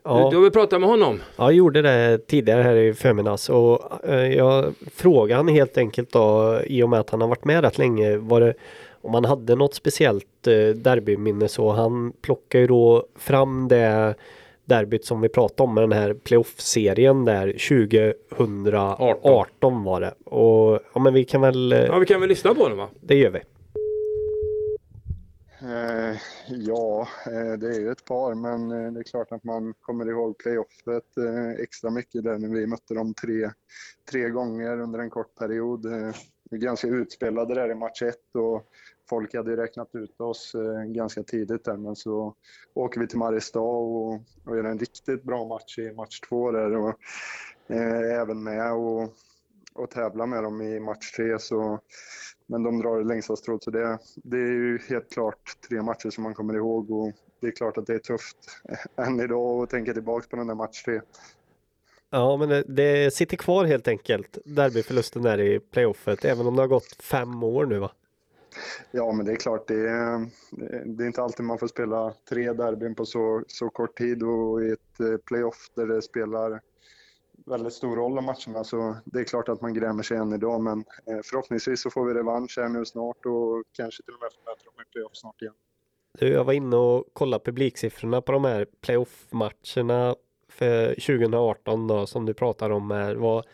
Ja. 0.03 0.27
du, 0.31 0.35
har 0.37 0.41
väl 0.41 0.51
pratat 0.51 0.81
med 0.81 0.89
honom? 0.89 1.19
Ja, 1.35 1.43
jag 1.43 1.53
gjorde 1.53 1.81
det 1.81 2.27
tidigare 2.27 2.61
här 2.61 2.75
i 2.75 2.93
förmiddags 2.93 3.49
och 3.49 3.79
eh, 4.09 4.33
jag 4.33 4.73
frågade 4.95 5.39
han 5.39 5.47
helt 5.47 5.77
enkelt 5.77 6.11
då 6.11 6.59
i 6.65 6.83
och 6.83 6.89
med 6.89 6.99
att 6.99 7.09
han 7.09 7.21
har 7.21 7.27
varit 7.27 7.45
med 7.45 7.63
rätt 7.63 7.77
länge 7.77 8.17
var 8.17 8.41
det 8.41 8.53
om 9.01 9.13
han 9.13 9.25
hade 9.25 9.55
något 9.55 9.73
speciellt 9.75 10.47
eh, 10.47 10.75
derbyminne 10.75 11.47
så 11.47 11.71
han 11.71 12.13
plockar 12.21 12.59
ju 12.59 12.67
då 12.67 13.05
fram 13.15 13.67
det 13.67 14.15
derbyt 14.65 15.05
som 15.05 15.21
vi 15.21 15.29
pratade 15.29 15.63
om 15.67 15.73
med 15.75 15.83
den 15.83 15.91
här 15.91 16.13
playoff-serien 16.13 17.25
där 17.25 17.47
2018 17.51 19.83
var 19.83 20.01
det. 20.01 20.13
Och 20.25 20.79
ja 20.93 20.99
men 20.99 21.13
vi 21.13 21.25
kan 21.25 21.41
väl, 21.41 21.73
eh, 21.73 21.79
Ja, 21.79 21.99
vi 21.99 22.05
kan 22.05 22.19
väl 22.19 22.29
lyssna 22.29 22.53
på 22.53 22.63
honom 22.63 22.77
va? 22.77 22.87
det 23.01 23.15
gör 23.15 23.29
vi. 23.29 23.39
Eh, 25.63 26.17
ja, 26.47 27.07
eh, 27.25 27.53
det 27.53 27.67
är 27.67 27.79
ju 27.79 27.91
ett 27.91 28.05
par, 28.05 28.33
men 28.33 28.71
eh, 28.71 28.91
det 28.91 28.99
är 28.99 29.03
klart 29.03 29.31
att 29.31 29.43
man 29.43 29.73
kommer 29.81 30.09
ihåg 30.09 30.37
playoffet 30.37 31.17
eh, 31.17 31.49
extra 31.63 31.89
mycket 31.89 32.23
där 32.23 32.37
när 32.37 32.47
vi 32.47 32.67
mötte 32.67 32.93
dem 32.93 33.13
tre, 33.13 33.51
tre 34.11 34.29
gånger 34.29 34.79
under 34.79 34.99
en 34.99 35.09
kort 35.09 35.35
period. 35.35 35.85
Eh, 35.85 36.15
vi 36.49 36.57
är 36.57 36.61
ganska 36.61 36.87
utspelade 36.87 37.55
där 37.55 37.71
i 37.71 37.75
match 37.75 38.01
ett 38.01 38.35
och 38.35 38.67
folk 39.09 39.35
hade 39.35 39.51
ju 39.51 39.57
räknat 39.57 39.95
ut 39.95 40.21
oss 40.21 40.55
eh, 40.55 40.83
ganska 40.83 41.23
tidigt 41.23 41.65
där, 41.65 41.77
men 41.77 41.95
så 41.95 42.35
åker 42.73 42.99
vi 42.99 43.07
till 43.07 43.19
Mariestad 43.19 43.59
och, 43.59 44.13
och 44.45 44.57
gör 44.57 44.63
en 44.63 44.79
riktigt 44.79 45.23
bra 45.23 45.45
match 45.45 45.79
i 45.79 45.91
match 45.91 46.19
två 46.19 46.51
där 46.51 46.75
och 46.75 46.95
även 48.21 48.43
med 48.43 48.73
och, 48.73 49.13
och 49.73 49.89
tävla 49.89 50.25
med 50.25 50.43
dem 50.43 50.61
i 50.61 50.79
match 50.79 51.11
tre 51.11 51.39
så 51.39 51.79
men 52.51 52.63
de 52.63 52.81
drar 52.81 52.97
det 52.97 53.03
längsta 53.03 53.35
strået 53.35 53.63
så 53.63 53.71
det, 53.71 53.99
det 54.15 54.37
är 54.37 54.51
ju 54.51 54.79
helt 54.89 55.13
klart 55.13 55.57
tre 55.69 55.81
matcher 55.81 56.09
som 56.09 56.23
man 56.23 56.33
kommer 56.33 56.53
ihåg 56.53 56.91
och 56.91 57.11
det 57.39 57.47
är 57.47 57.51
klart 57.51 57.77
att 57.77 57.87
det 57.87 57.93
är 57.93 57.99
tufft 57.99 58.37
än 58.95 59.19
idag 59.19 59.63
att 59.63 59.69
tänka 59.69 59.93
tillbaka 59.93 60.27
på 60.29 60.35
den 60.35 60.47
där 60.47 60.55
match 60.55 60.83
tre. 60.83 61.01
Ja 62.09 62.37
men 62.37 62.63
det, 62.67 63.13
sitter 63.13 63.37
kvar 63.37 63.65
helt 63.65 63.87
enkelt 63.87 64.37
derbyförlusten 64.45 65.21
där 65.21 65.39
i 65.39 65.59
playoffet 65.59 66.25
även 66.25 66.47
om 66.47 66.55
det 66.55 66.61
har 66.61 66.67
gått 66.67 66.95
fem 66.99 67.43
år 67.43 67.65
nu 67.65 67.79
va? 67.79 67.91
Ja, 68.91 69.11
men 69.11 69.25
det 69.25 69.31
är 69.31 69.35
klart, 69.35 69.67
det 69.67 69.89
är, 69.89 70.29
det 70.85 71.03
är 71.03 71.07
inte 71.07 71.21
alltid 71.21 71.45
man 71.45 71.57
får 71.57 71.67
spela 71.67 72.13
tre 72.29 72.53
derbyn 72.53 72.95
på 72.95 73.05
så, 73.05 73.43
så 73.47 73.69
kort 73.69 73.97
tid 73.97 74.23
och 74.23 74.63
i 74.63 74.71
ett 74.71 74.99
eh, 74.99 75.17
playoff 75.25 75.71
där 75.75 75.87
det 75.87 76.01
spelar 76.01 76.61
väldigt 77.51 77.73
stor 77.73 77.95
roll 77.95 78.17
om 78.17 78.25
matcherna 78.25 78.35
så 78.45 78.57
alltså, 78.57 78.95
det 79.05 79.19
är 79.19 79.23
klart 79.23 79.49
att 79.49 79.61
man 79.61 79.73
grämer 79.73 80.03
sig 80.03 80.17
än 80.17 80.33
idag 80.33 80.61
men 80.61 80.79
eh, 80.79 81.19
förhoppningsvis 81.23 81.81
så 81.81 81.89
får 81.89 82.05
vi 82.05 82.13
revansch 82.13 82.57
här 82.57 82.69
nu 82.69 82.85
snart 82.85 83.25
och 83.25 83.63
kanske 83.71 84.03
till 84.03 84.13
och 84.13 84.21
med 84.21 84.29
får 84.33 84.51
möta 84.51 84.63
dem 84.65 84.73
i 84.87 84.91
playoff 84.91 85.11
snart 85.13 85.41
igen. 85.41 85.53
Du, 86.19 86.27
jag 86.27 86.43
var 86.43 86.53
inne 86.53 86.75
och 86.75 87.05
kollade 87.13 87.43
publiksiffrorna 87.43 88.21
på 88.21 88.31
de 88.31 88.45
här 88.45 88.65
playoff-matcherna 88.81 90.15
för 90.49 90.87
2018 90.87 91.87
då 91.87 92.05
som 92.05 92.25
du 92.25 92.33
pratar 92.33 92.69
om 92.69 92.91
här 92.91 93.15
var 93.15 93.45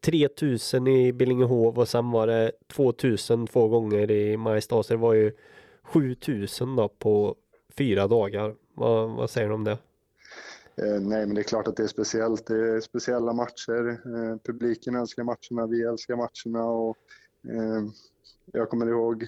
3000 0.00 0.86
i 0.86 1.12
Billingehov 1.12 1.78
och 1.78 1.88
sen 1.88 2.10
var 2.10 2.26
det 2.26 2.52
2000 2.66 3.46
två 3.46 3.68
gånger 3.68 4.10
i 4.10 4.36
Mariestad 4.36 4.82
så 4.82 4.94
det 4.94 5.00
var 5.00 5.14
ju 5.14 5.32
7000 5.82 6.76
då 6.76 6.88
på 6.88 7.36
fyra 7.78 8.06
dagar. 8.06 8.54
Vad, 8.74 9.10
vad 9.10 9.30
säger 9.30 9.48
du 9.48 9.54
om 9.54 9.64
det? 9.64 9.78
Eh, 10.82 11.00
nej, 11.00 11.26
men 11.26 11.34
det 11.34 11.40
är 11.40 11.42
klart 11.42 11.68
att 11.68 11.76
det 11.76 11.82
är 11.82 11.86
speciellt. 11.86 12.46
Det 12.46 12.68
är 12.68 12.80
speciella 12.80 13.32
matcher. 13.32 13.88
Eh, 13.88 14.36
publiken 14.44 14.94
älskar 14.94 15.24
matcherna, 15.24 15.66
vi 15.66 15.82
älskar 15.82 16.16
matcherna 16.16 16.64
och 16.64 16.96
eh, 17.48 17.82
jag 18.52 18.70
kommer 18.70 18.86
ihåg 18.86 19.26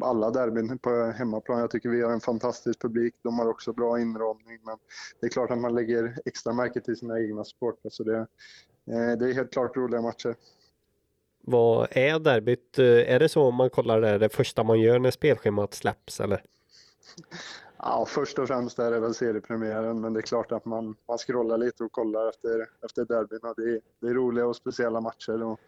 alla 0.00 0.30
derbyn 0.30 0.78
på 0.78 1.12
hemmaplan. 1.16 1.60
Jag 1.60 1.70
tycker 1.70 1.88
vi 1.88 2.02
har 2.02 2.12
en 2.12 2.20
fantastisk 2.20 2.80
publik. 2.80 3.14
De 3.22 3.38
har 3.38 3.48
också 3.48 3.72
bra 3.72 4.00
inramning, 4.00 4.58
men 4.62 4.76
det 5.20 5.26
är 5.26 5.30
klart 5.30 5.50
att 5.50 5.58
man 5.58 5.74
lägger 5.74 6.18
extra 6.24 6.52
märke 6.52 6.80
till 6.80 6.96
sina 6.96 7.20
egna 7.20 7.44
supportrar. 7.44 7.90
Så 7.90 8.04
det, 8.04 8.26
det 9.16 9.30
är 9.30 9.34
helt 9.34 9.52
klart 9.52 9.76
roliga 9.76 10.02
matcher. 10.02 10.36
Vad 11.40 11.88
är 11.90 12.18
derbyt? 12.18 12.78
Är 12.78 13.18
det 13.18 13.28
så 13.28 13.42
om 13.42 13.54
man 13.54 13.70
kollar 13.70 14.00
det, 14.00 14.18
det 14.18 14.28
första 14.28 14.62
man 14.62 14.80
gör 14.80 14.98
när 14.98 15.10
spelschemat 15.10 15.74
släpps 15.74 16.20
eller? 16.20 16.44
Ja, 17.86 18.06
först 18.08 18.38
och 18.38 18.48
främst 18.48 18.78
är 18.78 18.90
det 18.90 19.00
väl 19.00 19.14
seriepremiären, 19.14 20.00
men 20.00 20.12
det 20.12 20.20
är 20.20 20.22
klart 20.22 20.52
att 20.52 20.64
man, 20.64 20.96
man 21.08 21.18
scrollar 21.18 21.58
lite 21.58 21.84
och 21.84 21.92
kollar 21.92 22.28
efter, 22.28 22.66
efter 22.84 23.04
derbyna. 23.04 23.54
Det 23.56 23.62
är, 23.62 23.80
det 24.00 24.06
är 24.06 24.14
roliga 24.14 24.46
och 24.46 24.56
speciella 24.56 25.00
matcher. 25.00 25.42
Och, 25.42 25.60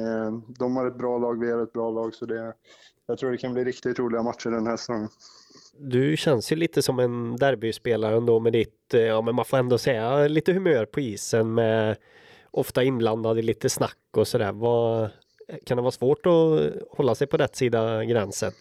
eh, 0.00 0.32
de 0.58 0.76
har 0.76 0.86
ett 0.86 0.98
bra 0.98 1.18
lag, 1.18 1.40
vi 1.40 1.52
har 1.52 1.62
ett 1.62 1.72
bra 1.72 1.90
lag, 1.90 2.14
så 2.14 2.26
det, 2.26 2.54
jag 3.06 3.18
tror 3.18 3.30
det 3.30 3.36
kan 3.36 3.54
bli 3.54 3.64
riktigt 3.64 3.98
roliga 3.98 4.22
matcher 4.22 4.50
den 4.50 4.66
här 4.66 4.76
säsongen. 4.76 5.08
Du 5.78 6.16
känns 6.16 6.52
ju 6.52 6.56
lite 6.56 6.82
som 6.82 6.98
en 6.98 7.36
derbyspelare 7.36 8.16
ändå 8.16 8.40
med 8.40 8.52
ditt, 8.52 8.94
eh, 8.94 9.00
ja 9.00 9.20
men 9.20 9.34
man 9.34 9.44
får 9.44 9.56
ändå 9.56 9.78
säga 9.78 10.28
lite 10.28 10.52
humör 10.52 10.84
på 10.84 11.00
isen 11.00 11.54
med 11.54 11.96
ofta 12.50 12.82
inblandad 12.82 13.38
i 13.38 13.42
lite 13.42 13.68
snack 13.68 13.98
och 14.16 14.28
sådär. 14.28 14.52
Kan 15.64 15.76
det 15.76 15.82
vara 15.82 15.90
svårt 15.90 16.26
att 16.26 16.72
hålla 16.90 17.14
sig 17.14 17.26
på 17.26 17.36
rätt 17.36 17.56
sida 17.56 18.04
gränsen? 18.04 18.52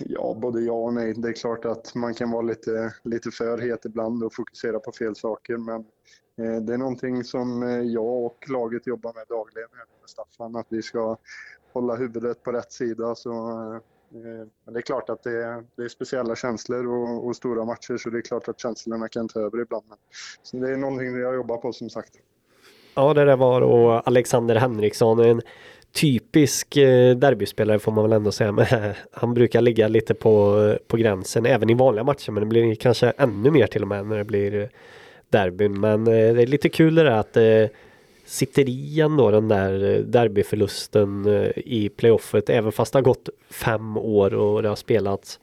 Ja, 0.00 0.36
både 0.40 0.60
ja 0.60 0.72
och 0.72 0.94
nej. 0.94 1.14
Det 1.16 1.28
är 1.28 1.32
klart 1.32 1.64
att 1.64 1.94
man 1.94 2.14
kan 2.14 2.30
vara 2.30 2.42
lite, 2.42 2.94
lite 3.02 3.30
för 3.30 3.58
het 3.58 3.84
ibland 3.84 4.24
och 4.24 4.34
fokusera 4.34 4.78
på 4.78 4.92
fel 4.92 5.16
saker, 5.16 5.56
men 5.56 5.84
eh, 6.38 6.62
det 6.62 6.74
är 6.74 6.78
någonting 6.78 7.24
som 7.24 7.62
eh, 7.62 7.80
jag 7.80 8.24
och 8.24 8.44
laget 8.48 8.86
jobbar 8.86 9.12
med 9.14 9.24
dagligen 9.28 9.68
här 9.72 10.00
med 10.00 10.10
Staffan, 10.10 10.56
att 10.56 10.66
vi 10.68 10.82
ska 10.82 11.16
hålla 11.72 11.96
huvudet 11.96 12.42
på 12.42 12.52
rätt 12.52 12.72
sida. 12.72 13.14
Så, 13.14 13.30
eh, 13.30 13.76
eh 14.20 14.46
men 14.64 14.74
det 14.74 14.78
är 14.78 14.82
klart 14.82 15.10
att 15.10 15.22
det 15.22 15.44
är, 15.44 15.64
det 15.76 15.82
är 15.82 15.88
speciella 15.88 16.36
känslor 16.36 16.86
och, 16.86 17.26
och 17.26 17.36
stora 17.36 17.64
matcher, 17.64 17.96
så 17.96 18.10
det 18.10 18.18
är 18.18 18.22
klart 18.22 18.48
att 18.48 18.60
känslorna 18.60 19.08
kan 19.08 19.28
ta 19.28 19.40
över 19.40 19.60
ibland. 19.60 19.84
Men, 19.88 19.98
så 20.42 20.56
det 20.56 20.70
är 20.72 20.76
någonting 20.76 21.20
jag 21.20 21.34
jobbar 21.34 21.56
på 21.56 21.72
som 21.72 21.90
sagt. 21.90 22.18
Ja, 22.94 23.14
det 23.14 23.24
där 23.24 23.36
var 23.36 23.60
då 23.60 23.90
Alexander 23.90 24.54
Henriksson, 24.54 25.20
en 25.20 25.42
typisk 25.92 26.76
eh, 26.76 27.16
derbyspelare 27.16 27.78
får 27.78 27.92
man 27.92 28.04
väl 28.04 28.12
ändå 28.12 28.32
säga. 28.32 28.52
Men 28.52 28.66
han 29.12 29.34
brukar 29.34 29.60
ligga 29.60 29.88
lite 29.88 30.14
på, 30.14 30.76
på 30.86 30.96
gränsen 30.96 31.46
även 31.46 31.70
i 31.70 31.74
vanliga 31.74 32.04
matcher, 32.04 32.30
men 32.30 32.40
det 32.40 32.46
blir 32.46 32.74
kanske 32.74 33.10
ännu 33.10 33.50
mer 33.50 33.66
till 33.66 33.82
och 33.82 33.88
med 33.88 34.06
när 34.06 34.16
det 34.18 34.24
blir 34.24 34.60
eh, 34.60 34.68
derbyn. 35.28 35.80
Men 35.80 36.06
eh, 36.06 36.34
det 36.34 36.42
är 36.42 36.46
lite 36.46 36.68
kul 36.68 36.94
det 36.94 37.02
där 37.02 37.10
att 37.10 37.32
det 37.32 37.70
sitter 38.24 38.68
i 38.68 39.00
ändå 39.00 39.30
den 39.30 39.48
där 39.48 40.02
derbyförlusten 40.06 41.26
i 41.56 41.88
playoffet, 41.88 42.50
även 42.50 42.72
fast 42.72 42.92
det 42.92 42.96
har 42.96 43.04
gått 43.04 43.28
fem 43.50 43.96
år 43.96 44.34
och 44.34 44.62
det 44.62 44.68
har 44.68 44.76
spelats 44.76 45.40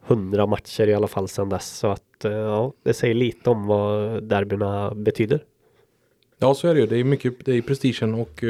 hundra 0.00 0.46
matcher 0.46 0.88
i 0.88 0.94
alla 0.94 1.08
fall 1.08 1.28
sedan 1.28 1.48
dess. 1.48 1.78
Så 1.78 1.86
att 1.86 2.02
ja, 2.22 2.72
det 2.82 2.94
säger 2.94 3.14
lite 3.14 3.50
om 3.50 3.66
vad 3.66 4.22
derbyna 4.22 4.94
betyder. 4.94 5.44
Ja 6.38 6.54
så 6.54 6.68
är 6.68 6.74
det 6.74 6.80
ju. 6.80 6.86
Det 6.86 6.96
är 6.96 7.04
mycket, 7.04 7.44
det 7.44 7.52
är 7.52 7.62
prestigen 7.62 8.14
och 8.14 8.44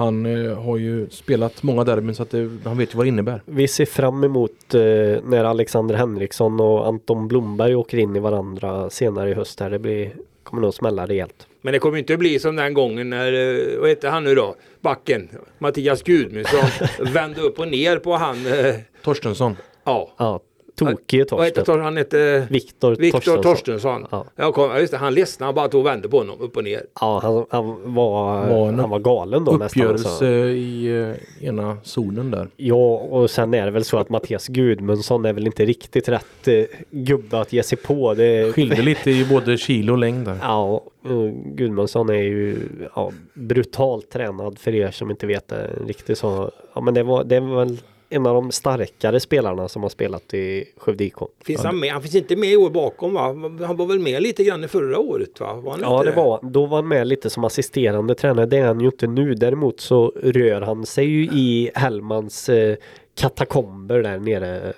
han 0.00 0.26
eh, 0.26 0.62
har 0.62 0.76
ju 0.76 1.10
spelat 1.10 1.62
många 1.62 1.84
derbyn 1.84 2.14
så 2.14 2.22
att 2.22 2.30
det, 2.30 2.50
han 2.64 2.78
vet 2.78 2.94
ju 2.94 2.96
vad 2.96 3.04
det 3.06 3.08
innebär. 3.08 3.42
Vi 3.46 3.68
ser 3.68 3.86
fram 3.86 4.24
emot 4.24 4.74
eh, 4.74 4.80
när 5.24 5.44
Alexander 5.44 5.94
Henriksson 5.94 6.60
och 6.60 6.86
Anton 6.86 7.28
Blomberg 7.28 7.74
åker 7.74 7.98
in 7.98 8.16
i 8.16 8.20
varandra 8.20 8.90
senare 8.90 9.30
i 9.30 9.34
höst. 9.34 9.60
Här. 9.60 9.70
Det 9.70 9.78
blir, 9.78 10.12
kommer 10.42 10.62
nog 10.62 10.74
smälla 10.74 11.06
rejält. 11.06 11.46
Men 11.62 11.72
det 11.72 11.78
kommer 11.78 11.98
inte 11.98 12.12
att 12.12 12.18
bli 12.18 12.38
som 12.38 12.56
den 12.56 12.74
gången 12.74 13.10
när, 13.10 13.32
eh, 13.32 13.80
vad 13.80 13.88
heter 13.88 14.10
han 14.10 14.24
nu 14.24 14.34
då? 14.34 14.54
Backen, 14.80 15.28
Mattias 15.58 16.02
Gudmundsson, 16.02 16.70
vände 17.12 17.40
upp 17.40 17.58
och 17.58 17.68
ner 17.68 17.96
på 17.96 18.12
han. 18.16 18.46
eh, 18.46 18.74
Torstensson. 19.02 19.56
Ja, 19.84 20.14
Ja, 20.18 20.40
Tokige 20.74 21.24
Torsten. 21.24 21.64
Tor- 21.64 21.78
han? 21.78 21.96
hette 21.96 22.46
Viktor 22.50 22.94
Viktor 22.96 23.18
Torstensson. 23.20 23.42
Torstensson. 23.42 24.06
Ja. 24.10 24.24
Ja. 24.36 24.52
kom, 24.52 24.76
just 24.78 24.90
det, 24.92 24.96
han 24.98 25.14
ledsnade 25.14 25.48
och 25.48 25.54
bara 25.54 25.68
tog 25.68 25.80
och 25.80 25.86
vände 25.86 26.08
på 26.08 26.18
honom 26.18 26.40
upp 26.40 26.56
och 26.56 26.64
ner. 26.64 26.82
Ja, 27.00 27.20
han, 27.22 27.46
han, 27.50 27.94
var, 27.94 28.46
Var 28.48 28.72
han 28.72 28.90
var 28.90 28.98
galen 28.98 29.44
då 29.44 29.52
nästan. 29.52 29.66
Uppgörelse 29.82 30.08
Alltså. 30.08 30.24
i 30.26 31.00
eh, 31.40 31.46
ena 31.48 31.76
zonen 31.82 32.30
där. 32.30 32.48
Ja, 32.56 32.96
och 32.96 33.30
sen 33.30 33.54
är 33.54 33.64
det 33.64 33.70
väl 33.70 33.84
så 33.84 33.98
att 33.98 34.08
Mattias 34.08 34.48
Gudmundsson 34.48 35.24
är 35.24 35.32
väl 35.32 35.46
inte 35.46 35.64
riktigt 35.64 36.08
rätt 36.08 36.48
eh, 36.48 36.62
gubbe 36.90 37.40
att 37.40 37.52
ge 37.52 37.62
sig 37.62 37.78
på. 37.78 38.14
Det, 38.14 38.52
Skilde 38.52 38.82
lite 38.82 39.10
i 39.10 39.24
både 39.24 39.56
kilo 39.58 39.92
och 39.92 39.98
längd 39.98 40.24
där. 40.26 40.38
Ja, 40.42 40.82
eh, 41.04 41.32
Gudmundsson 41.44 42.08
är 42.10 42.14
ju 42.14 42.58
ja, 42.94 43.12
brutalt 43.34 44.10
tränad 44.10 44.58
för 44.58 44.74
er 44.74 44.90
som 44.90 45.10
inte 45.10 45.26
vet 45.26 45.48
det. 45.48 45.70
Riktigt 45.86 46.18
så. 46.18 46.50
Ja, 46.74 46.80
men 46.80 46.94
det 46.94 47.02
var, 47.02 47.24
det 47.24 47.40
var 47.40 47.64
väl 47.64 47.78
en 48.12 48.26
av 48.26 48.34
de 48.34 48.52
starkare 48.52 49.20
spelarna 49.20 49.68
som 49.68 49.82
har 49.82 49.88
spelat 49.88 50.34
i 50.34 50.64
Skövde 50.76 51.04
IK. 51.04 51.14
Finns 51.44 51.62
han 51.62 51.80
med? 51.80 51.92
Han 51.92 52.02
finns 52.02 52.14
inte 52.14 52.36
med 52.36 52.50
i 52.52 52.56
år 52.56 52.70
bakom 52.70 53.14
va? 53.14 53.22
Han 53.66 53.76
var 53.76 53.86
väl 53.86 53.98
med 53.98 54.22
lite 54.22 54.44
grann 54.44 54.64
i 54.64 54.68
förra 54.68 54.98
året 54.98 55.40
va? 55.40 55.54
Var 55.54 55.78
Ja, 55.80 56.02
det 56.02 56.12
var 56.12 56.40
Då 56.42 56.66
var 56.66 56.76
han 56.76 56.88
med 56.88 57.06
lite 57.06 57.30
som 57.30 57.44
assisterande 57.44 58.14
tränare. 58.14 58.46
Det 58.46 58.58
är 58.58 58.66
han 58.66 58.80
ju 58.80 58.86
inte 58.86 59.06
nu. 59.06 59.34
Däremot 59.34 59.80
så 59.80 60.12
rör 60.22 60.60
han 60.60 60.86
sig 60.86 61.04
ju 61.06 61.24
i 61.24 61.70
Hellmans 61.74 62.48
eh, 62.48 62.76
katakomber 63.14 64.02
där 64.02 64.18
nere. 64.18 64.72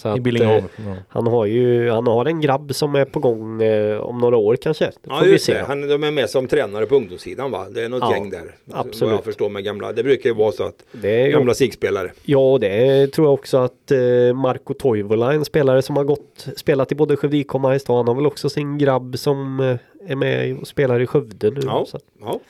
Så 0.00 0.08
I 0.08 0.20
att, 0.20 0.26
eh, 0.40 0.50
Ja. 0.50 0.60
Han 1.08 1.26
har 1.26 1.46
ju 1.46 1.90
han 1.90 2.06
har 2.06 2.24
en 2.24 2.40
grabb 2.40 2.74
som 2.74 2.94
är 2.94 3.04
på 3.04 3.20
gång 3.20 3.62
eh, 3.62 4.00
om 4.00 4.18
några 4.18 4.36
år 4.36 4.56
kanske. 4.56 4.84
Det 4.84 4.92
Ja, 5.02 5.18
får 5.18 5.24
vi 5.26 5.32
just 5.32 5.44
se. 5.44 5.52
det. 5.54 5.60
Han, 5.62 5.88
de 5.88 6.04
är 6.04 6.10
med 6.10 6.30
som 6.30 6.46
tränare 6.46 6.86
på 6.86 6.96
ungdomssidan 6.96 7.50
va? 7.50 7.66
Det 7.70 7.82
är 7.84 7.88
något 7.88 8.00
Ja, 8.02 8.12
gäng 8.12 8.30
där. 8.30 8.54
absolut. 8.72 9.00
Vad 9.02 9.12
jag 9.12 9.24
förstår 9.24 9.48
med 9.48 9.64
gamla. 9.64 9.92
Det 9.92 10.02
brukar 10.02 10.30
ju 10.30 10.36
vara 10.36 10.52
så 10.52 10.62
att 10.64 10.84
Det 10.92 11.28
gamla 11.28 11.54
SIG-spelare. 11.54 12.12
Ja, 12.22 12.58
det 12.60 13.06
tror 13.06 13.26
jag 13.26 13.34
också 13.34 13.56
att 13.58 13.90
eh, 13.90 13.98
Marco 14.34 14.74
Toivola, 14.74 15.32
en 15.32 15.44
spelare 15.44 15.82
som 15.82 15.96
har 15.96 16.04
gått, 16.04 16.46
spelat 16.56 16.92
i 16.92 16.94
både 16.94 17.16
Skövde 17.16 17.36
IK 17.36 17.54
och 17.54 17.60
Mariestad, 17.60 17.96
han 17.96 18.08
har 18.08 18.14
väl 18.14 18.26
också 18.26 18.48
sin 18.48 18.78
grabb 18.78 19.18
som 19.18 19.60
eh, 19.60 20.10
är 20.12 20.16
med 20.16 20.58
och 20.60 20.66
spelar 20.66 21.00
i 21.00 21.06
Skövde 21.06 21.50
nu. 21.50 21.60
Ja. 21.64 21.86
Ja. 22.20 22.40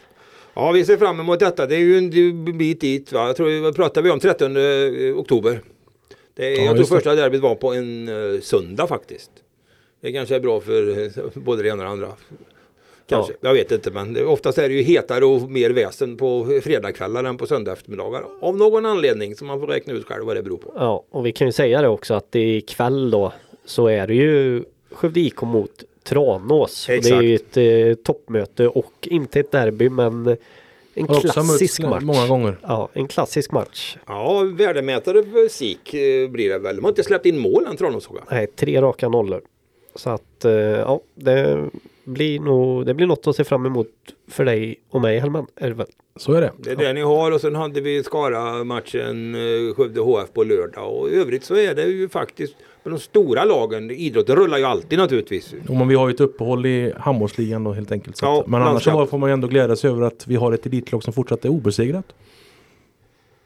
ja, 0.54 0.70
vi 0.70 0.84
ser 0.84 0.96
fram 0.96 1.20
emot 1.20 1.40
detta. 1.40 1.66
Det 1.66 1.74
är 1.74 1.78
ju 1.80 1.98
en 1.98 2.58
bit 2.58 2.80
dit 2.80 3.12
va? 3.12 3.26
Jag 3.26 3.36
tror, 3.36 3.62
vad 3.62 3.76
pratar 3.76 4.02
vi 4.02 4.10
om? 4.10 4.20
13 4.20 4.56
oktober. 5.16 5.60
Det 6.34 6.54
Ja, 6.54 6.62
jag 6.62 6.66
tror 6.66 6.84
det. 6.84 6.84
första 6.84 7.14
derbyt 7.14 7.40
var 7.40 7.54
på 7.54 7.72
en 7.72 8.08
uh, 8.08 8.40
söndag 8.40 8.86
faktiskt. 8.86 9.30
Det 10.00 10.12
kanske 10.12 10.36
är 10.36 10.40
bra 10.40 10.60
för 10.60 11.02
eh, 11.02 11.24
både 11.34 11.62
det 11.62 11.68
ena 11.68 11.74
och 11.74 11.84
det 11.84 11.90
andra. 11.90 12.08
Kanske, 13.06 13.32
jag 13.40 13.54
vet 13.54 13.72
inte 13.72 13.90
men 13.90 14.12
det, 14.12 14.24
oftast 14.24 14.58
är 14.58 14.68
det 14.68 14.74
ju 14.74 14.82
hetare 14.82 15.24
och 15.24 15.50
mer 15.50 15.70
väsen 15.70 16.16
på 16.16 16.60
fredagskvällar 16.62 17.24
än 17.24 17.36
på 17.36 17.46
söndag 17.46 17.72
eftermiddagar. 17.72 18.24
Av 18.40 18.56
någon 18.56 18.86
anledning 18.86 19.36
som 19.36 19.46
man 19.46 19.60
får 19.60 19.66
räkna 19.66 19.92
ut 19.92 20.06
själv 20.06 20.24
vad 20.24 20.36
det 20.36 20.42
beror 20.42 20.56
på. 20.56 20.72
Ja, 20.76 21.04
och 21.10 21.26
vi 21.26 21.32
kan 21.32 21.46
ju 21.48 21.52
säga 21.52 21.82
det 21.82 21.88
också 21.88 22.14
att 22.14 22.34
ikväll 22.34 23.10
då 23.10 23.32
så 23.64 23.86
är 23.86 24.06
det 24.06 24.14
ju 24.14 24.64
Skövde 24.92 25.20
IK 25.20 25.42
mot 25.42 25.84
Tranås. 26.02 26.88
Och 26.88 27.02
det 27.02 27.10
är 27.10 27.22
ju 27.22 27.34
ett 27.34 27.56
eh, 27.56 28.02
toppmöte 28.04 28.68
och 28.68 28.92
inte 29.02 29.40
ett 29.40 29.50
derby 29.50 29.88
men 29.88 30.36
en 31.00 31.14
Har 31.14 31.20
klassisk 31.20 31.82
match. 31.82 32.02
många 32.02 32.26
gånger. 32.26 32.58
Ja, 32.62 32.88
en 32.92 33.08
klassisk 33.08 33.52
match. 33.52 33.96
Ja, 34.06 34.42
värdemätare 34.42 35.22
för 35.22 35.48
SIK 35.48 35.94
eh, 35.94 36.30
blir 36.30 36.48
det 36.48 36.58
väl. 36.58 36.76
De 36.76 36.82
har 36.84 36.88
inte 36.90 37.02
släppt 37.04 37.26
in 37.26 37.38
mål 37.38 37.66
än 37.66 37.76
Tranås. 37.76 38.08
Nej, 38.30 38.46
tre 38.46 38.82
raka 38.82 39.08
nollor. 39.08 39.40
Så 39.94 40.10
att 40.10 40.44
eh, 40.44 40.52
ja, 40.52 41.00
det 41.14 41.68
blir 42.10 42.40
nog, 42.40 42.86
det 42.86 42.94
blir 42.94 43.06
något 43.06 43.26
att 43.26 43.36
se 43.36 43.44
fram 43.44 43.66
emot 43.66 43.88
för 44.28 44.44
dig 44.44 44.80
och 44.90 45.00
mig 45.00 45.18
Hellman. 45.18 45.46
Är? 45.56 45.86
Så 46.16 46.32
är 46.32 46.40
det. 46.40 46.52
Det 46.58 46.70
är 46.70 46.76
det 46.76 46.92
ni 46.92 47.00
har 47.00 47.32
och 47.32 47.40
sen 47.40 47.54
hade 47.54 47.80
vi 47.80 48.02
Skara-matchen 48.02 49.34
eh, 49.34 49.74
Skövde 49.74 50.00
HF 50.00 50.32
på 50.32 50.44
lördag 50.44 50.94
och 50.94 51.08
i 51.10 51.14
övrigt 51.14 51.44
så 51.44 51.56
är 51.56 51.74
det 51.74 51.84
ju 51.84 52.08
faktiskt 52.08 52.54
med 52.82 52.92
de 52.92 52.98
stora 52.98 53.44
lagen, 53.44 53.90
idrotten 53.90 54.36
rullar 54.36 54.58
ju 54.58 54.64
alltid 54.64 54.98
naturligtvis. 54.98 55.54
Och 55.68 55.76
men 55.76 55.88
vi 55.88 55.94
har 55.94 56.08
ju 56.08 56.14
ett 56.14 56.20
uppehåll 56.20 56.66
i 56.66 56.92
handbollsligan 56.96 57.64
då 57.64 57.72
helt 57.72 57.92
enkelt. 57.92 58.16
Så 58.16 58.24
Ja, 58.26 58.44
men 58.46 58.62
annars 58.62 58.84
så 58.84 59.06
får 59.06 59.18
man 59.18 59.28
ju 59.28 59.32
ändå 59.32 59.48
glädja 59.48 59.76
sig 59.76 59.90
över 59.90 60.02
att 60.02 60.26
vi 60.26 60.36
har 60.36 60.52
ett 60.52 60.66
elitlag 60.66 61.02
som 61.02 61.12
fortsatt 61.12 61.44
är 61.44 61.48
obesegrat. 61.48 62.06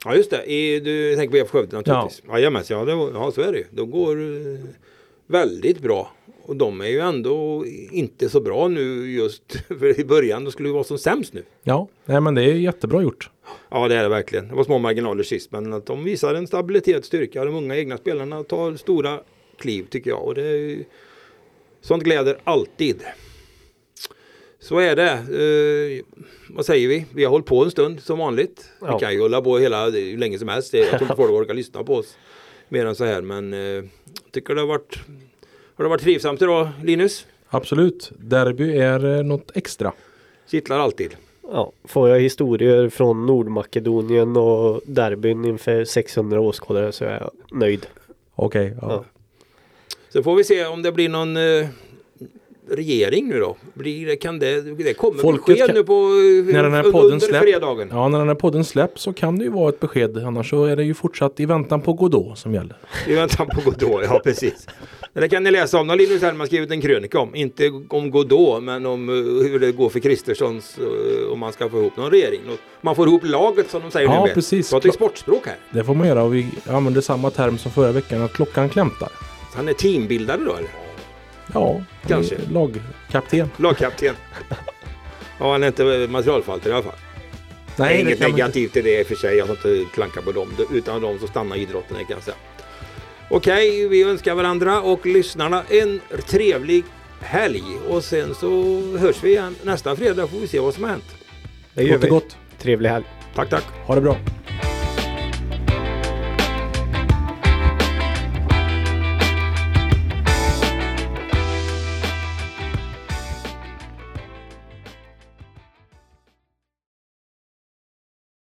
Ja 0.04 0.14
just 0.14 0.30
det, 0.30 0.52
I, 0.52 0.80
du 0.80 1.16
tänker 1.16 1.30
på 1.30 1.36
IF 1.36 1.50
Skövde 1.50 1.76
naturligtvis. 1.76 2.22
Ja. 2.26 2.38
Jajamensan, 2.38 2.78
ja, 2.78 2.84
det, 2.84 2.92
ja 3.14 3.30
så 3.34 3.40
är 3.40 3.52
det 3.52 3.58
ju. 3.58 3.64
De 3.70 3.90
går 3.90 4.16
eh, 4.16 4.60
väldigt 5.26 5.80
bra. 5.80 6.10
Och 6.47 6.57
de 6.57 6.80
är 6.80 6.88
ju 6.88 7.01
ändå 7.01 7.64
inte 7.90 8.28
så 8.28 8.40
bra 8.40 8.68
nu 8.68 9.12
just 9.12 9.57
för 9.68 10.01
i 10.01 10.05
början. 10.05 10.45
De 10.45 10.51
skulle 10.51 10.68
ju 10.68 10.72
vara 10.72 10.84
som 10.84 10.99
sämst 10.99 11.32
nu. 11.32 11.45
Ja, 11.62 11.88
nej 12.05 12.20
men 12.20 12.34
det 12.34 12.42
är 12.42 12.55
jättebra 12.55 13.03
gjort. 13.03 13.30
Ja 13.70 13.88
det 13.88 13.97
är 13.97 14.03
det 14.03 14.09
verkligen. 14.09 14.49
Det 14.49 14.55
var 14.55 14.64
små 14.64 14.78
marginaler 14.78 15.22
sist 15.22 15.53
men 15.53 15.72
att 15.72 15.86
de 15.86 16.05
visar 16.05 16.34
en 16.34 16.47
stabilitet, 16.47 17.05
styrka. 17.05 17.45
De 17.45 17.55
unga 17.55 17.76
egna 17.76 17.97
spelarna 17.97 18.42
tar 18.42 18.76
stora 18.76 19.20
kliv 19.59 19.86
tycker 19.90 20.11
jag. 20.11 20.24
Och 20.24 20.34
det 20.34 20.42
är, 20.42 20.84
sånt 21.80 22.03
gläder 22.03 22.38
alltid. 22.45 23.03
Så 24.59 24.78
är 24.78 24.97
det. 24.97 25.11
Eh, 25.11 26.05
vad 26.49 26.66
säger 26.66 26.88
vi? 26.88 27.07
Vi 27.14 27.24
har 27.24 27.30
hållit 27.30 27.47
på 27.47 27.64
en 27.64 27.70
stund 27.70 28.01
som 28.01 28.18
vanligt. 28.18 28.70
Ja. 28.80 28.95
Vi 28.95 29.05
kan 29.05 29.12
ju 29.12 29.20
hålla 29.20 29.42
på 29.42 29.59
hela 29.59 29.90
hur 29.90 30.18
länge 30.18 30.38
som 30.38 30.49
helst. 30.49 30.74
Jag 30.74 30.88
tror 30.88 31.03
inte 31.03 31.16
folk 31.16 31.30
orkar 31.30 31.55
lyssna 31.55 31.84
på 31.84 31.95
oss 31.95 32.16
mer 32.68 32.86
än 32.86 32.95
så 32.95 33.05
här. 33.05 33.22
Men 33.22 33.53
eh, 33.53 33.84
tycker 34.30 34.55
det 34.55 34.61
har 34.61 34.68
varit, 34.68 34.99
har 35.77 35.85
det 35.85 35.89
varit 35.89 36.03
trivsamt 36.03 36.43
idag 36.43 36.68
Linus? 36.83 37.27
Absolut. 37.49 38.12
Derby 38.18 38.79
är 38.79 39.16
eh, 39.18 39.22
något 39.25 39.51
extra. 39.55 39.93
Kittlar 40.51 40.79
alltid. 40.79 41.16
Ja, 41.53 41.72
får 41.85 42.09
jag 42.09 42.20
historier 42.20 42.89
från 42.89 43.27
Nordmakedonien 43.27 44.37
och 44.37 44.81
derbyn 44.87 45.45
inför 45.45 45.85
600 45.85 46.41
åskådare 46.41 46.93
så 46.93 47.05
är 47.05 47.11
jag 47.20 47.31
nöjd. 47.59 47.87
Okej. 48.35 48.77
ja. 48.83 48.89
Ja. 48.91 49.05
Så 50.09 50.22
får 50.22 50.37
vi 50.37 50.45
se 50.45 50.66
om 50.66 50.83
det 50.83 50.93
blir 50.93 51.09
någon 51.09 51.37
eh, 51.37 51.66
regering 52.70 53.29
nu 53.29 53.39
då. 53.41 53.57
Blir 53.75 54.07
det, 54.07 54.16
kan 54.16 54.39
det, 54.39 54.61
det 54.61 54.95
kommer 54.95 55.18
Folket 55.20 55.47
besked 55.47 55.66
kan- 55.66 55.77
nu 55.77 55.85
på 55.85 55.93
eh, 55.93 56.55
När 56.55 56.62
den 56.62 56.72
här 56.72 56.79
under, 56.79 56.93
podden 56.93 57.12
under 57.12 57.27
släpps. 57.27 57.43
fredagen. 57.45 57.89
Ja, 57.93 58.09
när 58.09 58.18
den 58.18 58.29
här 58.29 58.35
podden 58.35 58.64
släpps 58.64 59.03
så 59.03 59.12
kan 59.12 59.39
det 59.39 59.45
ju 59.45 59.51
vara 59.51 59.68
ett 59.68 59.81
besked. 59.81 60.18
Annars 60.18 60.51
så 60.51 60.64
är 60.64 60.77
det 60.77 60.85
ju 60.85 60.95
fortsatt 60.95 61.41
i 61.41 61.47
väntan 61.47 61.81
på 61.81 61.93
Godot 61.93 62.39
som 62.39 62.55
gäller. 62.55 62.77
I 63.07 63.14
väntan 63.14 63.47
på 63.47 63.61
Godot, 63.70 64.03
ja 64.05 64.20
precis. 64.25 64.66
Det 65.14 65.28
kan 65.28 65.42
ni 65.42 65.50
läsa 65.50 65.78
om. 65.78 65.86
Det 65.86 65.92
har 65.92 65.98
Linus 65.98 66.22
Hellman 66.22 66.46
skrivit 66.46 66.70
en 66.70 66.80
krönika 66.80 67.18
om. 67.18 67.34
Inte 67.34 67.70
om 67.88 68.10
Godot 68.10 68.62
men 68.62 68.86
om 68.86 69.08
eh, 69.08 69.14
hur 69.50 69.58
det 69.58 69.72
går 69.72 69.88
för 69.88 70.00
Kristerssons 70.00 70.78
eh, 70.78 71.32
om 71.32 71.38
man 71.38 71.52
ska 71.52 71.68
få 71.68 71.80
ihop 71.80 71.96
någon 71.96 72.10
regering. 72.10 72.40
Man 72.80 72.96
får 72.96 73.08
ihop 73.08 73.24
laget 73.24 73.70
som 73.70 73.82
de 73.82 73.90
säger 73.90 74.08
Ja, 74.08 74.24
nu 74.24 74.34
precis. 74.34 74.70
Pratar 74.70 74.90
sportspråk 74.90 75.46
här. 75.46 75.56
Det 75.70 75.84
får 75.84 75.94
man 75.94 76.08
göra 76.08 76.22
och 76.22 76.34
vi 76.34 76.46
använder 76.66 77.00
samma 77.00 77.30
term 77.30 77.58
som 77.58 77.70
förra 77.72 77.92
veckan 77.92 78.22
att 78.22 78.32
klockan 78.32 78.68
klämtar. 78.68 79.08
Han 79.54 79.68
är 79.68 79.72
teambildare 79.72 80.40
då 80.46 80.54
eller? 80.56 80.70
Ja, 81.52 81.82
Kanske. 82.06 82.36
lagkapten. 82.52 83.50
Lagkapten. 83.56 84.14
Ja, 85.38 85.52
han 85.52 85.62
är 85.62 85.66
inte 85.66 86.06
materialförvaltare 86.10 86.72
i 86.72 86.74
alla 86.74 86.82
fall. 86.82 86.98
Nej, 87.76 88.00
inget 88.00 88.20
negativt 88.20 88.72
till 88.72 88.84
det 88.84 89.00
i 89.00 89.02
och 89.02 89.06
för 89.06 89.14
sig. 89.14 89.36
Jag 89.36 89.46
har 89.46 89.54
inte 89.54 89.84
klankat 89.94 90.24
på 90.24 90.32
dem. 90.32 90.48
Utan 90.72 91.02
dem 91.02 91.18
så 91.20 91.26
stannar 91.26 91.56
idrotten 91.56 91.96
kan 91.96 92.06
jag 92.08 92.22
säga. 92.22 92.36
Okej, 93.31 93.89
vi 93.89 94.03
önskar 94.03 94.35
varandra 94.35 94.81
och 94.81 95.07
lyssnarna 95.07 95.62
en 95.70 96.01
trevlig 96.27 96.85
helg. 97.20 97.62
Och 97.89 98.05
sen 98.05 98.35
så 98.35 98.81
hörs 98.99 99.22
vi 99.25 99.31
igen 99.31 99.57
nästa 99.62 99.97
fredag 99.97 100.27
får 100.27 100.39
vi 100.39 100.47
se 100.47 100.61
vad 100.61 100.75
som 100.75 100.85
har 100.85 100.91
hänt. 100.91 101.14
Det 101.75 101.83
gör 101.83 101.95
Gott 101.95 102.05
vi. 102.05 102.09
gott. 102.09 102.37
Trevlig 102.59 102.89
helg. 102.89 103.05
Tack, 103.35 103.51
tack. 103.51 103.64
Ha 103.87 103.95
det 103.95 104.01
bra. 104.01 104.16